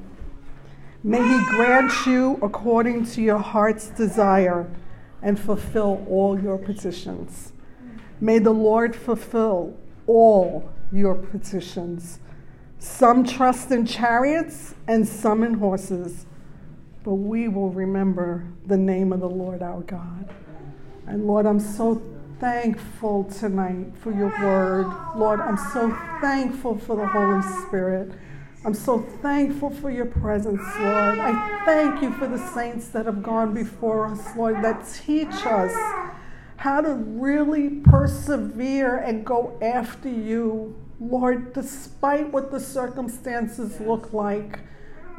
May 1.03 1.17
He 1.17 1.45
grant 1.47 1.91
you 2.05 2.39
according 2.41 3.05
to 3.07 3.21
your 3.21 3.39
heart's 3.39 3.89
desire 3.89 4.69
and 5.21 5.39
fulfill 5.39 6.05
all 6.07 6.39
your 6.39 6.57
petitions. 6.57 7.51
May 8.21 8.39
the 8.39 8.53
Lord 8.53 8.95
fulfill 8.95 9.75
all 10.05 10.71
your 10.93 11.15
petitions. 11.15 12.19
Some 12.77 13.25
trust 13.25 13.71
in 13.71 13.85
chariots 13.85 14.75
and 14.87 15.07
some 15.07 15.43
in 15.43 15.55
horses, 15.55 16.25
but 17.03 17.15
we 17.15 17.47
will 17.47 17.71
remember 17.71 18.45
the 18.65 18.77
name 18.77 19.11
of 19.11 19.19
the 19.19 19.29
Lord 19.29 19.61
our 19.61 19.81
God. 19.81 20.29
And 21.07 21.25
Lord, 21.25 21.45
I'm 21.45 21.59
so 21.59 22.01
thankful 22.39 23.23
tonight 23.25 23.87
for 23.99 24.11
your 24.11 24.29
word. 24.41 24.85
Lord, 25.15 25.39
I'm 25.39 25.57
so 25.57 25.97
thankful 26.21 26.77
for 26.77 26.95
the 26.95 27.07
Holy 27.07 27.41
Spirit. 27.65 28.11
I'm 28.65 28.73
so 28.73 28.99
thankful 28.99 29.71
for 29.71 29.89
your 29.91 30.05
presence, 30.05 30.61
Lord. 30.79 31.19
I 31.19 31.63
thank 31.65 32.01
you 32.01 32.13
for 32.13 32.27
the 32.27 32.37
saints 32.37 32.87
that 32.89 33.05
have 33.05 33.21
gone 33.21 33.53
before 33.53 34.07
us, 34.07 34.35
Lord, 34.37 34.63
that 34.63 34.87
teach 35.05 35.45
us 35.45 35.73
how 36.57 36.79
to 36.79 36.93
really 36.93 37.69
persevere 37.69 38.97
and 38.97 39.25
go 39.25 39.57
after 39.61 40.07
you, 40.07 40.73
Lord, 40.99 41.53
despite 41.53 42.31
what 42.31 42.51
the 42.51 42.59
circumstances 42.59 43.79
look 43.79 44.13
like. 44.13 44.59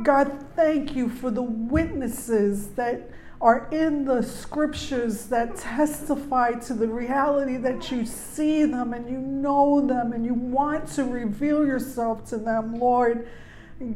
God, 0.02 0.46
thank 0.56 0.96
you 0.96 1.08
for 1.08 1.30
the 1.30 1.42
witnesses 1.42 2.68
that 2.70 3.10
are 3.40 3.68
in 3.70 4.04
the 4.04 4.22
scriptures 4.22 5.26
that 5.26 5.56
testify 5.56 6.52
to 6.52 6.72
the 6.72 6.88
reality 6.88 7.56
that 7.58 7.90
you 7.90 8.06
see 8.06 8.64
them 8.64 8.92
and 8.92 9.08
you 9.08 9.18
know 9.18 9.86
them 9.86 10.12
and 10.12 10.24
you 10.24 10.34
want 10.34 10.88
to 10.88 11.04
reveal 11.04 11.66
yourself 11.66 12.24
to 12.24 12.38
them, 12.38 12.74
Lord. 12.76 13.28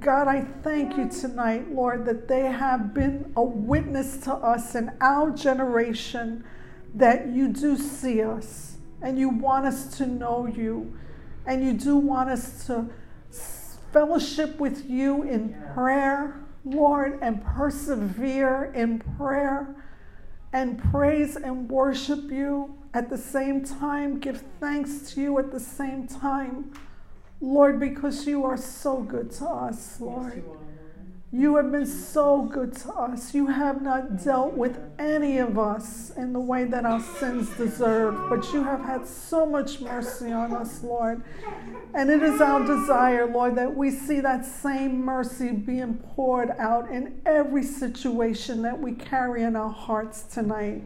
God, 0.01 0.29
I 0.29 0.43
thank 0.63 0.97
you 0.97 1.09
tonight, 1.09 1.73
Lord, 1.73 2.05
that 2.05 2.29
they 2.29 2.43
have 2.43 2.93
been 2.93 3.33
a 3.37 3.43
witness 3.43 4.19
to 4.19 4.35
us 4.35 4.75
in 4.75 4.93
our 5.01 5.31
generation 5.31 6.45
that 6.95 7.29
you 7.29 7.49
do 7.49 7.77
see 7.77 8.23
us 8.23 8.77
and 9.01 9.19
you 9.19 9.29
want 9.29 9.67
us 9.67 9.97
to 9.99 10.07
know 10.07 10.47
you 10.47 10.93
and 11.49 11.65
you 11.65 11.73
do 11.73 11.97
want 11.97 12.31
us 12.31 12.67
to 12.67 12.89
fellowship 13.93 14.61
with 14.61 14.89
you 14.89 15.25
in 15.25 15.57
prayer 15.75 16.49
Lord, 16.65 17.19
and 17.23 17.43
persevere 17.45 18.73
in 18.75 18.99
prayer 19.17 19.75
and 20.53 20.79
praise 20.91 21.37
and 21.37 21.69
worship 21.69 22.31
you 22.31 22.75
at 22.95 23.11
the 23.11 23.19
same 23.19 23.65
time, 23.65 24.19
give 24.19 24.43
thanks 24.61 25.13
to 25.13 25.21
you 25.21 25.39
at 25.39 25.51
the 25.51 25.61
same 25.61 26.07
time, 26.07 26.73
Lord, 27.41 27.79
because 27.79 28.27
you 28.27 28.45
are 28.45 28.57
so 28.57 29.03
good 29.03 29.31
to 29.33 29.47
us, 29.47 30.01
Lord. 30.01 30.43
Yes, 30.45 30.58
you 31.31 31.57
have 31.57 31.71
been 31.71 31.87
so 31.87 32.43
good 32.43 32.75
to 32.75 32.93
us. 32.95 33.35
You 33.35 33.49
have 33.49 33.83
not 33.83 34.25
dealt 34.25 34.55
with 34.55 34.81
any 34.99 35.37
of 35.37 35.59
us 35.59 36.11
in 36.17 36.33
the 36.33 36.41
way 36.41 36.65
that 36.65 36.87
our 36.87 37.03
sins 37.03 37.51
deserve, 37.51 38.31
but 38.31 38.51
you 38.55 38.65
have 38.65 38.81
had 38.81 39.07
so 39.07 39.45
much 39.45 39.83
mercy 39.83 40.33
on 40.33 40.55
us, 40.55 40.83
Lord. 40.83 41.23
And 41.95 42.09
it 42.09 42.23
is 42.23 42.41
our 42.41 42.65
desire, 42.65 43.27
Lord, 43.27 43.57
that 43.57 43.77
we 43.77 43.91
see 43.91 44.21
that 44.21 44.47
same 44.47 45.05
mercy 45.05 45.53
being 45.53 45.99
poured 45.99 46.51
out 46.59 46.91
in 46.91 47.21
every 47.27 47.63
situation 47.63 48.63
that 48.63 48.81
we 48.81 48.93
carry 48.93 49.43
in 49.43 49.55
our 49.55 49.71
hearts 49.71 50.23
tonight. 50.23 50.85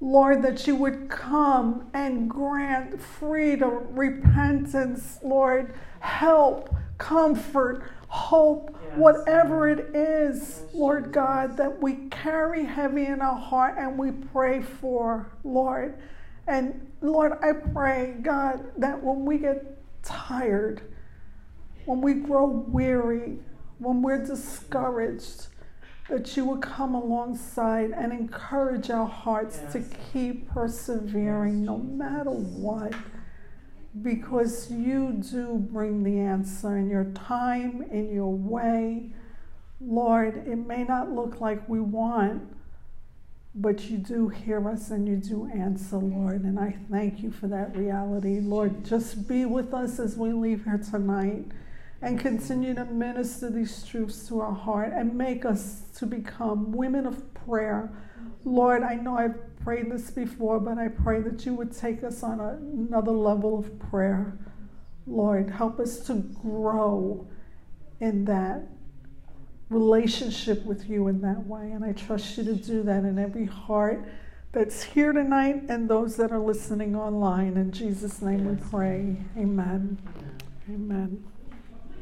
Lord, 0.00 0.40
that 0.42 0.66
you 0.66 0.76
would 0.76 1.10
come 1.10 1.90
and 1.92 2.30
grant 2.30 2.98
freedom, 3.00 3.94
repentance, 3.94 5.18
Lord, 5.22 5.74
help, 6.00 6.74
comfort 6.96 7.90
hope, 8.08 8.70
yes. 8.72 8.98
whatever 8.98 9.68
it 9.68 9.94
is, 9.94 10.62
Lord 10.72 11.12
God, 11.12 11.56
that 11.56 11.80
we 11.82 12.08
carry 12.10 12.64
heavy 12.64 13.06
in 13.06 13.20
our 13.20 13.38
heart 13.38 13.76
and 13.78 13.98
we 13.98 14.10
pray 14.10 14.62
for, 14.62 15.30
Lord. 15.44 15.98
And 16.46 16.92
Lord, 17.00 17.32
I 17.42 17.52
pray, 17.52 18.16
God, 18.22 18.64
that 18.78 19.02
when 19.02 19.24
we 19.24 19.38
get 19.38 19.78
tired, 20.02 20.82
when 21.84 22.00
we 22.00 22.14
grow 22.14 22.46
weary, 22.46 23.38
when 23.78 24.02
we're 24.02 24.24
discouraged, 24.24 25.48
that 26.08 26.36
you 26.36 26.44
would 26.44 26.62
come 26.62 26.94
alongside 26.94 27.90
and 27.90 28.12
encourage 28.12 28.90
our 28.90 29.08
hearts 29.08 29.58
yes. 29.62 29.72
to 29.72 29.84
keep 30.12 30.48
persevering 30.48 31.58
yes. 31.58 31.66
no 31.66 31.78
matter 31.78 32.30
what 32.30 32.94
because 34.02 34.70
you 34.70 35.12
do 35.12 35.58
bring 35.70 36.02
the 36.02 36.18
answer 36.18 36.76
in 36.76 36.90
your 36.90 37.06
time, 37.14 37.82
in 37.90 38.12
your 38.12 38.32
way. 38.32 39.10
Lord, 39.80 40.46
it 40.46 40.56
may 40.56 40.84
not 40.84 41.12
look 41.12 41.40
like 41.40 41.68
we 41.68 41.80
want, 41.80 42.42
but 43.54 43.88
you 43.90 43.98
do 43.98 44.28
hear 44.28 44.68
us 44.68 44.90
and 44.90 45.08
you 45.08 45.16
do 45.16 45.46
answer, 45.46 45.96
Lord. 45.96 46.42
And 46.42 46.58
I 46.58 46.76
thank 46.90 47.22
you 47.22 47.30
for 47.30 47.46
that 47.48 47.76
reality. 47.76 48.40
Lord, 48.40 48.84
just 48.84 49.26
be 49.28 49.46
with 49.46 49.72
us 49.72 49.98
as 49.98 50.16
we 50.16 50.32
leave 50.32 50.64
here 50.64 50.78
tonight 50.78 51.46
and 52.02 52.20
continue 52.20 52.74
to 52.74 52.84
minister 52.84 53.50
these 53.50 53.82
truths 53.84 54.28
to 54.28 54.40
our 54.40 54.52
heart 54.52 54.92
and 54.94 55.14
make 55.14 55.46
us 55.46 55.84
to 55.96 56.06
become 56.06 56.72
women 56.72 57.06
of 57.06 57.32
prayer. 57.34 57.90
Lord, 58.44 58.82
I 58.82 58.96
know 58.96 59.16
I've 59.16 59.38
prayed 59.66 59.90
this 59.90 60.12
before, 60.12 60.60
but 60.60 60.78
I 60.78 60.86
pray 60.86 61.20
that 61.22 61.44
you 61.44 61.52
would 61.54 61.76
take 61.76 62.04
us 62.04 62.22
on 62.22 62.38
another 62.38 63.10
level 63.10 63.58
of 63.58 63.76
prayer. 63.90 64.38
Lord, 65.08 65.50
help 65.50 65.80
us 65.80 65.98
to 66.06 66.14
grow 66.14 67.26
in 67.98 68.26
that 68.26 68.62
relationship 69.68 70.64
with 70.64 70.88
you 70.88 71.08
in 71.08 71.20
that 71.22 71.44
way. 71.48 71.72
And 71.72 71.84
I 71.84 71.94
trust 71.94 72.38
you 72.38 72.44
to 72.44 72.54
do 72.54 72.84
that 72.84 73.02
in 73.02 73.18
every 73.18 73.46
heart 73.46 74.06
that's 74.52 74.84
here 74.84 75.12
tonight 75.12 75.64
and 75.68 75.90
those 75.90 76.14
that 76.14 76.30
are 76.30 76.38
listening 76.38 76.94
online. 76.94 77.56
In 77.56 77.72
Jesus' 77.72 78.22
name 78.22 78.48
we 78.48 78.54
pray. 78.70 79.16
Amen. 79.36 79.98
Amen. 80.70 81.24